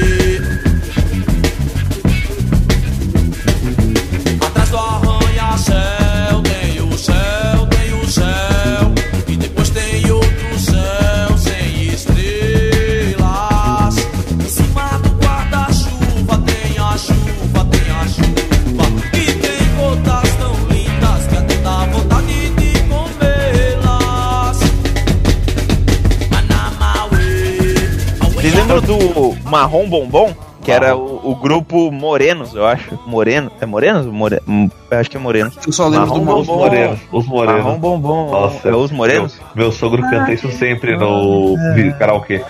Do 28.86 29.48
Marrom 29.48 29.88
Bombom? 29.88 30.32
Que 30.62 30.70
era 30.70 30.94
o, 30.96 31.32
o 31.32 31.34
grupo 31.34 31.90
Morenos, 31.90 32.54
eu 32.54 32.64
acho. 32.64 32.96
Moreno? 33.04 33.50
É 33.60 33.66
Morenos? 33.66 34.06
More... 34.06 34.40
hum, 34.46 34.70
Eu 34.92 34.98
acho 34.98 35.10
que 35.10 35.16
é 35.16 35.20
Moreno. 35.20 35.50
Eu 35.66 35.72
só 35.72 35.88
lembro 35.88 36.06
Marrom 36.06 36.24
do 36.24 36.36
os 36.40 36.46
Bombom. 36.46 36.58
morenos. 36.62 37.00
Os 37.10 37.26
morenos. 37.26 37.64
Marrom 37.64 37.78
Bombom. 37.78 38.30
Nossa, 38.30 38.68
é 38.68 38.72
os 38.74 38.92
Morenos? 38.92 39.36
Meu, 39.56 39.64
meu 39.64 39.72
sogro 39.72 40.02
canta 40.02 40.32
isso 40.32 40.48
sempre 40.52 40.96
no 40.96 41.56
vídeo 41.74 41.96
karaokê. 41.98 42.42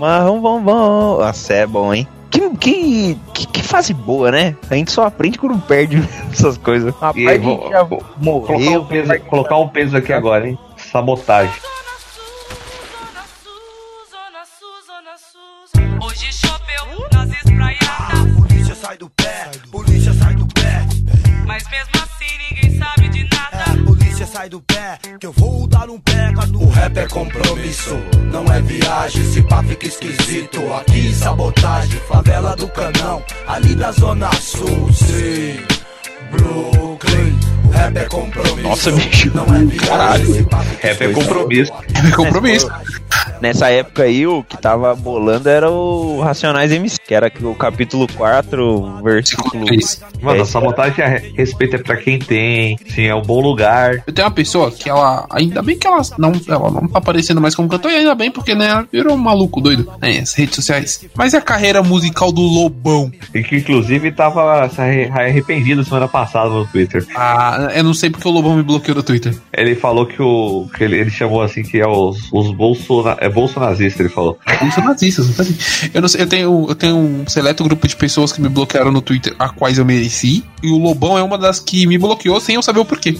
Marrom 0.00 0.40
Bombom. 0.40 1.18
Nossa, 1.18 1.54
é 1.54 1.66
bom, 1.66 1.94
hein? 1.94 2.08
Que, 2.30 2.50
que, 2.56 3.18
que, 3.32 3.46
que 3.46 3.62
fase 3.62 3.94
boa, 3.94 4.30
né? 4.32 4.56
A 4.68 4.74
gente 4.74 4.90
só 4.90 5.04
aprende 5.06 5.38
quando 5.38 5.58
perde 5.62 5.96
essas 6.32 6.58
coisas. 6.58 6.92
Rapaz, 6.94 7.16
E 7.16 7.26
a 7.26 7.30
aí, 7.30 7.36
gente 7.40 7.44
vou- 7.60 7.70
já 7.70 7.82
vou- 7.84 7.98
Colocar 8.22 8.52
morreu. 8.54 8.80
um, 8.82 8.84
peso, 8.84 9.20
colocar 9.28 9.56
um 9.58 9.68
peso 9.68 9.96
aqui 9.96 10.12
agora, 10.12 10.48
hein? 10.48 10.58
Sabotagem. 10.76 11.52
Sai 18.88 18.96
do 18.96 19.10
pé, 19.10 19.50
polícia 19.70 20.14
sai 20.14 20.34
do 20.34 20.46
pé. 20.46 20.86
Mas 21.46 21.62
mesmo 21.68 21.90
assim 21.96 22.38
ninguém 22.48 22.78
sabe 22.78 23.08
de 23.10 23.24
nada. 23.24 23.70
É, 23.70 23.84
polícia 23.84 24.26
sai 24.26 24.48
do 24.48 24.62
pé, 24.62 24.98
que 25.20 25.26
eu 25.26 25.32
vou 25.32 25.66
dar 25.66 25.90
um 25.90 26.00
pega 26.00 26.46
no. 26.46 26.62
O 26.62 26.70
rap 26.70 26.96
é 26.96 27.06
compromisso, 27.06 27.94
não 28.32 28.44
é 28.46 28.62
viagem. 28.62 29.22
Se 29.24 29.42
pá 29.42 29.62
fica 29.62 29.86
esquisito. 29.86 30.72
Aqui 30.72 31.12
sabotagem, 31.12 32.00
favela 32.08 32.56
do 32.56 32.66
canão, 32.68 33.22
ali 33.46 33.74
da 33.74 33.92
Zona 33.92 34.32
Sul. 34.32 34.90
Sim, 34.94 35.60
Brooklyn. 36.30 37.38
O 37.64 37.70
rap 37.70 37.96
é 37.96 38.04
compromisso. 38.04 38.62
Nossa, 38.62 38.92
bicho. 38.92 39.30
Não 39.34 39.44
é. 39.44 39.76
Caralho. 39.86 40.48
Rap 40.80 41.00
é 41.02 41.12
compromisso. 41.12 41.72
É 42.06 42.10
compromisso. 42.14 42.68
Nessa 43.40 43.68
época 43.70 44.02
aí, 44.02 44.26
o 44.26 44.42
que 44.42 44.56
tava 44.56 44.94
bolando 44.96 45.48
era 45.48 45.70
o 45.70 46.20
Racionais 46.20 46.72
MC, 46.72 46.96
que 47.06 47.14
era 47.14 47.30
o 47.42 47.54
capítulo 47.54 48.08
4, 48.16 49.00
versículo. 49.02 49.64
Mano, 50.20 50.38
É, 50.38 50.42
a 50.42 50.44
sabotagem 50.44 51.04
é 51.04 51.22
respeito 51.36 51.76
é 51.76 51.78
pra 51.78 51.96
quem 51.96 52.18
tem. 52.18 52.76
Sim, 52.88 53.04
é 53.04 53.14
um 53.14 53.22
bom 53.22 53.40
lugar. 53.40 54.02
Eu 54.06 54.12
tenho 54.12 54.26
uma 54.26 54.34
pessoa 54.34 54.72
que 54.72 54.88
ela. 54.88 55.24
Ainda 55.30 55.62
bem 55.62 55.78
que 55.78 55.86
ela 55.86 56.02
não, 56.18 56.32
ela 56.48 56.70
não 56.70 56.88
tá 56.88 56.98
aparecendo 56.98 57.40
mais 57.40 57.54
como 57.54 57.68
cantor, 57.68 57.92
e 57.92 57.96
ainda 57.96 58.14
bem 58.14 58.30
porque, 58.30 58.54
né, 58.54 58.66
ela 58.70 58.88
virou 58.90 59.14
um 59.14 59.18
maluco 59.18 59.60
doido 59.60 59.88
né, 60.00 60.18
nas 60.18 60.34
redes 60.34 60.56
sociais. 60.56 61.04
Mas 61.14 61.32
e 61.32 61.36
a 61.36 61.40
carreira 61.40 61.82
musical 61.82 62.32
do 62.32 62.42
Lobão? 62.42 63.10
E 63.32 63.42
que 63.42 63.56
inclusive 63.56 64.10
tava 64.10 64.68
arrependido 65.12 65.84
semana 65.84 66.08
passada 66.08 66.17
no 66.48 66.66
Twitter. 66.66 67.06
Ah, 67.14 67.68
eu 67.74 67.84
não 67.84 67.94
sei 67.94 68.10
porque 68.10 68.26
o 68.26 68.30
Lobão 68.30 68.56
me 68.56 68.62
bloqueou 68.62 68.96
no 68.96 69.02
Twitter. 69.02 69.34
Ele 69.52 69.74
falou 69.74 70.06
que 70.06 70.20
o. 70.20 70.68
que 70.74 70.84
ele, 70.84 70.96
ele 70.96 71.10
chamou 71.10 71.42
assim 71.42 71.62
que 71.62 71.78
é 71.78 71.86
os, 71.86 72.28
os 72.32 72.50
bolsona, 72.52 73.16
é 73.20 73.28
bolsonazista, 73.28 74.02
ele 74.02 74.08
falou. 74.08 74.38
Nazista, 74.84 75.22
não 75.22 75.32
tá 75.32 75.42
assim. 75.42 75.56
Eu 75.92 76.00
não 76.00 76.08
sei, 76.08 76.22
eu 76.22 76.26
tenho, 76.26 76.66
eu 76.68 76.74
tenho 76.74 76.96
um 76.96 77.26
seleto 77.26 77.64
grupo 77.64 77.86
de 77.86 77.96
pessoas 77.96 78.32
que 78.32 78.40
me 78.40 78.48
bloquearam 78.48 78.90
no 78.90 79.00
Twitter, 79.02 79.34
a 79.38 79.48
quais 79.48 79.78
eu 79.78 79.84
mereci. 79.84 80.44
E 80.62 80.70
o 80.70 80.78
Lobão 80.78 81.18
é 81.18 81.22
uma 81.22 81.38
das 81.38 81.60
que 81.60 81.86
me 81.86 81.98
bloqueou 81.98 82.40
sem 82.40 82.54
eu 82.54 82.62
saber 82.62 82.80
o 82.80 82.84
porquê. 82.84 83.18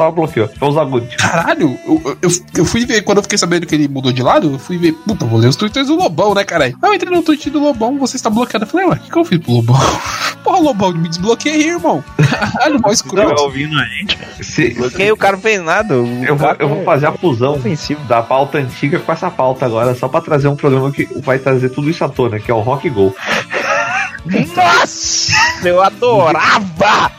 Só 0.00 0.10
bloqueou. 0.10 0.48
Vamos 0.58 0.78
agudos. 0.78 1.14
Caralho, 1.16 1.78
eu, 1.86 2.16
eu, 2.22 2.30
eu 2.56 2.64
fui 2.64 2.86
ver, 2.86 3.02
quando 3.02 3.18
eu 3.18 3.22
fiquei 3.22 3.36
sabendo 3.36 3.66
que 3.66 3.74
ele 3.74 3.86
mudou 3.86 4.10
de 4.10 4.22
lado, 4.22 4.52
eu 4.54 4.58
fui 4.58 4.78
ver, 4.78 4.92
puta, 4.92 5.26
vou 5.26 5.38
ler 5.38 5.48
os 5.48 5.56
twitters 5.56 5.88
do 5.88 5.94
Lobão, 5.94 6.32
né, 6.34 6.42
caralho? 6.42 6.74
Aí 6.80 6.88
eu 6.90 6.94
entrei 6.94 7.14
no 7.14 7.22
tweet 7.22 7.50
do 7.50 7.60
Lobão, 7.60 7.98
você 7.98 8.16
está 8.16 8.30
bloqueado. 8.30 8.64
Eu 8.64 8.68
falei, 8.70 8.86
ué, 8.86 8.94
o 8.94 8.98
que, 8.98 9.10
que 9.10 9.18
eu 9.18 9.24
fiz 9.26 9.38
pro 9.38 9.52
Lobão? 9.52 9.76
Porra, 10.42 10.58
Lobão, 10.58 10.92
me 10.94 11.06
desbloqueia 11.06 11.54
aí, 11.54 11.68
irmão. 11.68 12.02
Caralho, 12.16 12.72
mal 12.74 12.80
Tava 12.80 12.92
escroto. 12.94 13.42
ouvindo 13.42 13.78
a 13.78 13.84
gente. 13.84 14.18
Se, 14.42 14.70
Bloqueei, 14.70 15.12
o 15.12 15.18
cara 15.18 15.36
não 15.36 15.42
fez 15.42 15.62
nada. 15.62 15.94
o 16.00 16.24
eu, 16.24 16.34
vou, 16.34 16.56
eu 16.58 16.66
vou 16.70 16.82
fazer 16.82 17.04
a 17.04 17.12
fusão 17.12 17.56
ofensivo. 17.56 18.02
da 18.04 18.22
pauta 18.22 18.56
antiga 18.56 18.98
com 19.00 19.12
essa 19.12 19.30
pauta 19.30 19.66
agora, 19.66 19.94
só 19.94 20.08
pra 20.08 20.22
trazer 20.22 20.48
um 20.48 20.56
programa 20.56 20.90
que 20.90 21.04
vai 21.20 21.38
trazer 21.38 21.68
tudo 21.68 21.90
isso 21.90 22.02
à 22.02 22.08
tona, 22.08 22.40
que 22.40 22.50
é 22.50 22.54
o 22.54 22.60
Rock 22.60 22.88
Go. 22.88 23.14
Nossa, 24.56 25.32
eu 25.62 25.82
adorava! 25.82 27.12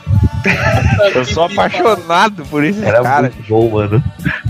Eu 1.14 1.24
sou 1.24 1.44
apaixonado 1.44 2.44
por 2.46 2.64
esse 2.64 2.84
Era 2.84 3.02
cara. 3.02 3.32
muito 3.34 3.48
bom, 3.48 3.70
mano. 3.70 4.02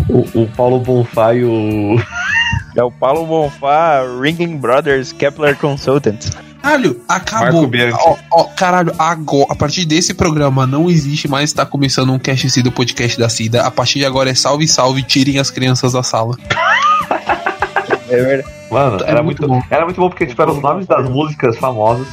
O, 0.08 0.42
o 0.42 0.48
Paulo 0.48 0.78
Bonfá 0.80 1.34
e 1.34 1.44
o. 1.44 1.96
É 2.74 2.82
o 2.82 2.90
Paulo 2.90 3.26
Bonfá, 3.26 4.00
Ringling 4.18 4.56
Brothers, 4.56 5.12
Kepler 5.12 5.54
Consultants. 5.58 6.30
Caralho, 6.62 6.98
acabou. 7.06 7.68
Ó, 7.92 8.16
ó, 8.30 8.44
caralho, 8.44 8.94
agora, 8.98 9.46
a 9.50 9.54
partir 9.54 9.84
desse 9.84 10.14
programa 10.14 10.66
não 10.66 10.88
existe 10.88 11.28
mais, 11.28 11.52
tá 11.52 11.66
começando 11.66 12.10
um 12.14 12.18
cast 12.18 12.48
C 12.48 12.62
do 12.62 12.72
podcast 12.72 13.18
da 13.18 13.28
Cida. 13.28 13.62
A 13.66 13.70
partir 13.70 13.98
de 13.98 14.06
agora 14.06 14.30
é 14.30 14.34
salve, 14.34 14.66
salve, 14.66 15.02
tirem 15.02 15.38
as 15.38 15.50
crianças 15.50 15.92
da 15.92 16.02
sala. 16.02 16.34
É 18.08 18.16
verdade. 18.16 18.48
Mano, 18.70 19.04
É 19.04 19.10
era 19.10 19.22
muito 19.22 19.42
muito, 19.42 19.48
bom. 19.52 19.62
Era 19.68 19.84
muito 19.84 20.00
bom 20.00 20.08
porque, 20.08 20.24
tipo, 20.24 20.40
eram 20.40 20.54
os 20.54 20.62
nomes 20.62 20.86
das 20.86 21.06
músicas 21.10 21.58
famosas. 21.58 22.06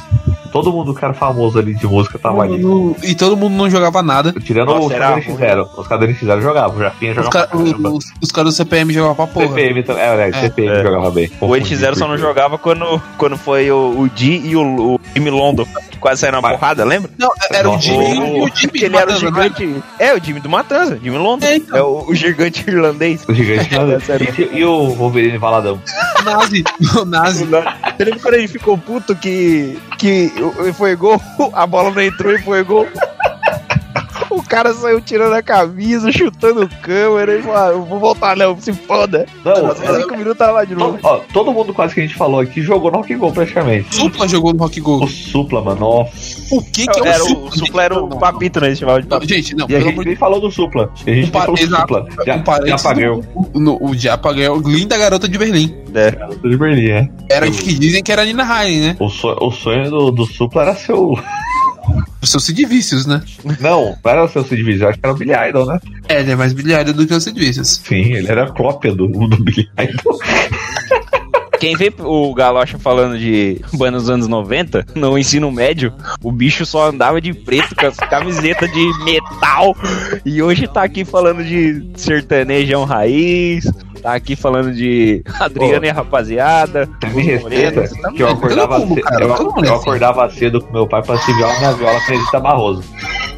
Todo 0.52 0.72
mundo 0.72 0.94
que 0.94 1.04
era 1.04 1.14
famoso 1.14 1.58
ali 1.58 1.74
de 1.74 1.86
música 1.86 2.18
tava 2.18 2.42
ali. 2.42 2.60
E 3.02 3.14
todo 3.14 3.36
mundo 3.36 3.54
não 3.54 3.70
jogava 3.70 4.02
nada. 4.02 4.32
Tirando 4.32 4.68
Nossa, 4.68 4.86
os 4.86 4.92
caras 4.92 5.24
fizeram. 5.24 5.68
Os 5.76 5.86
caras 5.86 6.18
fizeram 6.18 6.40
jogavam. 6.42 6.76
O 6.76 6.80
Jafinha 6.80 7.10
Os, 7.12 7.16
jogava 7.16 7.30
cara- 7.32 7.46
pra 7.48 7.58
caramba. 7.58 7.90
os, 7.90 8.04
os 8.22 8.32
caras 8.32 8.52
do 8.54 8.56
CPM 8.56 8.92
jogavam 8.92 9.14
pra 9.16 9.26
porra. 9.26 9.48
CPM 9.48 9.82
também. 9.82 10.02
É, 10.02 10.16
verdade, 10.16 10.36
É. 10.36 10.40
CPM 10.48 10.70
É. 10.78 10.82
jogava 10.82 11.10
bem. 11.10 11.30
O 11.40 11.46
NX0 11.48 11.94
só 11.96 12.08
não 12.08 12.18
jogava 12.18 12.58
quando, 12.58 13.00
quando 13.16 13.36
foi 13.36 13.70
o, 13.70 13.94
o 14.00 14.08
Di 14.08 14.42
e 14.44 14.56
o, 14.56 14.94
o 14.94 15.00
Jimmy 15.14 15.30
London, 15.30 15.66
que 15.90 15.98
quase 15.98 16.20
saíram 16.20 16.40
na 16.40 16.48
Mas- 16.48 16.58
porrada, 16.58 16.84
lembra? 16.84 17.10
Não, 17.18 17.30
era 17.52 17.68
o 17.68 17.72
Nossa, 17.72 17.84
Jimmy 17.86 18.14
e 18.14 18.18
o- 18.18 18.44
o 18.44 18.50
Jimmy. 18.54 18.72
Ele 18.74 18.96
era 18.96 19.06
o 19.06 19.12
Matanza, 19.12 19.30
né? 19.30 19.42
gigante. 19.54 19.84
É, 19.98 20.14
o 20.14 20.22
Jimmy 20.24 20.40
do 20.40 20.48
Matanza, 20.48 20.98
Jimmy 21.02 21.18
London. 21.18 21.46
É, 21.46 21.56
então. 21.56 21.76
É 21.78 21.82
o, 21.82 22.04
o 22.08 22.14
gigante 22.14 22.64
irlandês. 22.68 23.24
O 23.28 23.34
gigante. 23.34 23.68
e, 24.52 24.58
e 24.58 24.64
o 24.64 24.90
Wolverine 24.94 25.38
Valadão. 25.38 25.80
O 26.18 26.22
Nazi. 26.22 26.64
O 27.00 27.04
Nazi. 27.04 27.44
Você 27.44 28.04
lembra 28.04 28.20
quando 28.20 28.34
ele 28.34 28.48
ficou 28.48 28.76
puto 28.78 29.14
que, 29.14 29.78
que 29.98 30.32
o- 30.38 30.39
foi 30.74 30.96
gol, 30.96 31.20
a 31.52 31.66
bola 31.66 31.90
não 31.90 32.02
entrou 32.02 32.32
e 32.32 32.38
foi 32.38 32.62
gol? 32.62 32.86
O 34.40 34.48
cara 34.50 34.72
saiu 34.74 35.00
tirando 35.00 35.32
a 35.34 35.42
camisa, 35.42 36.10
chutando 36.10 36.68
câmera 36.82 37.36
e 37.38 37.42
falou: 37.42 37.56
ah, 37.56 37.68
eu 37.68 37.82
vou 37.84 37.98
voltar 38.00 38.36
não, 38.36 38.58
se 38.60 38.72
foda. 38.72 39.26
Não, 39.44 39.74
Cinco 40.00 40.16
minutos 40.16 40.38
tava 40.38 40.52
lá 40.52 40.64
de 40.64 40.74
novo. 40.74 40.98
Todo, 40.98 41.06
ó, 41.12 41.20
todo 41.32 41.52
mundo 41.52 41.72
quase 41.74 41.94
que 41.94 42.00
a 42.00 42.02
gente 42.02 42.16
falou 42.16 42.40
aqui 42.40 42.60
jogou 42.62 42.90
no 42.90 42.98
Rock 42.98 43.14
Go 43.14 43.32
praticamente. 43.32 43.94
Supla 43.94 44.26
jogou 44.26 44.52
no 44.52 44.58
Rock 44.60 44.80
Go. 44.80 45.04
O 45.04 45.08
Supla, 45.08 45.62
mano, 45.62 45.80
nossa. 45.80 46.54
O 46.54 46.62
que 46.62 46.86
que 46.86 47.00
é 47.00 47.12
Era 47.12 47.22
o 47.22 47.26
o, 47.26 47.28
Supla? 47.28 47.48
o 47.48 47.58
Supla 47.58 47.82
era 47.84 47.98
o 48.02 48.08
papito, 48.18 48.60
né? 48.60 48.66
Eles 48.68 48.78
chamavam 48.78 49.00
de 49.02 49.08
Não, 49.08 49.16
papito. 49.18 49.34
gente, 49.34 49.54
não, 49.54 49.66
E 49.68 49.74
a 49.74 49.78
pelo 49.78 49.80
gente 49.82 49.92
amor 49.92 50.02
de 50.04 50.08
nem 50.10 50.16
falou 50.18 50.40
do 50.40 50.50
Supla. 50.50 50.90
A 50.94 51.10
gente 51.10 51.20
nem 51.22 51.26
falou 51.30 51.56
do. 51.56 51.62
Supla. 51.76 52.06
Já, 52.26 52.36
Um 52.36 52.66
já 52.66 52.74
apagueu. 52.76 53.24
do- 53.52 53.60
no- 53.60 53.78
o 53.80 53.94
Japa 53.96 54.32
ganhou 54.32 54.58
linda 54.60 54.96
garota 54.98 55.28
de 55.28 55.38
Berlim. 55.38 55.74
É. 55.94 56.10
Garota 56.12 56.48
de 56.48 56.56
Berlim, 56.56 56.90
é. 56.90 57.08
Era 57.30 57.50
que 57.50 57.74
dizem 57.78 58.02
que 58.02 58.10
era 58.10 58.22
a 58.22 58.24
Nina 58.24 58.42
Hagen, 58.44 58.80
né? 58.80 58.96
O, 58.98 59.08
so- 59.08 59.36
o 59.40 59.50
sonho 59.50 59.90
do, 59.90 60.10
do 60.10 60.24
Supla 60.26 60.62
era 60.62 60.74
ser 60.74 60.92
o. 62.22 62.26
Seu 62.26 62.40
Sid 62.40 62.64
Vicious, 62.66 63.06
né? 63.06 63.22
Não, 63.60 63.96
não 64.02 64.10
era 64.10 64.24
o 64.24 64.28
Sid 64.28 64.62
Vicious, 64.62 64.80
eu 64.80 64.88
acho 64.88 64.98
que 64.98 65.06
era 65.06 65.14
o 65.14 65.18
Billy 65.18 65.32
Idol, 65.48 65.66
né? 65.66 65.80
É, 66.08 66.20
ele 66.20 66.32
é 66.32 66.36
mais 66.36 66.52
bilhardo 66.52 66.92
do 66.92 67.06
que 67.06 67.14
o 67.14 67.20
Sid 67.20 67.38
Vicious. 67.38 67.80
Sim, 67.84 68.14
ele 68.14 68.28
era 68.28 68.44
a 68.44 68.50
cópia 68.50 68.94
do, 68.94 69.06
do 69.06 69.42
Billy 69.42 69.68
Idol. 69.78 70.18
Quem 71.60 71.76
vê 71.76 71.92
o 71.98 72.32
Galocha 72.32 72.78
falando 72.78 73.18
de 73.18 73.60
banda 73.74 73.98
dos 73.98 74.08
anos 74.08 74.26
90, 74.26 74.86
no 74.94 75.18
ensino 75.18 75.52
médio, 75.52 75.92
o 76.22 76.32
bicho 76.32 76.64
só 76.64 76.88
andava 76.88 77.20
de 77.20 77.34
preto 77.34 77.76
com 77.76 77.86
as 77.86 77.96
camisetas 77.96 78.72
de 78.72 79.04
metal. 79.04 79.76
E 80.24 80.42
hoje 80.42 80.66
tá 80.66 80.82
aqui 80.82 81.04
falando 81.04 81.44
de 81.44 81.86
sertanejão 81.96 82.84
raiz, 82.84 83.70
tá 84.00 84.14
aqui 84.14 84.34
falando 84.36 84.72
de 84.72 85.22
Adriana 85.40 85.80
Pô. 85.80 85.86
e 85.86 85.90
a 85.90 85.92
rapaziada. 85.92 86.88
Você 87.00 87.06
me 87.16 87.22
respeita 87.22 87.80
morenos. 87.82 88.16
que 88.16 88.22
eu 88.22 88.28
acordava, 88.28 88.80
cedo, 88.80 89.00
cara, 89.02 89.24
eu, 89.24 89.28
é 89.28 89.32
eu 89.38 89.54
assim. 89.60 89.68
acordava 89.74 90.30
cedo 90.30 90.60
com 90.60 90.72
meu 90.72 90.86
pai 90.86 91.02
pra 91.02 91.16
se 91.18 91.32
viola 91.32 91.56
minha 91.58 91.72
viola 91.72 92.00
com 92.06 92.12
Edita 92.12 92.40
Barroso. 92.40 92.84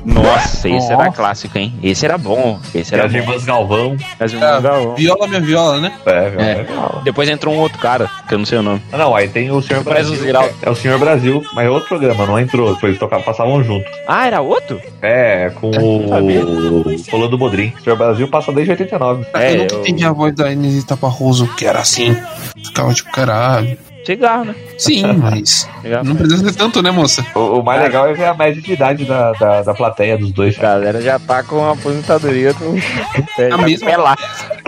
Nossa, 0.05 0.69
esse 0.69 0.91
Nossa. 0.91 0.93
era 0.95 1.13
clássico, 1.13 1.57
hein? 1.59 1.73
Esse 1.83 2.05
era 2.05 2.19
bom. 2.19 2.59
Esse 2.75 2.93
E 2.93 2.99
era 2.99 3.07
as 3.07 3.13
bom. 3.13 3.19
irmãs 3.19 3.45
Galvão. 3.45 3.97
As 4.19 4.33
irmãs 4.33 4.51
Ah, 4.51 4.61
Galvão. 4.61 4.95
viola 4.97 5.29
minha 5.29 5.41
viola, 5.41 5.81
né? 5.81 5.93
É, 6.05 6.29
viola 6.31 6.45
É. 6.45 6.55
minha 6.55 6.65
viola. 6.65 7.03
Depois 7.05 7.29
entrou 7.29 7.55
um 7.55 7.59
outro 7.59 7.79
cara, 7.79 8.11
que 8.27 8.35
eu 8.35 8.39
não 8.39 8.45
sei 8.45 8.59
o 8.59 8.63
nome. 8.63 8.83
Ah, 8.93 8.99
Não, 8.99 9.15
aí 9.15 9.29
tem 9.29 9.51
o 9.53 9.63
Senhor 9.63 9.85
Brasil. 9.85 10.17
Ziraldo. 10.17 10.53
É 10.61 10.69
o 10.71 10.75
Senhor 10.75 10.99
Brasil, 10.99 11.43
mas 11.55 11.67
é 11.67 11.71
outro 11.71 11.89
programa, 11.89 12.27
não 12.27 12.39
entrou. 12.39 12.75
Foi 12.81 12.95
tocar, 12.97 13.23
passavam 13.23 13.63
junto. 13.63 13.89
Ah, 14.09 14.27
era 14.27 14.41
outro? 14.41 14.81
É, 15.01 15.51
com 15.61 15.71
o 15.71 16.83
Rolando 17.11 17.39
Bodrim. 17.39 17.73
O 17.79 17.83
Senhor 17.85 17.97
Brasil 17.97 18.27
passa 18.29 18.53
desde 18.53 18.73
89. 18.73 19.25
É, 19.35 19.53
eu 19.55 19.59
nunca 19.59 19.75
eu- 19.75 19.81
entendi 19.81 20.05
a 20.05 20.13
voz 20.13 20.35
da 20.35 20.52
Inesita 20.53 20.97
Barroso, 20.97 21.47
que 21.57 21.65
era 21.67 21.81
assim. 21.81 22.17
Ficava 22.65 22.93
tipo, 22.95 23.11
caralho. 23.13 23.77
Cigarro, 24.05 24.47
né? 24.47 24.55
Sim, 24.79 25.05
mas 25.15 25.69
Cigarro. 25.81 26.05
não 26.05 26.17
precisa 26.17 26.43
ser 26.45 26.55
tanto, 26.57 26.83
né, 26.83 26.91
moça? 26.91 27.25
O, 27.37 27.61
o 27.61 27.65
mais 27.65 27.81
legal 27.83 28.09
é 28.09 28.13
ver 28.13 28.25
a 28.25 28.35
média 28.35 28.61
de 28.61 28.73
idade 28.73 29.05
da, 29.05 29.31
da, 29.33 29.63
da 29.63 29.75
plateia 29.75 30.19
dos 30.19 30.33
dois. 30.33 30.59
A 30.59 30.63
galera 30.63 31.01
já 31.01 31.21
tá 31.21 31.43
com 31.45 31.65
a 31.65 31.73
aposentadoria 31.73 32.53
do. 32.55 32.75
É, 33.39 33.47
A 33.47 33.51
tá 33.51 33.59
mesma- 33.59 33.87
com 33.87 33.93
pé 33.93 33.97
lá. 33.97 34.17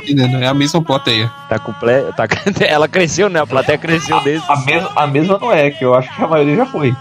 Entendendo? 0.03 0.37
É 0.43 0.47
a 0.47 0.55
mesma 0.55 0.81
plateia. 0.83 1.31
Tá 1.49 1.59
com 1.59 1.73
ple... 1.73 2.13
tá... 2.17 2.27
Ela 2.65 2.87
cresceu, 2.87 3.29
né? 3.29 3.41
A 3.41 3.47
plateia 3.47 3.77
cresceu 3.79 4.21
desde. 4.21 4.45
A, 4.49 4.57
mes 4.59 4.85
a 4.95 5.07
mesma 5.07 5.39
não 5.41 5.51
é, 5.53 5.71
que 5.71 5.85
eu 5.85 5.95
acho 5.95 6.15
que 6.15 6.23
a 6.23 6.29
maioria 6.29 6.57
já 6.57 6.67
foi. 6.67 6.95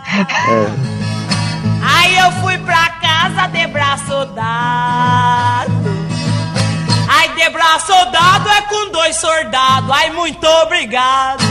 Aí 1.81 2.17
eu 2.17 2.31
fui 2.41 2.57
pra 2.59 2.89
casa 3.01 3.47
de 3.47 3.67
braço 3.67 4.25
dado. 4.33 4.82
De 7.83 7.87
braço 7.87 8.11
dado 8.11 8.49
é 8.49 8.61
com 8.61 8.91
dois 8.91 9.15
soldados. 9.17 9.89
Ai, 9.91 10.11
muito 10.11 10.45
obrigado. 10.45 11.43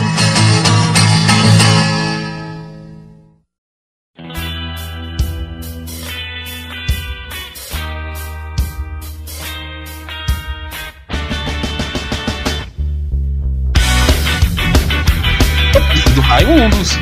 Do 16.14 16.20
Raimundos. 16.20 16.98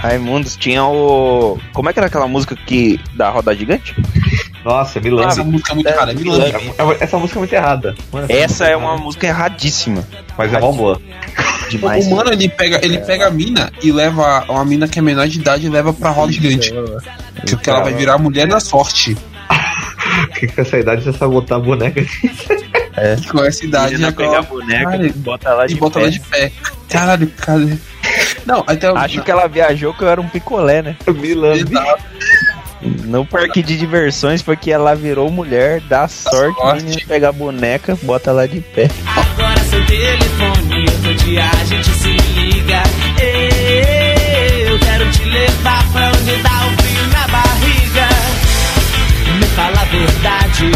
Raimundos 0.00 0.56
tinha 0.56 0.84
o. 0.84 1.58
Como 1.72 1.88
é 1.88 1.92
que 1.92 1.98
era 1.98 2.06
aquela 2.06 2.28
música 2.28 2.54
que 2.54 3.00
da 3.14 3.30
Roda 3.30 3.54
Gigante? 3.54 3.94
Nossa, 4.64 5.00
Milan. 5.00 5.26
Essa 5.26 5.44
música 5.44 5.72
é 5.72 5.74
muito 5.74 5.88
é 5.88 6.14
Milan. 6.14 6.44
Essa 7.00 7.18
música 7.18 7.38
é 7.38 7.40
muito 7.40 7.52
errada. 7.52 7.94
Mano, 8.12 8.26
Essa 8.28 8.66
é 8.66 8.76
uma 8.76 8.96
música 8.96 9.26
erradíssima. 9.26 10.06
Mas 10.36 10.52
é 10.52 10.60
mó 10.60 10.72
boa. 10.72 11.00
Demais. 11.70 12.06
O 12.06 12.16
mano, 12.16 12.32
ele 12.32 12.48
pega, 12.48 12.80
ele 12.82 12.98
pega 12.98 13.26
a 13.26 13.30
mina 13.30 13.70
e 13.82 13.92
leva 13.92 14.44
uma 14.48 14.64
mina 14.64 14.88
que 14.88 14.98
é 14.98 15.02
menor 15.02 15.28
de 15.28 15.38
idade 15.38 15.66
e 15.66 15.68
leva 15.68 15.92
pra 15.92 16.10
roda 16.10 16.32
gigante. 16.32 16.72
Porque 17.48 17.68
ela 17.68 17.80
vai 17.80 17.94
virar 17.94 18.14
a 18.14 18.18
mulher 18.18 18.46
da 18.48 18.60
sorte. 18.60 19.16
Que 20.34 20.46
com 20.46 20.60
essa 20.60 20.78
idade 20.78 21.02
você 21.02 21.12
sabe 21.12 21.32
botar 21.32 21.58
boneca 21.58 22.04
Com 23.30 23.44
essa 23.44 23.64
idade 23.64 24.02
é 24.02 24.10
pega 24.10 24.38
a 24.38 24.42
boneca 24.42 24.96
e 24.96 25.12
bota 25.12 25.48
ela 25.48 25.66
de 25.66 25.74
e 25.74 25.76
bota 25.76 25.94
pé. 25.94 26.00
ela 26.00 26.10
de 26.10 26.20
pé. 26.20 26.52
Caralho, 26.88 27.26
cara. 27.36 27.78
Não, 28.46 28.64
até 28.66 28.88
Acho 28.88 29.22
que 29.22 29.30
ela 29.30 29.46
viajou 29.46 29.92
que 29.94 30.02
eu 30.02 30.08
era 30.08 30.20
um 30.20 30.28
picolé, 30.28 30.82
né? 30.82 30.96
Milan. 31.06 31.54
No 32.80 33.24
parque 33.26 33.62
de 33.62 33.76
diversões 33.76 34.40
foi 34.42 34.56
que 34.56 34.70
ela 34.70 34.94
virou 34.94 35.30
mulher, 35.30 35.80
dá 35.80 36.06
sorte, 36.06 36.60
sorte. 36.60 36.84
menina 36.84 37.02
pega 37.06 37.28
a 37.30 37.32
boneca, 37.32 37.98
bota 38.02 38.30
ela 38.30 38.46
de 38.46 38.60
pé. 38.60 38.88
Agora 39.06 39.58
seu 39.64 39.84
telefone, 39.86 40.84
outro 40.88 41.14
dia 41.24 41.44
a 41.44 41.64
gente 41.64 41.88
se 41.90 42.08
liga. 42.34 42.82
Eu 44.70 44.78
quero 44.78 45.10
te 45.10 45.24
levar 45.24 45.84
pra 45.92 46.08
onde 46.08 46.36
dá 46.42 46.66
o 46.66 46.82
frio 46.82 47.06
na 47.12 47.28
barriga. 47.28 48.08
Me 49.38 49.46
fala 49.56 49.80
a 49.80 49.84
verdade, 49.84 50.70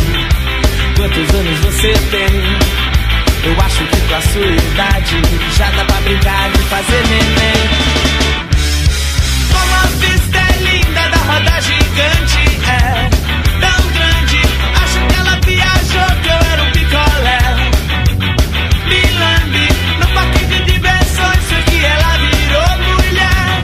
quantos 0.96 1.34
anos 1.34 1.58
você 1.60 1.92
tem? 2.10 2.82
Eu 3.44 3.60
acho 3.60 3.84
que 3.86 4.00
com 4.08 4.14
a 4.14 4.20
sua 4.20 4.46
idade 4.46 5.22
já 5.56 5.70
dá 5.70 5.84
pra 5.84 6.00
brincar 6.00 6.50
de 6.50 6.58
fazer 6.58 7.02
neném. 7.08 8.02
Como 9.52 9.74
a 9.74 9.86
vista 9.98 10.51
da 11.22 11.32
roda 11.32 11.60
gigante, 11.60 12.42
é 12.66 13.08
tão 13.60 13.80
grande. 13.92 14.40
Acho 14.82 14.98
que 15.06 15.14
ela 15.18 15.40
viajou, 15.44 16.10
que 16.22 16.28
eu 16.28 16.40
era 16.52 16.62
um 16.62 16.72
picolé. 16.72 17.40
Me 18.88 19.00
lambe 19.18 19.68
no 20.00 20.06
parque 20.14 20.44
de 20.46 20.64
diversões, 20.72 21.44
foi 21.48 21.62
que 21.62 21.84
ela 21.84 22.16
virou 22.18 22.70
mulher. 22.88 23.62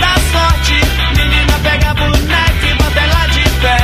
Da 0.00 0.14
sorte, 0.32 0.80
menina 1.16 1.58
pega 1.62 1.90
a 1.90 1.94
boneca 1.94 2.66
e 2.66 2.74
bota 2.74 3.00
ela 3.00 3.26
de 3.28 3.44
pé. 3.60 3.78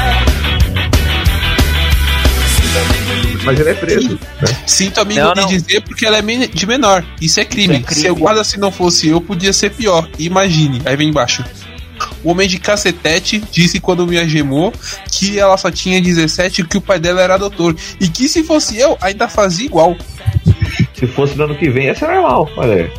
Sinto 2.56 2.78
amigo 2.78 3.12
livre. 3.26 3.46
Mas 3.46 3.60
ele 3.60 3.70
é 3.70 3.74
preso. 3.74 4.18
Sinto 4.66 5.00
amigo 5.00 5.20
Não, 5.20 5.46
de 5.46 5.58
dizer 5.58 5.80
porque 5.82 6.06
ela 6.06 6.18
é 6.18 6.22
de 6.22 6.66
menor. 6.66 7.04
Isso 7.20 7.40
é 7.40 7.44
crime. 7.44 7.76
Isso 7.76 7.84
é 7.84 7.86
crime. 7.86 8.00
Se 8.02 8.06
eu 8.06 8.16
guarda 8.16 8.44
se 8.44 8.58
não 8.58 8.70
fosse 8.70 9.08
eu, 9.08 9.20
podia 9.20 9.52
ser 9.52 9.70
pior. 9.70 10.08
Imagine. 10.18 10.82
Aí 10.84 10.96
vem 10.96 11.08
embaixo. 11.08 11.44
O 12.24 12.30
homem 12.30 12.48
de 12.48 12.58
cacetete 12.58 13.42
disse 13.52 13.78
quando 13.78 14.06
me 14.06 14.18
agemou 14.18 14.72
que 15.12 15.38
ela 15.38 15.56
só 15.56 15.70
tinha 15.70 16.00
17 16.00 16.62
e 16.62 16.64
que 16.64 16.78
o 16.78 16.80
pai 16.80 16.98
dela 16.98 17.20
era 17.22 17.36
doutor. 17.36 17.76
E 18.00 18.08
que 18.08 18.28
se 18.28 18.42
fosse 18.42 18.78
eu, 18.78 18.96
ainda 19.00 19.28
fazia 19.28 19.66
igual. 19.66 19.96
Se 20.94 21.06
fosse 21.06 21.36
no 21.36 21.44
ano 21.44 21.54
que 21.54 21.68
vem, 21.68 21.84
ia 21.86 21.94
ser 21.94 22.08
normal. 22.08 22.48
Olha 22.56 22.90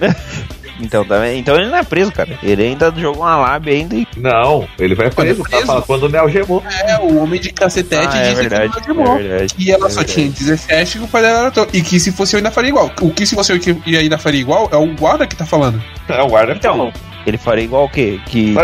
aí. 0.00 0.10
Então, 0.82 1.04
tá 1.04 1.30
então 1.34 1.56
ele 1.56 1.68
não 1.68 1.76
é 1.76 1.82
preso, 1.82 2.10
cara. 2.10 2.38
Ele 2.42 2.62
ainda 2.62 2.90
jogou 2.96 3.22
uma 3.22 3.36
lábia 3.36 3.74
ainda 3.74 3.94
e. 3.94 4.06
Não, 4.16 4.66
ele 4.78 4.94
vai 4.94 5.10
preso. 5.10 5.42
preso. 5.42 5.60
Tá 5.60 5.66
falando 5.66 5.84
quando 5.84 6.08
me 6.08 6.16
algemou. 6.16 6.62
É, 6.86 6.96
o 7.00 7.18
homem 7.22 7.38
de 7.38 7.52
cacetete 7.52 8.08
Ah, 8.16 8.18
é 8.18 8.30
disse 8.30 8.40
verdade, 8.48 8.72
que 8.72 8.78
me 8.94 9.02
agemou. 9.02 9.18
é 9.18 9.22
verdade, 9.22 9.54
E 9.58 9.70
ela 9.70 9.86
é 9.86 9.90
só 9.90 9.96
verdade. 10.00 10.14
tinha 10.14 10.30
17 10.30 10.96
e 10.96 11.00
o 11.02 11.08
pai 11.08 11.20
dela 11.20 11.38
era 11.40 11.50
doutor. 11.50 11.68
E 11.76 11.82
que 11.82 12.00
se 12.00 12.10
fosse 12.10 12.34
eu, 12.34 12.38
ainda 12.38 12.50
faria 12.50 12.70
igual. 12.70 12.90
O 13.02 13.10
que 13.10 13.26
se 13.26 13.34
fosse 13.34 13.52
eu 13.52 13.60
e 13.84 13.94
ainda 13.94 14.16
faria 14.16 14.40
igual 14.40 14.70
é 14.72 14.76
o 14.76 14.86
guarda 14.96 15.26
que 15.26 15.36
tá 15.36 15.44
falando. 15.44 15.82
É 16.08 16.22
o 16.22 16.28
guarda 16.28 16.54
Então, 16.54 16.90
ele 17.26 17.38
faria 17.38 17.64
igual 17.64 17.84
o 17.84 17.88
quê? 17.88 18.18
Que, 18.26 18.54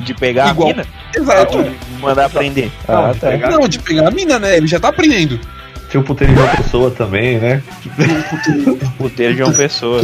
de 0.00 0.14
pegar 0.14 0.50
Igual. 0.50 0.68
a 0.68 0.72
mina 0.72 0.86
Exato. 1.14 1.58
e 1.60 2.00
mandar 2.00 2.28
prender. 2.30 2.70
Não, 2.88 3.06
Ah, 3.06 3.12
de 3.12 3.20
tá. 3.20 3.30
pegar- 3.30 3.50
Não, 3.50 3.68
de 3.68 3.78
pegar 3.78 4.08
a 4.08 4.10
mina, 4.10 4.38
né? 4.38 4.56
Ele 4.56 4.66
já 4.66 4.78
tá 4.80 4.88
aprendendo. 4.88 5.38
Tinha 5.90 6.00
o 6.00 6.04
puteiro 6.04 6.32
de 6.34 6.40
uma 6.40 6.48
pessoa 6.56 6.90
também, 6.90 7.38
né? 7.38 7.62
Puteiro 8.96 9.34
de 9.34 9.42
uma 9.42 9.52
pessoa. 9.52 10.00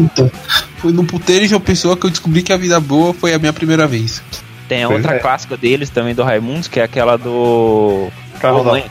Foi 0.77 0.93
no 0.93 1.05
puteiro 1.05 1.47
de 1.49 1.55
uma 1.55 1.61
pessoa 1.61 1.97
que 1.97 2.05
eu 2.07 2.11
descobri 2.11 2.43
que 2.43 2.53
a 2.53 2.57
vida 2.59 2.79
boa 2.79 3.15
foi 3.15 3.33
a 3.33 3.39
minha 3.39 3.53
primeira 3.53 3.87
vez. 3.87 4.23
Tem 4.69 4.83
a 4.85 4.89
outra 4.91 5.15
é. 5.15 5.19
clássica 5.19 5.57
deles 5.57 5.89
também 5.89 6.15
do 6.15 6.23
Raimundos, 6.23 6.69
que 6.69 6.79
é 6.79 6.83
aquela 6.83 7.17
do. 7.17 8.09
Carro 8.39 8.61
Ô, 8.61 8.65
mãe. 8.65 8.85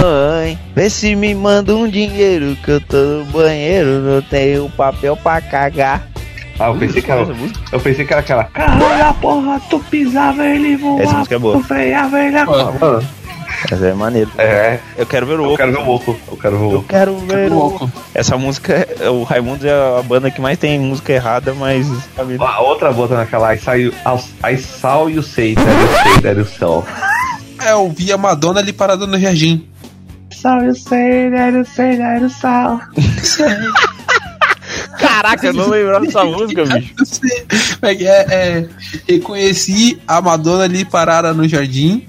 mãe, 0.00 0.58
vê 0.74 0.90
se 0.90 1.14
me 1.14 1.34
manda 1.34 1.74
um 1.76 1.86
dinheiro 1.88 2.56
que 2.64 2.70
eu 2.70 2.80
tô 2.80 2.96
no 2.96 3.24
banheiro, 3.26 4.00
não 4.00 4.22
tenho 4.22 4.68
papel 4.70 5.16
pra 5.16 5.40
cagar. 5.40 6.08
Ah, 6.60 6.68
eu 6.68 6.76
pensei 6.76 7.00
que 7.02 7.10
era. 7.10 7.26
Eu 7.72 7.80
pensei 7.80 8.04
que 8.04 8.12
era 8.12 8.20
aquela. 8.20 8.44
Carro 8.44 8.98
da 8.98 9.14
porra, 9.14 9.60
tu 9.70 9.78
pisava 9.80 10.44
ele 10.46 10.76
voava. 10.76 11.02
Essa 11.02 11.14
música 11.14 11.34
é 11.34 11.38
boa. 11.38 11.56
Tu 11.58 11.64
freava 11.64 12.20
ele 12.22 12.36
essa 13.70 13.86
é 13.86 13.92
maneiro. 13.92 14.30
É, 14.38 14.78
Eu 14.96 15.04
quero 15.06 15.26
ver 15.26 15.38
o 15.38 15.44
eu 15.44 15.48
Oco. 15.48 15.56
quero 15.56 15.72
ver 15.72 15.78
o 15.78 15.88
Oco. 15.90 16.16
Eu 16.30 16.36
quero 16.36 16.56
ver 16.58 16.64
o 16.64 16.70
Eu 16.72 16.78
Oco. 16.78 16.88
quero 16.88 17.16
ver 17.18 17.50
o 17.50 17.54
louco. 17.54 17.92
Essa 18.14 18.38
música, 18.38 18.86
é- 19.00 19.10
o 19.10 19.22
Raimundos 19.22 19.64
é 19.64 19.98
a 19.98 20.02
banda 20.02 20.30
que 20.30 20.40
mais 20.40 20.56
tem 20.58 20.78
música 20.78 21.12
errada, 21.12 21.52
mas. 21.54 21.86
A 22.38 22.60
outra 22.60 22.92
bota 22.92 23.16
naquela 23.16 23.54
I 23.54 23.58
saw 23.58 23.74
you, 23.76 23.92
I 24.44 24.56
saw 24.56 25.08
you 25.10 25.22
say 25.22 25.54
that 25.54 25.68
you 25.68 25.88
say 26.12 26.22
that 26.22 26.38
you 26.38 26.46
saw. 26.46 26.84
É, 27.62 27.72
eu 27.72 27.90
vi 27.94 28.12
a 28.12 28.16
Madonna 28.16 28.60
ali 28.60 28.72
parada 28.72 29.06
no 29.06 29.18
jardim. 29.18 29.66
Só 30.30 30.56
eu 30.60 30.74
sei, 30.74 31.28
né, 31.28 31.50
eu 31.54 31.64
sei, 31.66 31.96
né, 31.98 32.18
eu 32.22 32.30
sal. 32.30 32.80
Caraca, 35.00 35.46
eu 35.46 35.54
não 35.54 35.68
lembrava 35.70 36.04
dessa 36.04 36.24
música, 36.24 36.64
bicho. 36.64 36.94
Eu 36.98 37.06
sei. 37.06 37.46
Como 37.80 37.90
é 37.90 37.94
é? 38.04 38.26
É, 38.30 38.68
reconheci 39.08 39.98
a 40.06 40.20
Madonna 40.20 40.64
ali 40.64 40.84
parada 40.84 41.32
no 41.32 41.48
jardim. 41.48 42.06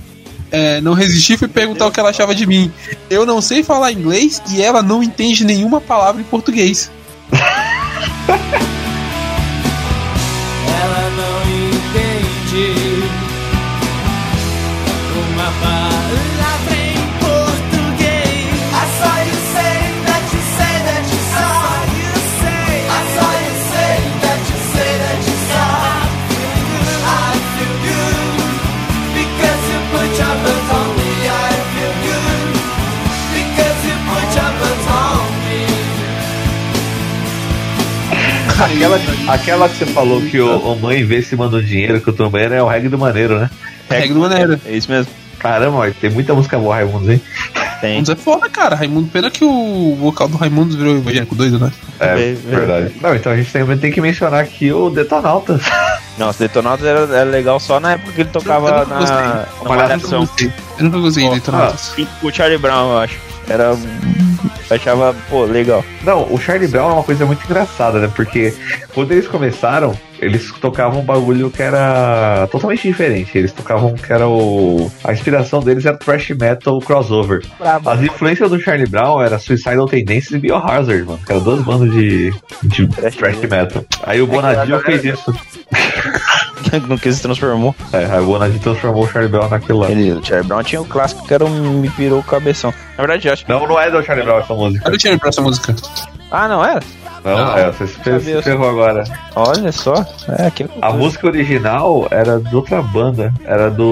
É, 0.51 0.81
não 0.81 0.93
resisti 0.93 1.33
e 1.33 1.37
fui 1.37 1.47
perguntar 1.47 1.87
o 1.87 1.91
que 1.91 1.99
ela 1.99 2.09
achava 2.09 2.35
de 2.35 2.45
mim. 2.45 2.71
Eu 3.09 3.25
não 3.25 3.41
sei 3.41 3.63
falar 3.63 3.93
inglês 3.93 4.41
e 4.51 4.61
ela 4.61 4.83
não 4.83 5.01
entende 5.01 5.45
nenhuma 5.45 5.79
palavra 5.79 6.21
em 6.21 6.25
português. 6.25 6.91
Ela 10.83 11.09
não 11.11 11.30
Aquela, 38.75 38.99
aquela 39.27 39.69
que 39.69 39.75
você 39.75 39.85
falou 39.87 40.21
que 40.21 40.39
o, 40.39 40.57
o 40.57 40.79
mãe 40.79 41.03
vê 41.03 41.21
se 41.21 41.35
manda 41.35 41.57
o 41.57 41.63
dinheiro 41.63 41.99
que 41.99 42.07
eu 42.07 42.13
tô 42.13 42.29
banheiro 42.29 42.53
é 42.53 42.63
o 42.63 42.67
reggae 42.67 42.89
do 42.89 42.97
maneiro, 42.97 43.39
né? 43.39 43.49
Regra 43.89 44.13
do 44.13 44.19
maneiro. 44.19 44.61
É 44.65 44.71
isso 44.71 44.89
mesmo. 44.89 45.11
Caramba, 45.37 45.91
tem 45.99 46.09
muita 46.09 46.33
música 46.35 46.57
boa, 46.57 46.75
Raimundo, 46.75 47.11
hein? 47.11 47.21
Tem. 47.81 47.89
Raimundos 47.89 48.09
é 48.09 48.15
foda, 48.15 48.47
cara. 48.47 48.75
Raimundo, 48.75 49.09
pena 49.09 49.31
que 49.31 49.43
o 49.43 49.95
vocal 49.99 50.27
do 50.27 50.37
Raimundo 50.37 50.77
virou 50.77 50.95
evangélico 50.95 51.33
doido, 51.33 51.59
né? 51.59 51.71
É, 51.99 52.33
verdade. 52.33 52.93
Não, 53.01 53.15
então 53.15 53.31
a 53.31 53.35
gente 53.35 53.51
também 53.51 53.77
tem 53.77 53.91
que 53.91 53.99
mencionar 53.99 54.39
aqui 54.39 54.71
o 54.71 54.89
Detonautas. 54.91 55.63
Nossa, 56.17 56.47
Detonautas 56.47 56.85
era, 56.85 56.99
era 56.99 57.29
legal 57.29 57.59
só 57.59 57.79
na 57.79 57.93
época 57.93 58.11
que 58.11 58.21
ele 58.21 58.29
tocava 58.29 58.69
Eu 58.69 58.87
na, 58.87 58.99
na 58.99 59.47
Malhação. 59.67 60.29
Eu 60.77 60.85
nunca 60.85 60.99
gostei 60.99 61.27
de 61.27 61.35
Detonautas. 61.35 61.95
O 62.21 62.31
Charlie 62.31 62.59
Brown, 62.59 62.91
eu 62.91 62.97
acho. 62.99 63.17
Era. 63.49 63.75
Eu 64.71 64.77
achava, 64.77 65.13
pô, 65.29 65.43
legal. 65.43 65.83
Não, 66.01 66.33
o 66.33 66.39
Charlie 66.39 66.69
Brown 66.69 66.91
é 66.91 66.93
uma 66.93 67.03
coisa 67.03 67.25
muito 67.25 67.43
engraçada, 67.43 67.99
né? 67.99 68.09
Porque 68.15 68.53
quando 68.93 69.11
eles 69.11 69.27
começaram, 69.27 69.93
eles 70.17 70.49
tocavam 70.61 71.01
um 71.01 71.03
bagulho 71.03 71.51
que 71.51 71.61
era 71.61 72.47
totalmente 72.49 72.87
diferente. 72.87 73.37
Eles 73.37 73.51
tocavam 73.51 73.95
que 73.95 74.13
era 74.13 74.25
o. 74.29 74.89
A 75.03 75.11
inspiração 75.11 75.59
deles 75.59 75.85
era 75.85 75.97
thrash 75.97 76.29
metal 76.29 76.79
crossover. 76.79 77.41
As 77.85 78.01
influências 78.01 78.49
do 78.49 78.61
Charlie 78.61 78.87
Brown 78.87 79.21
era 79.21 79.37
Suicidal 79.39 79.87
Tendencies 79.87 80.31
e 80.31 80.39
Biohazard, 80.39 81.03
mano. 81.03 81.19
Que 81.25 81.33
eram 81.33 81.43
duas 81.43 81.61
bandas 81.63 81.91
de, 81.91 82.33
de 82.63 82.87
Thrash 82.87 83.15
thrash 83.17 83.41
metal. 83.41 83.83
Aí 84.03 84.21
o 84.21 84.27
Bonadio 84.27 84.79
fez 84.79 85.03
isso. 85.03 85.35
no 86.87 86.97
que 86.97 87.11
se 87.11 87.21
transformou. 87.21 87.75
É, 87.93 88.05
aí 88.05 88.19
o 88.21 88.25
Bonadio 88.25 88.59
transformou 88.59 89.03
o 89.03 89.07
Charlie 89.07 89.31
Brown 89.31 89.49
naquilo 89.49 89.79
lá. 89.79 89.91
Ele, 89.91 90.11
o 90.13 90.23
Charlie 90.23 90.47
Brown 90.47 90.63
tinha 90.63 90.81
o 90.81 90.85
clássico 90.85 91.25
que 91.27 91.33
era 91.33 91.45
um 91.45 91.79
Me 91.79 91.89
Pirou 91.89 92.19
o 92.19 92.23
Cabeção. 92.23 92.73
Na 92.97 93.03
verdade, 93.05 93.27
eu 93.27 93.33
acho 93.33 93.45
que. 93.45 93.51
Não, 93.51 93.67
não 93.67 93.79
é 93.79 93.89
do 93.91 94.01
Charlie 94.03 94.25
Brown 94.25 94.39
essa 94.39 94.53
música. 94.53 94.87
Olha 94.87 94.95
o 94.97 94.99
Charlie 94.99 95.19
pra 95.19 95.29
essa 95.29 95.41
música. 95.41 95.75
Ah, 96.31 96.47
não 96.47 96.63
era? 96.63 96.79
Não, 97.23 97.37
Não. 97.37 97.57
é, 97.57 97.71
você 97.71 97.85
se 97.87 98.41
ferrou 98.41 98.67
agora. 98.69 99.03
Olha 99.35 99.71
só. 99.71 99.93
É, 100.39 100.49
que 100.49 100.65
A 100.81 100.91
música 100.91 101.27
original 101.27 102.07
era 102.09 102.39
de 102.39 102.55
outra 102.55 102.81
banda, 102.81 103.31
era 103.45 103.69
do 103.69 103.85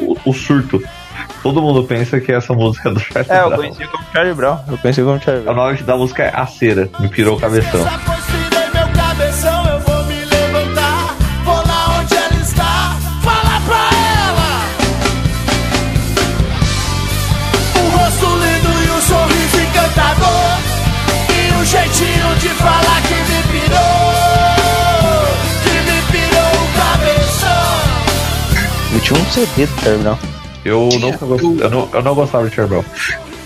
o, 0.00 0.16
o 0.24 0.32
Surto. 0.32 0.82
Todo 1.42 1.62
mundo 1.62 1.84
pensa 1.84 2.18
que 2.18 2.32
essa 2.32 2.52
música 2.54 2.88
é 2.88 2.92
do 2.92 2.98
Charlie 2.98 3.30
É, 3.32 3.40
eu 3.42 3.46
Brown. 3.48 3.56
conheci 3.58 3.86
como 3.86 4.04
Charlie 4.12 4.34
Brown. 4.34 4.58
Eu 4.68 4.78
conheci 4.78 5.02
como 5.02 5.20
Charlie 5.20 5.42
O 5.42 5.44
Brown. 5.44 5.56
nome 5.56 5.82
da 5.82 5.96
música 5.96 6.22
é 6.24 6.32
A 6.34 6.44
Cera, 6.46 6.88
me 6.98 7.08
pirou 7.08 7.36
o 7.36 7.40
cabeção. 7.40 7.84
Tinha 29.06 29.20
um 29.20 29.24
CD 29.30 29.66
do 29.66 29.80
Charlie 29.80 30.02
Brown. 30.02 30.18
Eu, 30.64 30.88
gost... 30.88 31.22
eu- 31.42 31.60
eu, 31.60 31.70
não, 31.70 31.88
eu 31.92 32.02
não 32.02 32.14
gostava 32.14 32.48
de 32.48 32.54
Charlie 32.54 32.74
Brown. 32.80 32.84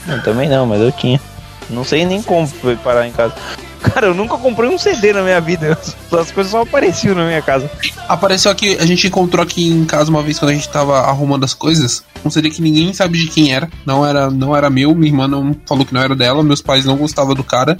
Eu 0.08 0.22
também 0.22 0.48
não, 0.48 0.66
mas 0.66 0.80
eu 0.80 0.90
tinha. 0.92 1.20
Não 1.68 1.84
sei 1.84 2.04
nem 2.04 2.22
como 2.22 2.46
foi 2.46 2.76
parar 2.76 3.06
em 3.06 3.12
casa. 3.12 3.34
Cara, 3.82 4.08
eu 4.08 4.14
nunca 4.14 4.36
comprei 4.36 4.68
um 4.68 4.76
CD 4.78 5.12
na 5.12 5.22
minha 5.22 5.40
vida. 5.40 5.78
As 6.12 6.30
coisas 6.30 6.50
só 6.50 6.62
apareciam 6.62 7.14
na 7.14 7.24
minha 7.26 7.40
casa. 7.40 7.70
Apareceu 8.08 8.50
aqui, 8.50 8.76
a 8.78 8.84
gente 8.84 9.06
encontrou 9.06 9.42
aqui 9.42 9.68
em 9.68 9.84
casa 9.84 10.10
uma 10.10 10.22
vez 10.22 10.38
quando 10.38 10.50
a 10.50 10.54
gente 10.54 10.68
tava 10.68 10.98
arrumando 10.98 11.44
as 11.44 11.54
coisas. 11.54 12.02
Um 12.24 12.28
CD 12.30 12.50
que 12.50 12.60
ninguém 12.60 12.92
sabe 12.92 13.18
de 13.18 13.28
quem 13.28 13.54
era. 13.54 13.70
Não 13.86 14.04
era, 14.04 14.30
não 14.30 14.54
era 14.54 14.68
meu, 14.68 14.94
minha 14.94 15.10
irmã 15.10 15.26
não 15.28 15.56
falou 15.66 15.86
que 15.86 15.94
não 15.94 16.02
era 16.02 16.14
dela, 16.14 16.42
meus 16.42 16.60
pais 16.60 16.84
não 16.84 16.96
gostavam 16.96 17.34
do 17.34 17.44
cara. 17.44 17.78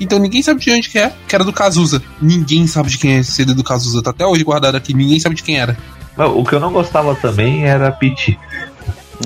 Então 0.00 0.18
ninguém 0.18 0.42
sabe 0.42 0.60
de 0.60 0.70
onde 0.72 0.88
que 0.88 0.98
é, 0.98 1.12
que 1.28 1.34
era 1.34 1.44
do 1.44 1.52
Cazuza. 1.52 2.02
Ninguém 2.20 2.66
sabe 2.66 2.88
de 2.90 2.98
quem 2.98 3.12
é 3.16 3.18
esse 3.18 3.30
CD 3.32 3.54
do 3.54 3.62
Cazuza. 3.62 4.02
Tá 4.02 4.10
até 4.10 4.26
hoje 4.26 4.42
guardado 4.42 4.74
aqui, 4.76 4.94
ninguém 4.94 5.20
sabe 5.20 5.34
de 5.36 5.42
quem 5.44 5.58
era. 5.58 5.76
Não, 6.16 6.38
o 6.38 6.44
que 6.44 6.54
eu 6.54 6.60
não 6.60 6.72
gostava 6.72 7.14
também 7.14 7.64
era 7.66 7.90
Pete. 7.92 8.38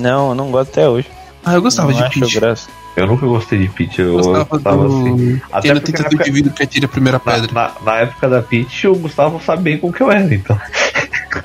Não, 0.01 0.29
eu 0.29 0.35
não 0.35 0.51
gosto 0.51 0.71
até 0.71 0.87
hoje. 0.87 1.07
Ah, 1.43 1.53
eu 1.53 1.61
gostava 1.61 1.91
não 1.91 2.09
de 2.09 2.39
graça. 2.39 2.69
Eu 2.95 3.07
nunca 3.07 3.25
gostei 3.25 3.57
de 3.59 3.69
Pete, 3.69 4.01
eu 4.01 4.13
Gostava 4.13 4.43
gostava 4.43 4.87
do. 4.87 4.97
assim. 4.97 5.41
Até 5.51 5.73
na 5.73 5.79
tentador 5.79 6.07
época, 6.07 6.23
de 6.25 6.31
vidro 6.31 6.53
que 6.53 6.63
atira 6.63 6.85
a 6.85 6.89
primeira 6.89 7.21
na, 7.25 7.31
pedra. 7.33 7.51
na- 7.53 7.71
na 7.83 7.97
época 7.99 8.27
da 8.29 8.41
Pete, 8.41 8.87
o 8.87 8.95
Gustavo 8.95 9.41
sabe 9.41 9.63
bem 9.63 9.77
com 9.77 9.91
que 9.91 10.01
eu 10.01 10.11
era, 10.11 10.33
então. 10.33 10.59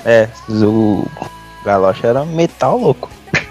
É, 0.05 0.29
o 0.49 1.07
Galocha 1.65 2.07
era 2.09 2.25
metal 2.25 2.77
louco. 2.77 3.09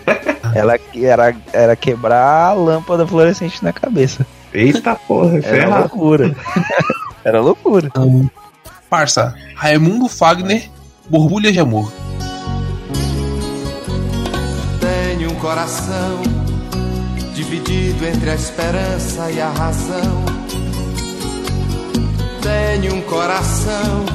Ela 0.54 0.78
era, 0.94 1.36
era 1.54 1.76
quebrar 1.78 2.50
a 2.50 2.54
lâmpada 2.54 3.08
fluorescente 3.08 3.64
na 3.64 3.72
cabeça. 3.72 4.26
Eita 4.54 4.96
porra, 4.96 5.40
isso 5.40 5.48
é 5.48 5.60
Era 5.60 5.80
loucura. 5.80 6.36
era 7.24 7.42
loucura. 7.42 7.88
Então, 7.88 8.30
parça, 8.90 9.34
Raimundo 9.56 10.08
Fagner, 10.10 10.70
Borbulha 11.08 11.52
de 11.52 11.60
Amor. 11.60 11.92
Tenho 14.80 15.32
um 15.32 15.36
coração 15.36 16.22
dividido 17.36 18.06
entre 18.06 18.32
a 18.32 18.36
esperança 18.36 19.30
e 19.30 19.40
a 19.40 19.50
razão. 19.50 20.26
Tenho 22.42 22.96
um 22.96 23.02
coração 23.04 24.06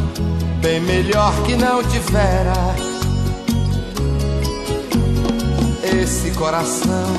bem 0.61 0.81
melhor 0.81 1.33
que 1.45 1.55
não 1.55 1.83
tivera. 1.85 2.75
Esse 5.83 6.33
coração 6.33 7.15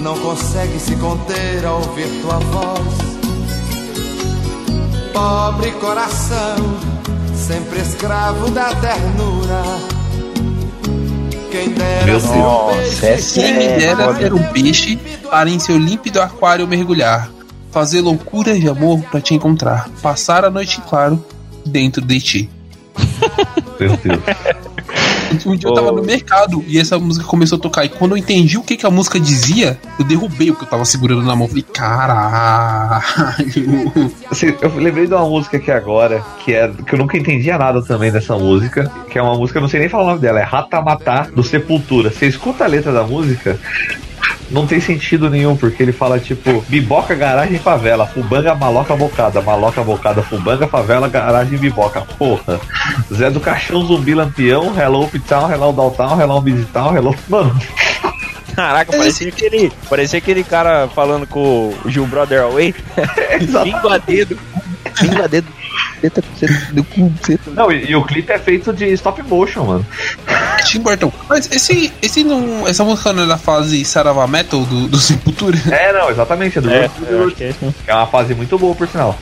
não 0.00 0.18
consegue 0.18 0.78
se 0.80 0.96
conter 0.96 1.64
ao 1.64 1.76
ouvir 1.76 2.08
tua 2.22 2.38
voz. 2.38 3.08
Pobre 5.12 5.72
coração, 5.72 6.56
sempre 7.48 7.80
escravo 7.80 8.50
da 8.50 8.74
ternura. 8.74 9.62
Quem 11.50 11.70
dera 11.70 12.04
Meu 12.04 12.20
ser 12.20 12.26
Deus. 12.26 12.36
um 12.36 12.42
Nossa, 12.42 13.00
peixe 13.00 13.40
Quem 13.40 13.54
me 13.54 13.64
é 13.64 13.78
dera 13.78 14.14
ser 14.14 14.34
um 14.34 14.42
peixe 14.52 14.96
para 15.30 15.48
em 15.48 15.58
seu 15.58 15.78
límpido 15.78 16.20
aquário 16.20 16.68
mergulhar, 16.68 17.30
fazer 17.70 18.02
loucuras 18.02 18.60
de 18.60 18.68
amor 18.68 19.00
para 19.10 19.22
te 19.22 19.34
encontrar, 19.34 19.88
passar 20.02 20.44
a 20.44 20.50
noite 20.50 20.78
em 20.78 20.82
claro 20.82 21.24
dentro 21.64 22.02
de 22.04 22.20
ti. 22.20 22.50
Meu 23.80 23.96
Deus. 23.96 24.20
Um 25.46 25.56
dia 25.56 25.68
eu 25.68 25.74
tava 25.74 25.92
no 25.92 26.02
mercado 26.02 26.64
e 26.66 26.78
essa 26.78 26.98
música 26.98 27.24
começou 27.26 27.58
a 27.58 27.60
tocar. 27.60 27.84
E 27.84 27.88
quando 27.88 28.12
eu 28.12 28.16
entendi 28.16 28.56
o 28.56 28.62
que, 28.62 28.76
que 28.76 28.86
a 28.86 28.90
música 28.90 29.18
dizia, 29.20 29.78
eu 29.98 30.04
derrubei 30.04 30.50
o 30.50 30.56
que 30.56 30.64
eu 30.64 30.68
tava 30.68 30.84
segurando 30.84 31.22
na 31.22 31.36
mão. 31.36 31.48
Falei, 31.48 31.62
caralho. 31.62 33.02
Assim, 34.30 34.54
eu 34.60 34.74
lembrei 34.76 35.06
de 35.06 35.14
uma 35.14 35.28
música 35.28 35.56
aqui 35.56 35.70
agora, 35.70 36.22
que 36.44 36.54
é 36.54 36.68
que 36.68 36.94
eu 36.94 36.98
nunca 36.98 37.16
entendia 37.16 37.58
nada 37.58 37.82
também 37.82 38.10
dessa 38.10 38.36
música, 38.36 38.90
que 39.10 39.18
é 39.18 39.22
uma 39.22 39.36
música, 39.36 39.58
eu 39.58 39.62
não 39.62 39.68
sei 39.68 39.80
nem 39.80 39.88
falar 39.88 40.04
o 40.04 40.06
nome 40.08 40.20
dela, 40.20 40.40
é 40.40 40.44
Rata 40.44 40.80
Matar 40.80 41.30
do 41.30 41.42
Sepultura. 41.42 42.10
Você 42.10 42.26
escuta 42.26 42.64
a 42.64 42.66
letra 42.66 42.92
da 42.92 43.04
música, 43.04 43.58
não 44.50 44.66
tem 44.66 44.80
sentido 44.80 45.28
nenhum, 45.28 45.56
porque 45.56 45.82
ele 45.82 45.92
fala 45.92 46.18
tipo, 46.18 46.64
biboca, 46.68 47.14
garagem, 47.14 47.58
favela, 47.58 48.06
fubanga, 48.06 48.54
maloca, 48.54 48.96
bocada, 48.96 49.40
maloca, 49.42 49.82
bocada, 49.82 50.22
fubanga, 50.22 50.66
favela, 50.66 51.08
garagem, 51.08 51.58
biboca. 51.58 52.00
Porra. 52.18 52.60
Zé 53.12 53.30
do 53.30 53.40
Caixão, 53.40 53.84
Zumbi, 53.84 54.14
Lampião, 54.14 54.74
Hello 54.78 55.04
Uptown, 55.04 55.50
Hello 55.50 55.72
Downtown, 55.72 56.20
Hello 56.20 56.40
Midtown, 56.40 56.96
Hello... 56.96 57.14
Mano, 57.28 57.58
Caraca, 58.54 58.90
parecia 58.90 59.28
aquele, 59.28 59.70
parecia 59.88 60.18
aquele 60.18 60.42
cara 60.42 60.88
falando 60.88 61.28
com 61.28 61.72
o 61.84 61.88
Gil 61.88 62.06
Brother 62.06 62.42
Away. 62.42 62.74
Língua 63.62 63.94
a 63.94 63.98
dedo. 63.98 64.36
Língua 65.00 65.24
a 65.24 65.26
dedo. 65.28 65.46
Seta, 66.00 66.22
do 66.72 66.84
cu, 66.84 67.12
seta. 67.22 67.50
não, 67.50 67.72
e, 67.72 67.90
e 67.90 67.96
o 67.96 68.04
clipe 68.04 68.32
é 68.32 68.38
feito 68.38 68.72
de 68.72 68.86
stop 68.92 69.22
motion, 69.22 69.64
mano. 69.64 69.86
Tim 70.64 70.80
Burton. 70.80 71.12
Mas 71.28 71.50
esse, 71.50 71.92
esse 72.00 72.22
não, 72.24 72.66
essa 72.68 72.84
música 72.84 73.12
não 73.12 73.24
é 73.24 73.26
da 73.26 73.38
fase 73.38 73.84
Sarava 73.84 74.26
Metal 74.26 74.60
do, 74.64 74.88
do 74.88 74.98
Sepultura? 74.98 75.56
É, 75.70 75.92
não, 75.92 76.10
exatamente. 76.10 76.58
É 76.58 76.60
do 76.60 76.70
É, 76.70 76.88
do 76.88 77.34
é 77.40 77.48
isso 77.48 77.58
mesmo. 77.60 77.74
É 77.86 77.94
uma 77.94 78.06
fase 78.06 78.34
muito 78.34 78.58
boa, 78.58 78.74
por 78.74 78.88
sinal. 78.88 79.18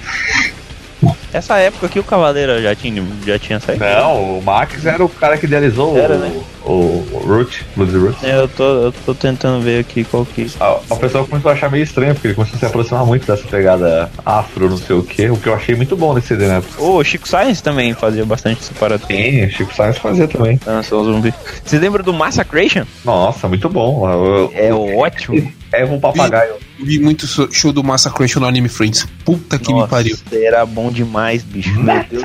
Essa 1.32 1.58
época 1.58 1.86
aqui 1.86 1.98
o 1.98 2.04
Cavaleiro 2.04 2.60
já 2.62 2.74
tinha, 2.74 3.04
já 3.24 3.38
tinha 3.38 3.60
saído. 3.60 3.84
Não, 3.84 4.38
o 4.38 4.42
Max 4.42 4.84
era 4.86 5.04
o 5.04 5.08
cara 5.08 5.36
que 5.36 5.44
idealizou 5.44 5.96
Era, 5.96 6.14
o, 6.14 6.18
né? 6.18 6.40
O, 6.66 7.06
o 7.12 7.22
Root, 7.26 7.64
Blues 7.76 7.92
Roots. 7.94 8.22
É, 8.24 8.36
eu 8.38 8.48
tô, 8.48 8.64
eu 8.64 8.92
tô 9.04 9.14
tentando 9.14 9.62
ver 9.62 9.80
aqui 9.80 10.04
qual 10.04 10.24
que. 10.26 10.50
A, 10.60 10.78
a 10.90 10.96
pessoa 10.96 11.24
começou 11.26 11.50
a 11.50 11.54
achar 11.54 11.70
meio 11.70 11.84
estranho, 11.84 12.14
porque 12.14 12.28
ele 12.28 12.34
começou 12.34 12.56
a 12.56 12.58
se 12.58 12.66
aproximar 12.66 13.04
muito 13.06 13.26
dessa 13.26 13.46
pegada 13.48 14.10
afro, 14.24 14.68
não 14.68 14.76
sei 14.76 14.96
o 14.96 15.02
que, 15.02 15.28
o 15.30 15.36
que 15.36 15.48
eu 15.48 15.54
achei 15.54 15.74
muito 15.74 15.96
bom 15.96 16.12
nesse 16.14 16.28
CD, 16.28 16.46
né? 16.48 16.62
Ô, 16.78 16.96
o 16.96 17.04
Chico 17.04 17.28
Science 17.28 17.62
também 17.62 17.94
fazia 17.94 18.24
bastante 18.24 18.64
separação. 18.64 19.06
Sim, 19.06 19.48
Chico 19.50 19.74
Sainz 19.74 19.98
fazia 19.98 20.26
também. 20.28 20.60
Lançou 20.66 21.02
um 21.02 21.04
zumbi. 21.04 21.32
Você 21.64 21.78
lembra 21.78 22.02
do 22.02 22.12
Massacration? 22.12 22.84
Nossa, 23.04 23.48
muito 23.48 23.68
bom. 23.68 24.08
Eu- 24.10 24.50
É 24.54 24.72
ótimo. 24.74 25.52
É 25.72 25.84
um 25.84 25.98
papagaio. 25.98 26.54
Eu 26.78 26.86
vi 26.86 26.98
muito 27.00 27.26
show 27.52 27.72
do 27.72 27.82
Massacration 27.82 28.40
no 28.40 28.46
Anime 28.46 28.68
Friends. 28.68 29.06
Puta 29.24 29.58
que 29.58 29.72
me 29.72 29.80
Nossa, 29.80 29.88
pariu. 29.90 30.16
Era 30.32 30.64
bom 30.64 30.90
demais, 30.90 31.42
bicho. 31.42 31.74
Meu 31.80 32.04
Deus. 32.04 32.22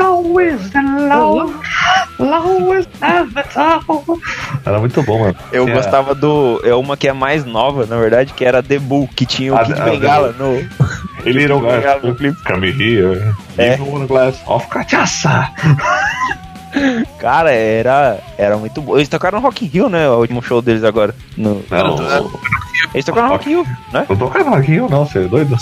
Era 4.66 4.80
muito 4.80 5.02
bom, 5.04 5.20
mano. 5.20 5.36
Eu 5.52 5.66
Tinha- 5.66 5.76
gostava 5.78 6.14
do. 6.14 6.62
É 6.64 6.74
uma 6.76 6.96
que 6.98 7.08
é 7.08 7.14
mais 7.14 7.44
nova, 7.46 7.86
na 7.86 7.98
verdade, 7.98 8.34
que 8.34 8.46
era 8.46 8.62
The 8.62 8.80
Bull, 8.80 9.10
que 9.16 9.26
tinha 9.26 9.54
o 9.54 9.58
Ah, 9.58 9.64
Kid 9.66 9.80
ah, 9.82 9.86
Bengala 9.86 10.36
no. 10.38 10.64
Ele 11.26 11.44
era 11.46 11.56
Bengala 11.56 11.80
gato. 11.82 12.08
no 12.08 12.16
clipe. 12.16 12.44
Come 12.44 12.68
here. 12.70 13.34
É. 13.58 13.78
Me 13.78 13.90
one 13.90 14.08
glass 14.08 14.40
of 14.46 14.68
cachaça. 14.68 15.50
Cara, 17.20 17.52
era, 17.52 18.20
era 18.38 18.58
muito 18.58 18.82
bom. 18.82 18.96
Eles 18.96 19.10
tocaram 19.10 19.40
no 19.40 19.46
Rock 19.46 19.66
in 19.66 19.68
Rio, 19.68 19.90
né? 19.90 20.08
O 20.10 20.20
último 20.20 20.42
show 20.42 20.62
deles 20.62 20.84
agora. 20.86 21.14
No... 21.36 21.62
Não, 21.70 22.32
Eles 22.94 23.06
tocaram 23.06 23.28
no 23.28 23.34
Rock 23.34 23.50
in 23.50 23.56
Rio, 23.56 23.68
né? 23.92 24.06
não 24.08 24.16
tocaram 24.16 24.54
aqui, 24.54 24.78
não, 24.78 25.06
você 25.06 25.20
é 25.20 25.28
doido? 25.28 25.58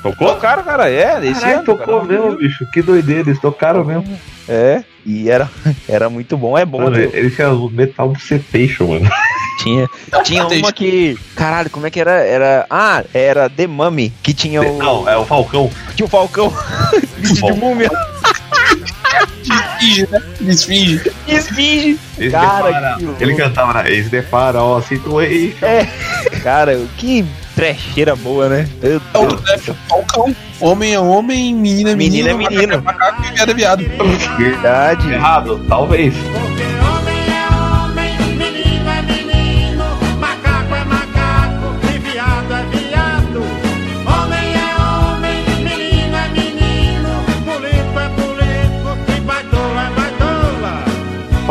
Tocou? 0.00 0.28
Tocaram, 0.34 0.62
cara, 0.62 0.88
é. 0.88 1.18
Esse 1.26 1.40
Caralho, 1.40 1.56
ano, 1.58 1.64
tocou 1.66 2.02
no 2.02 2.06
mesmo, 2.06 2.22
Rock 2.24 2.34
in 2.34 2.38
Rio. 2.38 2.48
bicho. 2.48 2.66
Que 2.72 2.82
doideira, 2.82 3.28
eles 3.30 3.40
tocaram 3.40 3.84
mesmo. 3.84 4.04
É, 4.48 4.82
e 5.04 5.30
era, 5.30 5.50
era 5.88 6.08
muito 6.08 6.36
bom. 6.36 6.56
É 6.56 6.64
bom, 6.64 6.78
Mano, 6.78 6.96
né? 6.96 7.10
eles 7.12 7.34
tinham 7.34 7.64
o 7.64 7.70
Metal 7.70 8.08
Bucetation, 8.08 8.86
mano. 8.86 9.10
Tinha, 9.58 9.88
tinha 10.24 10.46
uma 10.46 10.72
que. 10.72 11.16
Caralho, 11.36 11.70
como 11.70 11.86
é 11.86 11.90
que 11.90 12.00
era? 12.00 12.12
Era. 12.12 12.66
Ah, 12.68 13.04
era 13.14 13.48
The 13.48 13.66
Mummy, 13.66 14.12
que 14.22 14.34
tinha 14.34 14.62
o. 14.62 14.78
Não, 14.78 15.08
é 15.08 15.16
o 15.16 15.24
Falcão. 15.24 15.70
Tinha 15.94 16.06
o 16.06 16.08
Falcão. 16.08 16.52
Vestido 17.18 17.52
de 17.52 17.60
múmia. 17.60 17.90
Esfinge, 19.42 20.08
né? 20.10 20.22
Esfinge. 20.40 21.12
Esfinge. 21.28 21.98
Cara, 22.30 22.96
que 23.18 23.24
ele 23.24 23.34
cantava 23.34 23.72
na 23.72 23.88
Eles 23.88 24.08
Depara, 24.08 24.60
ó, 24.62 24.80
situation. 24.80 25.56
É. 25.62 25.86
Cara, 26.42 26.80
que 26.96 27.24
trecheira 27.62 28.16
boa, 28.16 28.48
né? 28.48 28.68
Meu 28.82 29.00
É 29.14 29.18
o 29.18 29.26
Deus. 29.26 29.68
é 29.68 29.74
Falcão. 29.88 30.34
Homem 30.60 30.94
é 30.94 30.98
homem, 30.98 31.54
menina 31.54 31.90
é 31.90 31.94
menino. 31.94 32.36
Menina 32.36 32.56
é 32.56 32.56
menino. 32.56 32.82
Macaco 32.82 33.22
e 33.24 33.30
viado 33.30 33.50
é 33.50 33.54
viado. 33.54 33.84
Verdade. 34.36 35.12
Errado, 35.12 35.64
talvez. 35.68 36.12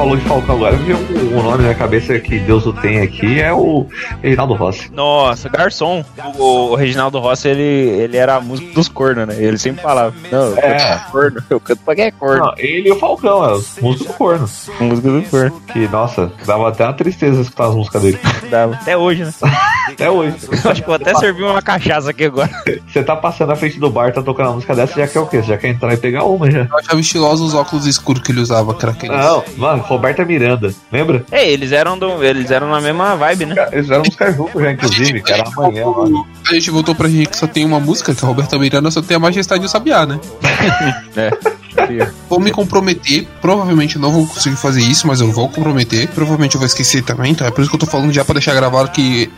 Falou 0.02 0.18
de 0.18 0.24
Falcão 0.26 0.56
agora, 0.56 0.76
um, 0.76 1.38
um 1.38 1.43
nome 1.43 1.64
na 1.64 1.76
cabeça 1.76 2.18
que 2.20 2.39
Deus 2.39 2.66
o 2.66 2.74
tem 2.74 3.02
aqui, 3.02 3.39
é 3.39 3.54
o 3.54 3.86
Reinaldo 4.24 4.56
Rossi. 4.56 4.91
Nossa, 4.91 5.47
garçom. 5.47 6.04
O, 6.39 6.72
o 6.72 6.76
Reginaldo 6.76 7.20
Rossi, 7.20 7.49
ele, 7.49 7.62
ele 7.62 8.18
era 8.18 8.38
a 8.38 8.41
música 8.41 8.74
dos 8.74 8.88
cornos, 8.88 9.28
né? 9.28 9.36
Ele 9.38 9.60
sempre 9.60 9.84
falava: 9.84 10.12
Não, 10.32 10.45
eu 10.47 10.58
É. 10.58 10.62
canto 10.62 10.82
pra 10.82 10.99
corno, 11.12 11.43
eu 11.52 11.60
canto 11.60 11.80
pra 11.86 11.95
quem 11.95 12.06
é 12.06 12.12
corno. 12.12 12.45
Não, 12.45 12.54
ele 12.58 12.89
e 12.89 12.91
o 12.91 12.95
Falcão, 12.97 13.45
é 13.45 13.54
os 13.54 13.78
músicos 13.80 14.08
do 14.08 14.14
corno. 14.16 14.49
Música 14.80 15.08
do 15.12 15.22
corno. 15.30 15.62
Que, 15.72 15.88
nossa, 15.88 16.32
dava 16.47 16.70
até 16.70 16.84
uma 16.84 16.93
tristeza 16.93 17.39
escutar 17.39 17.68
as 17.68 17.76
músicas 17.76 18.02
dele. 18.02 18.20
Dava. 18.49 18.74
Até 18.74 18.97
hoje, 18.97 19.24
né? 19.24 19.32
Até 19.91 20.10
hoje. 20.10 20.36
Eu 20.64 20.72
acho 20.72 20.82
que 20.82 20.88
vou 20.88 20.95
até 20.95 21.14
servir 21.16 21.43
uma 21.43 21.62
cachaça 21.62 22.12
aqui 22.12 22.26
agora. 22.26 22.49
Você 22.88 23.04
tá 23.04 23.14
passando 23.16 23.49
na 23.49 23.56
frente 23.58 23.78
do 23.78 23.89
bar, 23.89 24.14
tá 24.14 24.22
tocando 24.22 24.47
uma 24.47 24.54
música 24.56 24.74
dessa, 24.74 24.93
já 24.97 25.08
quer 25.08 25.20
o 25.20 25.26
quê? 25.26 25.38
Você 25.41 25.49
já 25.49 25.58
quer 25.58 25.68
entrar 25.70 25.93
e 25.93 25.97
pegar 25.97 26.24
uma 26.24 26.49
já. 26.49 26.62
Eu 26.62 26.78
achava 26.78 26.99
estiloso 26.99 27.43
os 27.43 27.54
óculos 27.54 27.86
escuros 27.86 28.22
que 28.24 28.32
ele 28.32 28.39
usava, 28.39 28.72
aqueles. 28.72 28.97
Não, 29.10 29.43
mano, 29.58 29.84
Roberta 29.92 30.26
Miranda, 30.26 30.74
lembra? 30.92 31.26
É, 31.32 31.50
eles 31.50 31.72
eram, 31.72 31.98
do, 31.98 32.24
eles 32.24 32.50
eram 32.52 32.70
na 32.70 32.82
mesma 32.82 33.16
vibe, 33.16 33.48
né? 33.48 33.56
Eles 33.72 33.89
eram 33.89 34.04
música 34.04 34.32
juntos 34.32 34.62
já, 34.62 34.72
inclusive, 34.72 35.22
que 35.22 35.34
era 35.34 35.44
amanhã, 35.48 35.86
mano. 35.86 36.28
A 36.50 36.54
gente 36.54 36.72
voltou 36.72 36.96
pra 36.96 37.08
gente 37.08 37.30
que 37.30 37.38
só 37.38 37.48
tem 37.48 37.66
uma 37.66 37.80
música, 37.80 38.14
que 38.14 38.24
é 38.24 38.26
a 38.26 38.28
Roberta 38.28 38.58
Miranda, 38.58 38.92
só 38.92 39.02
tem 39.02 39.18
a 39.18 39.20
Majestade 39.20 39.64
e 39.64 39.66
o 39.66 39.70
Sabiá, 39.70 40.06
né? 40.06 40.20
É. 41.16 41.32
Vou 42.30 42.40
me 42.40 42.52
comprometer, 42.52 43.28
provavelmente 43.42 43.96
eu 43.96 44.02
não 44.02 44.12
vou 44.12 44.28
conseguir 44.28 44.56
fazer 44.56 44.82
isso, 44.82 45.08
mas 45.08 45.22
eu 45.22 45.32
vou 45.32 45.50
comprometer. 45.50 46.08
Provavelmente 46.10 46.56
eu 46.56 46.60
vou 46.60 46.66
esquecer 46.66 47.04
também, 47.04 47.32
então 47.32 47.46
é 47.46 47.52
por 47.52 47.62
isso 47.62 47.70
que 47.70 47.76
eu 47.76 47.80
tô 47.80 47.86
falando 47.86 48.12
já 48.12 48.24
pra 48.24 48.34
deixar 48.34 48.54
gravado 48.54 48.92
que. 48.92 49.32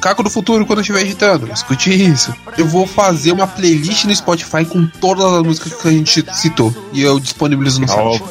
Caco 0.00 0.22
do 0.22 0.30
futuro, 0.30 0.64
quando 0.64 0.78
eu 0.78 0.82
estiver 0.82 1.00
editando, 1.02 1.50
escute 1.52 1.90
isso. 1.90 2.32
Eu 2.56 2.66
vou 2.66 2.86
fazer 2.86 3.32
uma 3.32 3.46
playlist 3.46 4.04
no 4.04 4.14
Spotify 4.14 4.64
com 4.64 4.86
todas 4.86 5.24
as 5.24 5.42
músicas 5.42 5.74
que 5.74 5.88
a 5.88 5.90
gente 5.90 6.24
citou. 6.32 6.74
E 6.92 7.02
eu 7.02 7.18
disponibilizo 7.18 7.80
no 7.80 7.88
site. 7.88 8.22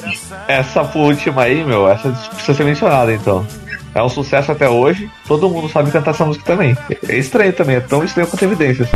Essa 0.48 0.82
última 0.96 1.44
aí, 1.44 1.64
meu, 1.64 1.88
essa 1.90 2.10
precisa 2.10 2.58
ser 2.58 2.64
mencionada, 2.64 3.14
então. 3.14 3.46
É 3.94 4.04
um 4.04 4.10
sucesso 4.10 4.52
até 4.52 4.70
hoje, 4.70 5.10
todo 5.28 5.50
mundo 5.50 5.68
sabe 5.68 5.92
cantar 5.92 6.12
essa 6.12 6.26
música 6.26 6.46
também. 6.46 6.78
É 7.08 7.18
estranho 7.18 7.52
também, 7.54 7.78
é 7.78 7.82
tão 7.82 8.04
estranho 8.04 8.28
quanto 8.28 8.44
evidências. 8.46 8.88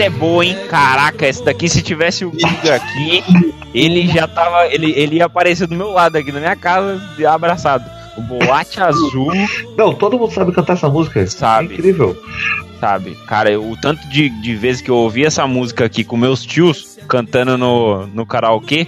Essa 0.00 0.06
é 0.06 0.10
boa, 0.18 0.42
hein? 0.42 0.56
Caraca, 0.70 1.26
essa 1.26 1.44
daqui, 1.44 1.68
se 1.68 1.82
tivesse 1.82 2.24
o 2.24 2.32
Giga 2.32 2.76
aqui, 2.76 3.22
ele 3.74 4.08
já 4.08 4.26
tava. 4.26 4.66
Ele, 4.68 4.92
ele 4.96 5.16
ia 5.16 5.26
aparecer 5.26 5.66
do 5.66 5.74
meu 5.76 5.90
lado 5.90 6.16
aqui 6.16 6.32
na 6.32 6.40
minha 6.40 6.56
casa, 6.56 6.98
abraçado. 7.28 7.84
O 8.16 8.22
boate 8.22 8.80
azul, 8.80 9.30
Não, 9.76 9.92
todo 9.94 10.18
mundo 10.18 10.32
sabe 10.32 10.52
cantar 10.52 10.72
essa 10.72 10.88
música. 10.88 11.26
Sabe. 11.26 11.74
É 11.74 11.78
incrível. 11.78 12.16
sabe? 12.80 13.14
Cara, 13.26 13.50
eu- 13.50 13.70
o 13.70 13.76
tanto 13.76 14.08
de, 14.08 14.30
de 14.30 14.54
vezes 14.56 14.80
que 14.80 14.90
eu 14.90 14.96
ouvi 14.96 15.26
essa 15.26 15.46
música 15.46 15.84
aqui 15.84 16.02
com 16.02 16.16
meus 16.16 16.46
tios 16.46 16.98
cantando 17.06 17.58
no, 17.58 18.06
no 18.06 18.24
karaokê. 18.24 18.86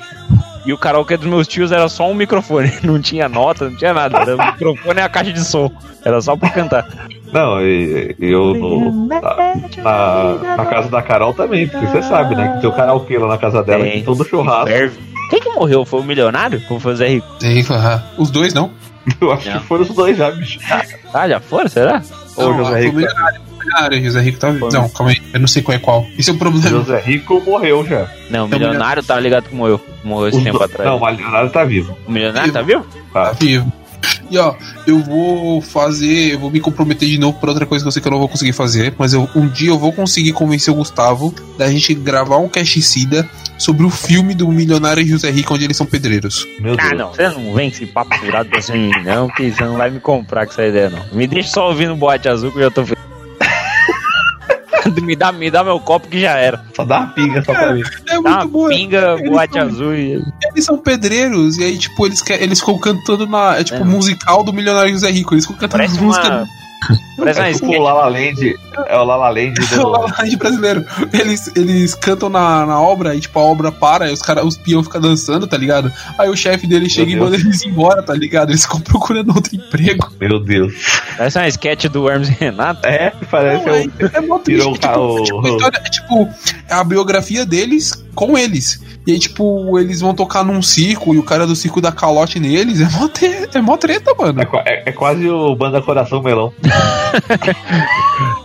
E 0.65 0.73
o 0.73 0.79
karaokê 0.79 1.17
dos 1.17 1.27
meus 1.27 1.49
tios 1.49 1.73
era 1.73 1.89
só 1.89 2.09
um 2.11 2.15
microfone, 2.15 2.73
não 2.85 3.01
tinha 3.01 3.29
nota, 3.29 3.69
não 3.69 3.77
tinha 3.77 3.93
nada. 3.93 4.19
Era 4.19 4.37
o 4.37 4.47
microfone 4.47 5.01
e 5.01 5.03
a 5.03 5.09
caixa 5.09 5.33
de 5.33 5.45
som. 5.45 5.71
Era 6.05 6.21
só 6.21 6.37
pra 6.37 6.51
cantar. 6.51 6.87
Não, 7.33 7.61
eu 7.61 8.55
no, 8.55 9.07
na, 9.07 9.21
na, 9.83 10.57
na 10.57 10.67
casa 10.67 10.89
da 10.91 11.01
Carol 11.01 11.33
também, 11.33 11.67
porque 11.67 11.87
você 11.87 12.03
sabe, 12.03 12.35
né? 12.35 12.55
Que 12.55 12.61
tem 12.61 12.71
o 12.71 12.73
karaokê 12.75 13.19
lá 13.19 13.27
na 13.29 13.39
casa 13.39 13.63
dela, 13.63 13.83
Tem. 13.85 14.01
que 14.01 14.03
todo 14.05 14.25
churrasco. 14.25 14.67
Ferve. 14.69 14.99
Quem 15.31 15.41
que 15.41 15.49
morreu? 15.49 15.85
Foi 15.85 16.01
o 16.01 16.05
milionário? 16.05 16.63
Ou 16.69 16.79
foi 16.79 16.93
o 16.93 16.97
Zé 16.97 17.09
Rico? 17.09 17.27
Tem, 17.39 17.65
ah, 17.71 18.03
Os 18.19 18.31
dois 18.31 18.53
não. 18.53 18.71
Eu 19.21 19.33
acho 19.33 19.51
Não. 19.51 19.61
que 19.61 19.67
foram 19.67 19.83
os 19.83 19.89
dois 19.89 20.17
já, 20.17 20.31
bicho. 20.31 20.61
Ah, 21.15 21.27
já 21.29 21.41
foram? 21.41 21.69
Será? 21.69 22.03
Ô, 22.37 22.43
Não, 22.43 22.59
José 22.59 22.71
foi 22.71 23.03
Rico. 23.03 23.13
O 23.73 23.75
milionário, 23.75 23.97
milionário, 23.99 24.05
José 24.05 24.21
Rico 24.21 24.39
tá. 24.39 24.53
Não, 24.53 24.89
calma 24.89 25.13
aí. 25.13 25.23
Eu 25.33 25.41
não 25.41 25.47
sei 25.49 25.63
qual 25.63 25.75
é 25.75 25.79
qual. 25.79 26.07
Isso 26.19 26.31
é 26.31 26.33
o 26.35 26.37
problema. 26.39 26.69
José 26.69 27.01
Rico 27.01 27.41
morreu 27.45 27.85
já. 27.87 28.09
Não, 28.31 28.45
o 28.45 28.47
Então, 28.47 28.59
milionário 28.59 29.03
tá 29.03 29.19
ligado 29.19 29.49
que 29.49 29.55
morreu. 29.55 29.81
Morreu 30.05 30.29
esse 30.29 30.39
Os 30.39 30.45
tempo 30.45 30.59
do- 30.59 30.65
atrás. 30.65 30.89
Não, 30.91 30.99
o 31.01 31.07
Leonardo 31.09 31.51
tá 31.53 31.65
vivo. 31.65 31.97
O 32.07 32.11
milionário 32.13 32.53
tá 32.53 32.63
vivo? 32.63 32.85
Tá. 33.13 33.33
vivo. 33.33 33.73
E 34.31 34.37
ó, 34.39 34.55
eu 34.87 34.99
vou 34.99 35.61
fazer, 35.61 36.33
eu 36.33 36.39
vou 36.39 36.51
me 36.51 36.59
comprometer 36.59 37.09
de 37.09 37.19
novo 37.19 37.39
pra 37.39 37.51
outra 37.51 37.65
coisa 37.67 37.85
que 37.85 37.89
eu 37.89 37.93
sei 37.93 38.03
que 38.03 38.09
eu 38.09 38.13
não 38.13 38.19
vou 38.19 38.29
conseguir 38.29 38.53
fazer, 38.53 38.93
mas 38.99 39.13
eu, 39.13 39.29
um 39.37 39.47
dia 39.47 39.69
eu 39.69 39.79
vou 39.79 39.93
conseguir 39.93 40.33
convencer 40.33 40.73
o 40.73 40.77
Gustavo 40.77 41.33
da 41.57 41.71
gente 41.71 41.95
gravar 41.95 42.39
um 42.39 42.49
cast-sida 42.49 43.29
sobre 43.59 43.85
o 43.87 43.91
filme 43.91 44.35
do 44.35 44.49
milionário 44.49 45.07
José 45.07 45.31
Rico, 45.31 45.55
onde 45.55 45.65
eles 45.65 45.77
são 45.77 45.87
pedreiros. 45.87 46.49
Meu 46.61 46.75
Deus. 46.77 46.89
Ah, 46.91 46.95
não. 46.97 47.11
Você 47.13 47.29
não 47.29 47.53
vem 47.55 47.69
esse 47.69 47.87
papo 47.87 48.17
furado 48.17 48.49
pra 48.49 48.59
de 48.59 48.73
mim, 48.73 48.91
não, 49.05 49.29
que 49.29 49.51
você 49.53 49.63
não 49.65 49.77
vai 49.77 49.91
me 49.91 50.01
comprar 50.01 50.47
com 50.47 50.53
essa 50.53 50.67
ideia, 50.67 50.91
não. 50.91 51.05
Me 51.17 51.27
deixa 51.29 51.51
só 51.51 51.69
ouvindo 51.69 51.93
o 51.93 51.97
boate 51.97 52.29
azul 52.29 52.51
que 52.51 52.59
eu 52.59 52.63
já 52.63 52.71
tô 52.71 52.85
feliz. 52.85 53.03
me, 55.03 55.15
dá, 55.17 55.31
me 55.33 55.51
dá 55.51 55.63
meu 55.65 55.79
copo 55.81 56.09
que 56.09 56.21
já 56.21 56.37
era. 56.37 56.65
Só 56.75 56.85
dá 56.85 57.01
uma 57.01 57.07
pinga 57.09 57.43
só 57.45 57.53
pra 57.53 57.73
mim. 57.75 57.81
É 57.83 57.85
Dá 58.07 58.15
muito 58.21 58.29
uma 58.29 58.47
boa. 58.47 58.69
pinga, 58.71 59.17
Eles 59.19 59.31
boate 59.31 59.53
são- 59.55 59.63
azul 59.63 59.95
e. 59.95 60.23
Eles 60.53 60.65
são 60.65 60.79
pedreiros, 60.79 61.59
e 61.59 61.65
aí, 61.65 61.79
tipo, 61.79 62.07
eles, 62.07 62.23
eles 62.31 62.61
ficam 62.61 62.79
cantando 62.79 63.27
na. 63.27 63.57
É 63.59 63.65
tipo 63.65 63.81
É. 63.81 63.85
musical 63.85 64.43
do 64.45 64.53
Milionário 64.53 64.93
José 64.93 65.11
Rico. 65.11 65.35
Eles 65.35 65.45
ficam 65.47 65.59
cantando 65.61 65.85
Parece 65.85 66.01
música. 66.03 66.29
uma. 66.29 66.47
Parece 67.17 67.41
É 67.41 67.53
tipo 67.53 67.67
o 67.67 67.83
Lala 67.83 68.09
Land, 68.09 68.59
é 68.87 68.97
o 68.97 69.05
Lala 69.05 69.29
Land 69.29 69.55
É 69.73 69.77
o 69.77 69.83
do... 69.83 69.89
La 69.89 69.99
La 70.01 70.15
Land 70.19 70.37
brasileiro. 70.37 70.85
Eles, 71.13 71.51
eles 71.55 71.95
cantam 71.95 72.29
na, 72.29 72.67
na 72.67 72.81
obra 72.81 73.15
e, 73.15 73.21
tipo, 73.21 73.39
a 73.39 73.43
obra 73.43 73.71
para, 73.71 74.11
e 74.11 74.13
os, 74.13 74.23
cara, 74.23 74.45
os 74.45 74.57
peão 74.57 74.83
ficam 74.83 75.01
dançando, 75.01 75.47
tá 75.47 75.57
ligado? 75.57 75.93
Aí 76.19 76.29
o 76.29 76.37
chefe 76.37 76.67
dele 76.67 76.89
chega 76.89 77.11
e 77.11 77.15
Deus. 77.15 77.25
manda 77.25 77.37
eles 77.37 77.65
embora, 77.65 78.03
tá 78.03 78.15
ligado? 78.15 78.51
Eles 78.51 78.63
ficam 78.63 78.81
procurando 78.81 79.35
outro 79.35 79.55
emprego. 79.55 80.11
Meu 80.21 80.41
Deus. 80.41 80.75
Parece 81.17 81.39
uma 81.39 81.49
sketch 81.49 81.85
do 81.87 82.09
Hermes 82.09 82.29
e 82.29 82.33
Renato. 82.33 82.87
É, 82.87 83.13
parece 83.31 83.65
Não, 83.67 83.73
o... 83.73 83.77
é, 83.77 83.83
é 83.83 84.39
triste. 84.41 84.45
Tirou 84.45 84.73
o 84.73 85.23
tipo, 85.23 85.45
tipo, 85.45 85.67
é, 85.67 85.91
tipo, 85.91 86.29
é 86.69 86.75
a 86.75 86.85
biografia 86.85 87.47
deles 87.47 88.03
com 88.15 88.37
eles. 88.39 88.81
E 89.07 89.13
aí, 89.13 89.19
tipo, 89.19 89.79
eles 89.79 90.01
vão 90.01 90.15
tocar 90.15 90.45
num 90.45 90.63
circo 90.63 91.13
e 91.15 91.19
o 91.19 91.23
cara 91.25 91.47
do 91.47 91.57
circo 91.57 91.81
dá 91.81 91.91
calote 91.91 92.39
neles. 92.39 92.81
É 92.81 92.89
mó, 92.89 93.09
te- 93.09 93.49
é 93.53 93.61
mó 93.61 93.77
treta, 93.77 94.15
mano. 94.19 94.41
É, 94.41 94.47
é- 94.75 94.83
é 94.87 94.93
quase 94.93 95.29
o 95.29 95.55
Banda 95.57 95.83
Coração 95.83 96.23
Melão. 96.23 96.53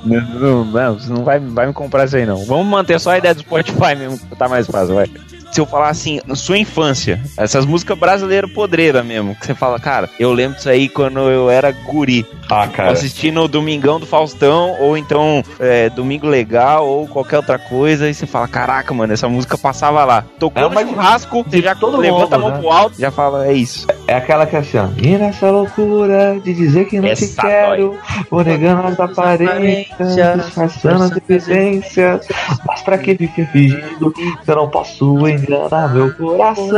Não, 0.06 0.22
não, 0.22 0.66
não, 0.66 0.94
você 1.00 1.12
não 1.12 1.24
vai, 1.24 1.40
vai 1.40 1.68
me 1.68 1.74
comprar 1.74 2.06
isso 2.06 2.16
aí, 2.16 2.26
não. 2.26 2.46
Vamos 2.46 2.66
manter 2.68 3.00
só 3.00 3.12
a 3.12 3.18
ideia 3.18 3.34
do 3.34 3.42
Spotify 3.42 3.96
mesmo, 3.98 4.18
que 4.18 4.36
tá 4.36 4.48
mais 4.48 4.66
fácil, 4.68 4.96
vai. 4.96 5.08
Se 5.52 5.62
eu 5.62 5.66
falar 5.66 5.90
assim, 5.90 6.20
na 6.26 6.36
sua 6.36 6.58
infância, 6.58 7.22
essas 7.38 7.66
músicas 7.66 7.98
brasileiras 7.98 8.52
podreiras 8.52 9.06
mesmo, 9.06 9.36
que 9.36 9.46
você 9.46 9.56
fala, 9.56 9.80
cara, 9.80 10.10
eu 10.20 10.32
lembro 10.34 10.58
disso 10.58 10.70
aí 10.70 10.88
quando 10.90 11.20
eu 11.20 11.50
era 11.50 11.72
guri. 11.72 12.26
Ah, 12.50 12.68
cara. 12.68 12.92
Assistindo 12.92 13.42
o 13.42 13.48
Domingão 13.48 14.00
do 14.00 14.06
Faustão, 14.06 14.76
ou 14.80 14.98
então 14.98 15.44
é, 15.60 15.90
Domingo 15.90 16.28
Legal, 16.28 16.88
ou 16.88 17.08
qualquer 17.08 17.38
outra 17.38 17.58
coisa, 17.58 18.10
e 18.10 18.14
você 18.14 18.26
fala, 18.26 18.48
caraca, 18.48 18.94
mano, 18.94 19.14
essa 19.14 19.28
música 19.28 19.58
passava 19.58 20.04
lá. 20.06 20.24
Tocou 20.40 20.62
Não, 20.62 20.70
no 20.70 20.90
churrasco, 20.90 21.44
você 21.44 21.62
já 21.62 21.76
todo 21.76 21.98
levanta 21.98 22.24
mundo, 22.24 22.34
a 22.36 22.38
mão 22.38 22.50
né? 22.52 22.60
pro 22.60 22.72
alto, 22.72 23.00
já 23.00 23.12
fala, 23.12 23.48
é 23.48 23.54
isso. 23.54 23.88
É 24.08 24.16
aquela 24.16 24.46
que 24.46 24.56
é 24.56 24.60
assim, 24.60 24.78
ó. 24.78 24.88
E 24.98 25.18
nessa 25.18 25.52
loucura 25.52 26.40
de 26.42 26.54
dizer 26.54 26.86
que 26.86 26.96
não 27.00 27.14
te 27.14 27.26
Essa 27.26 27.42
quero, 27.42 27.98
vou 28.32 28.42
negando 28.42 28.88
as 28.88 29.00
aparências, 29.00 30.16
disfarçando 30.38 31.04
as 31.04 31.12
evidências. 31.12 32.26
Mas 32.66 32.82
pra 32.82 32.98
que 32.98 33.16
ficar 33.16 33.46
fingindo 33.52 34.14
se 34.16 34.50
eu 34.52 34.56
não 34.56 34.70
posso 34.70 35.28
enganar 35.28 35.94
meu 35.94 36.14
coração? 36.14 36.72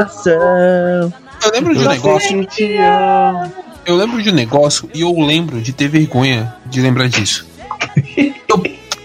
Eu 1.44 1.52
lembro 1.54 1.74
de 1.74 1.80
um 1.80 1.84
Eu 1.84 1.90
negócio. 1.90 2.46
te. 2.46 2.76
Eu 3.86 3.96
lembro 3.96 4.22
de 4.22 4.30
um 4.30 4.34
negócio 4.34 4.90
e 4.94 5.02
eu 5.02 5.14
lembro 5.20 5.62
de 5.62 5.72
ter 5.72 5.88
vergonha 5.88 6.54
de 6.66 6.82
lembrar 6.82 7.08
disso. 7.08 7.46
Eu, 8.48 8.62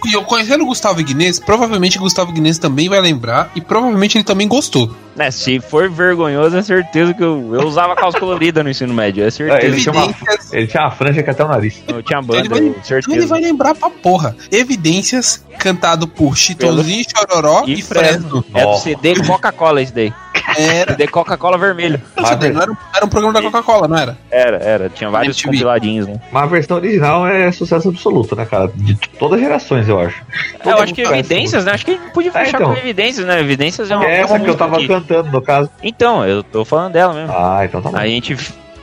e 0.07 0.15
eu 0.15 0.23
conhecendo 0.25 0.65
o 0.65 0.67
Gustavo 0.67 1.03
Guinness, 1.03 1.39
provavelmente 1.39 1.99
o 1.99 2.01
Gustavo 2.01 2.33
Guinness 2.33 2.59
também 2.59 2.89
vai 2.89 3.01
lembrar 3.01 3.51
e 3.55 3.61
provavelmente 3.61 4.17
ele 4.17 4.25
também 4.25 4.49
gostou. 4.49 4.95
Né, 5.17 5.31
se 5.31 5.61
for 5.61 5.89
vergonhoso, 5.89 6.57
é 6.57 6.63
certeza 6.63 7.15
que 7.15 7.23
eu, 7.23 7.55
eu 7.55 7.67
usava 7.69 7.95
calça 7.95 8.19
colorida 8.19 8.65
no 8.65 8.71
ensino 8.71 8.93
médio, 8.93 9.23
é 9.23 9.29
É, 9.29 9.31
certeza. 9.31 9.65
Ele 9.67 9.81
tinha, 9.81 9.93
uma, 9.93 10.15
ele 10.53 10.67
tinha 10.67 10.83
uma 10.83 10.91
franja 10.91 11.23
que 11.23 11.31
até 11.31 11.45
o 11.45 11.49
nariz. 11.49 11.83
Eu 11.87 12.03
tinha 12.03 12.19
ele 12.19 12.27
banda, 12.27 12.49
vai, 12.49 12.59
eu- 12.59 12.65
ele 12.67 12.75
certeza. 12.83 13.27
vai 13.29 13.41
lembrar 13.41 13.75
pra 13.77 13.89
porra. 13.91 14.35
Evidências, 14.51 15.45
cantado 15.59 16.09
por 16.09 16.37
Chitãozinho, 16.37 17.05
Chororó 17.17 17.63
E 17.67 17.75
e, 17.75 17.83
Fresno. 17.83 18.43
Fresno. 18.43 18.45
É 18.55 18.65
do. 18.65 18.77
CD 18.79 19.15
Coca-Cola 19.25 19.81
esse 19.83 19.95
daí. 19.95 20.13
Era, 20.59 20.91
CD 20.93 21.07
Coca-Cola 21.07 21.57
vermelho. 21.57 22.01
Não 22.17 22.29
era, 22.29 22.73
era 22.95 23.07
um 23.07 23.09
programa 23.09 23.33
da 23.33 23.43
Coca-Cola, 23.43 23.87
não 23.89 23.97
era? 23.97 24.19
Era, 24.31 24.57
era. 24.59 24.89
Tinha 24.91 25.09
vários 25.09 25.37
MTV. 25.39 25.53
compiladinhos, 25.53 26.07
né? 26.09 26.21
Mas 26.33 26.43
a 26.43 26.47
versão 26.47 26.77
original 26.77 27.27
é 27.27 27.51
sucesso 27.53 27.89
absoluto, 27.89 28.35
né, 28.37 28.45
cara? 28.45 28.71
De 28.75 28.95
todas 29.19 29.37
as 29.39 29.45
gerações, 29.45 29.89
eu 29.89 29.99
acho. 30.01 30.23
É, 30.65 30.71
eu 30.73 30.79
acho 30.79 30.93
que 30.93 31.03
Evidências, 31.03 31.65
né? 31.65 31.73
Acho 31.73 31.85
que 31.85 31.93
a 31.93 31.95
gente 31.95 32.11
podia 32.13 32.31
É, 32.35 32.45
fechar 32.45 32.61
então. 32.61 32.73
com 32.75 32.79
Evidências, 32.79 33.25
né? 33.27 33.41
Evidências 33.41 33.91
é 33.91 33.97
uma, 33.97 34.05
É 34.05 34.17
é 34.17 34.21
essa 34.21 34.39
que 34.41 34.51
eu 34.51 34.55
tava 34.57 34.77
que- 34.79 34.89
cantando, 34.89 35.04
no 35.31 35.41
caso. 35.43 35.71
Então, 35.83 36.25
eu 36.27 36.43
tô 36.43 36.65
falando 36.65 36.93
dela 36.93 37.13
mesmo. 37.15 37.33
Ah, 37.37 37.65
então 37.65 37.81
tá 37.83 37.91
bom. 37.91 37.97
A 37.97 38.07
gente, 38.07 38.37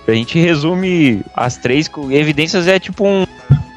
a 0.07 0.11
gente 0.11 0.39
resume 0.39 1.21
as 1.35 1.57
três. 1.57 1.87
com- 1.87 2.11
Evidências 2.11 2.67
é 2.67 2.79
tipo 2.79 3.05
um 3.05 3.25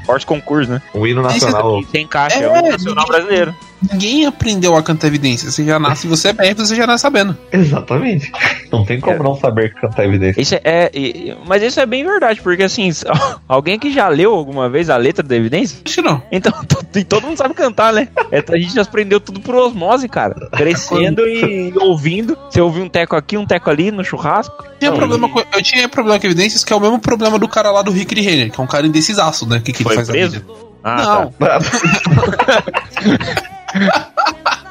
forte 0.06 0.26
concurso, 0.26 0.70
né? 0.70 0.82
O 0.92 1.06
hino 1.06 1.22
nacional. 1.22 1.82
Tem 1.90 2.06
caixa, 2.06 2.38
é, 2.38 2.42
É, 2.44 2.48
o 2.50 2.56
hino 2.58 2.70
nacional 2.70 3.06
brasileiro. 3.06 3.54
Ninguém 3.92 4.26
aprendeu 4.26 4.76
a 4.76 4.82
cantar 4.82 5.08
evidência. 5.08 5.50
Você 5.50 5.64
já 5.64 5.78
nasce, 5.78 6.06
você 6.06 6.28
é 6.28 6.32
BR, 6.32 6.54
você 6.56 6.74
já 6.74 6.86
nasce 6.86 7.02
sabendo. 7.02 7.36
Exatamente. 7.52 8.30
Não 8.72 8.84
tem 8.84 9.00
como 9.00 9.16
É. 9.16 9.22
não 9.22 9.36
saber 9.38 9.74
cantar 9.74 10.04
evidência. 10.04 10.40
Isso 10.40 10.54
é, 10.56 10.60
é- 10.92 11.36
mas 11.46 11.62
isso 11.62 11.78
é 11.80 11.86
bem 11.86 12.04
verdade, 12.04 12.40
porque 12.40 12.62
assim, 12.62 12.90
alguém 13.48 13.78
que 13.78 13.92
já 13.92 14.08
leu 14.08 14.34
alguma 14.34 14.68
vez 14.68 14.88
a 14.90 14.96
letra 14.96 15.22
da 15.22 15.36
evidência? 15.36 15.78
Acho 15.84 15.94
que 15.96 16.02
não. 16.02 16.22
Então, 16.32 16.52
to- 16.66 16.84
e 16.98 17.04
todo 17.04 17.26
mundo 17.26 17.36
sabe 17.36 17.54
cantar, 17.54 17.92
né? 17.92 18.08
É, 18.30 18.42
a 18.48 18.56
gente 18.58 18.74
já 18.74 18.82
aprendeu 18.82 19.20
tudo 19.20 19.40
por 19.40 19.54
osmose, 19.54 20.08
cara. 20.08 20.34
Crescendo 20.52 21.26
e 21.28 21.72
ouvindo. 21.78 22.36
Você 22.50 22.60
ouviu 22.60 22.84
um 22.84 22.88
teco 22.88 23.16
aqui, 23.16 23.36
um 23.36 23.46
teco 23.46 23.68
ali 23.70 23.90
no 23.90 24.04
churrasco. 24.04 24.64
Tinha 24.78 24.90
Não, 24.90 24.98
problema 24.98 25.28
com- 25.28 25.40
eu 25.52 25.62
tinha 25.62 25.88
problema 25.88 26.18
com 26.18 26.26
evidências, 26.26 26.64
que 26.64 26.72
é 26.72 26.76
o 26.76 26.80
mesmo 26.80 26.98
problema 26.98 27.38
do 27.38 27.48
cara 27.48 27.70
lá 27.70 27.82
do 27.82 27.90
Rick 27.90 28.14
Renner, 28.20 28.50
que 28.50 28.60
é 28.60 28.64
um 28.64 28.66
cara 28.66 28.86
indecisaço, 28.86 29.46
né? 29.48 29.58
O 29.58 29.60
que, 29.62 29.72
que 29.72 29.82
ele 29.82 29.94
faz 29.94 30.08
preso? 30.08 30.32
vida. 30.40 30.44
Ah, 30.82 31.02
não, 31.04 31.32
tá. 31.32 31.58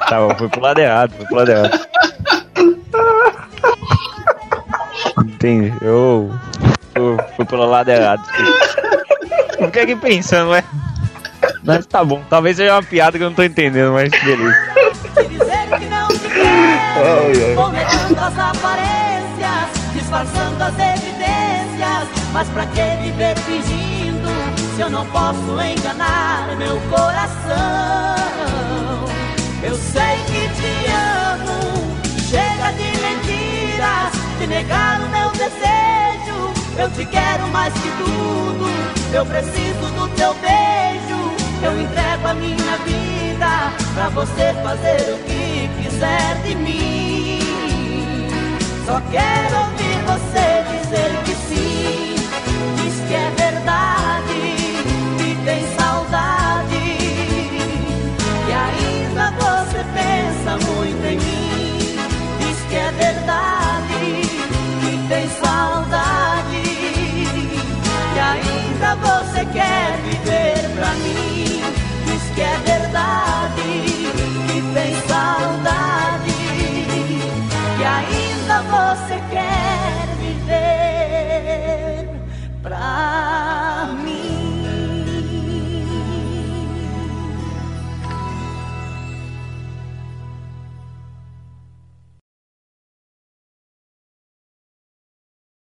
Tá, 0.08 0.20
bom, 0.20 0.36
foi 0.36 0.50
pro 0.50 0.62
lado 0.62 0.80
errado, 0.80 1.14
foi 1.16 1.26
pro 1.26 1.36
lado 1.38 1.52
errado. 1.52 1.88
Entendi. 5.26 5.74
Eu. 5.82 6.32
eu 6.96 7.18
fui 7.36 7.46
pelo 7.46 7.66
lado 7.66 7.90
errado. 7.90 8.24
Eu 9.58 9.66
fiquei 9.68 9.84
aqui 9.84 9.96
pensando, 9.96 10.52
ué. 10.52 10.64
Mas 11.64 11.86
tá 11.86 12.04
bom, 12.04 12.22
talvez 12.30 12.58
seja 12.58 12.74
uma 12.74 12.84
piada 12.84 13.18
que 13.18 13.24
eu 13.24 13.30
não 13.30 13.36
tô 13.36 13.44
entendendo, 13.44 13.94
mas 13.94 14.10
beleza. 14.10 14.74
dizer 15.30 15.80
que 15.80 15.86
não 15.86 16.08
te 16.08 16.28
negando 17.72 18.20
as 18.20 18.40
aparências 18.40 19.94
Disfarçando 19.94 20.64
as 20.64 20.74
evidências 20.74 22.08
Mas 22.34 22.48
pra 22.50 22.66
que 22.68 22.82
viver 23.02 23.38
fingindo 23.40 24.28
Se 24.76 24.82
eu 24.82 24.90
não 24.90 25.06
posso 25.08 25.62
enganar 25.62 26.56
meu 26.58 26.80
coração 26.90 28.73
Eu 29.64 29.76
sei 29.76 30.18
que 30.28 30.50
te 30.60 30.92
amo 30.92 31.98
Chega 32.30 32.72
de 32.74 33.00
mentiras 33.02 34.14
De 34.40 34.48
negar 34.48 35.02
o 35.02 35.10
meu 35.10 35.30
desejo 35.32 36.54
Eu 36.78 36.90
te 36.92 37.06
quero 37.06 37.48
mais 37.48 37.74
que 37.74 37.90
tudo 37.98 38.70
Eu 39.14 39.26
preciso 39.26 39.92
do 39.96 40.08
teu 40.16 40.34
beijo 40.36 40.74
eu 41.64 41.82
entrego 41.82 42.28
a 42.28 42.34
minha 42.34 42.78
vida 42.80 43.72
pra 43.94 44.10
você 44.10 44.54
fazer 44.62 45.14
o 45.14 45.18
que 45.20 45.70
quiser 45.82 46.42
de 46.44 46.56
mim. 46.56 47.40
Só 48.86 49.02
quero 49.10 49.60
ouvir 49.60 49.98
você 50.06 50.64
dizer 50.74 51.24
que 51.24 51.36
sim. 51.48 52.16
Diz 52.76 53.08
que 53.08 53.14
é 53.14 53.43
quer 69.46 69.98
viver 70.04 70.70
pra 70.76 70.94
mim. 70.96 71.62
Diz 72.06 72.24
que 72.36 72.42
é 72.42 72.58
verdade, 72.66 73.62
que 74.48 74.62
tem 74.74 74.94
saudade. 75.08 76.34
E 77.80 77.84
ainda 77.84 78.62
você 78.64 79.20
quer 79.32 80.08
viver 80.20 82.10
pra 82.62 83.63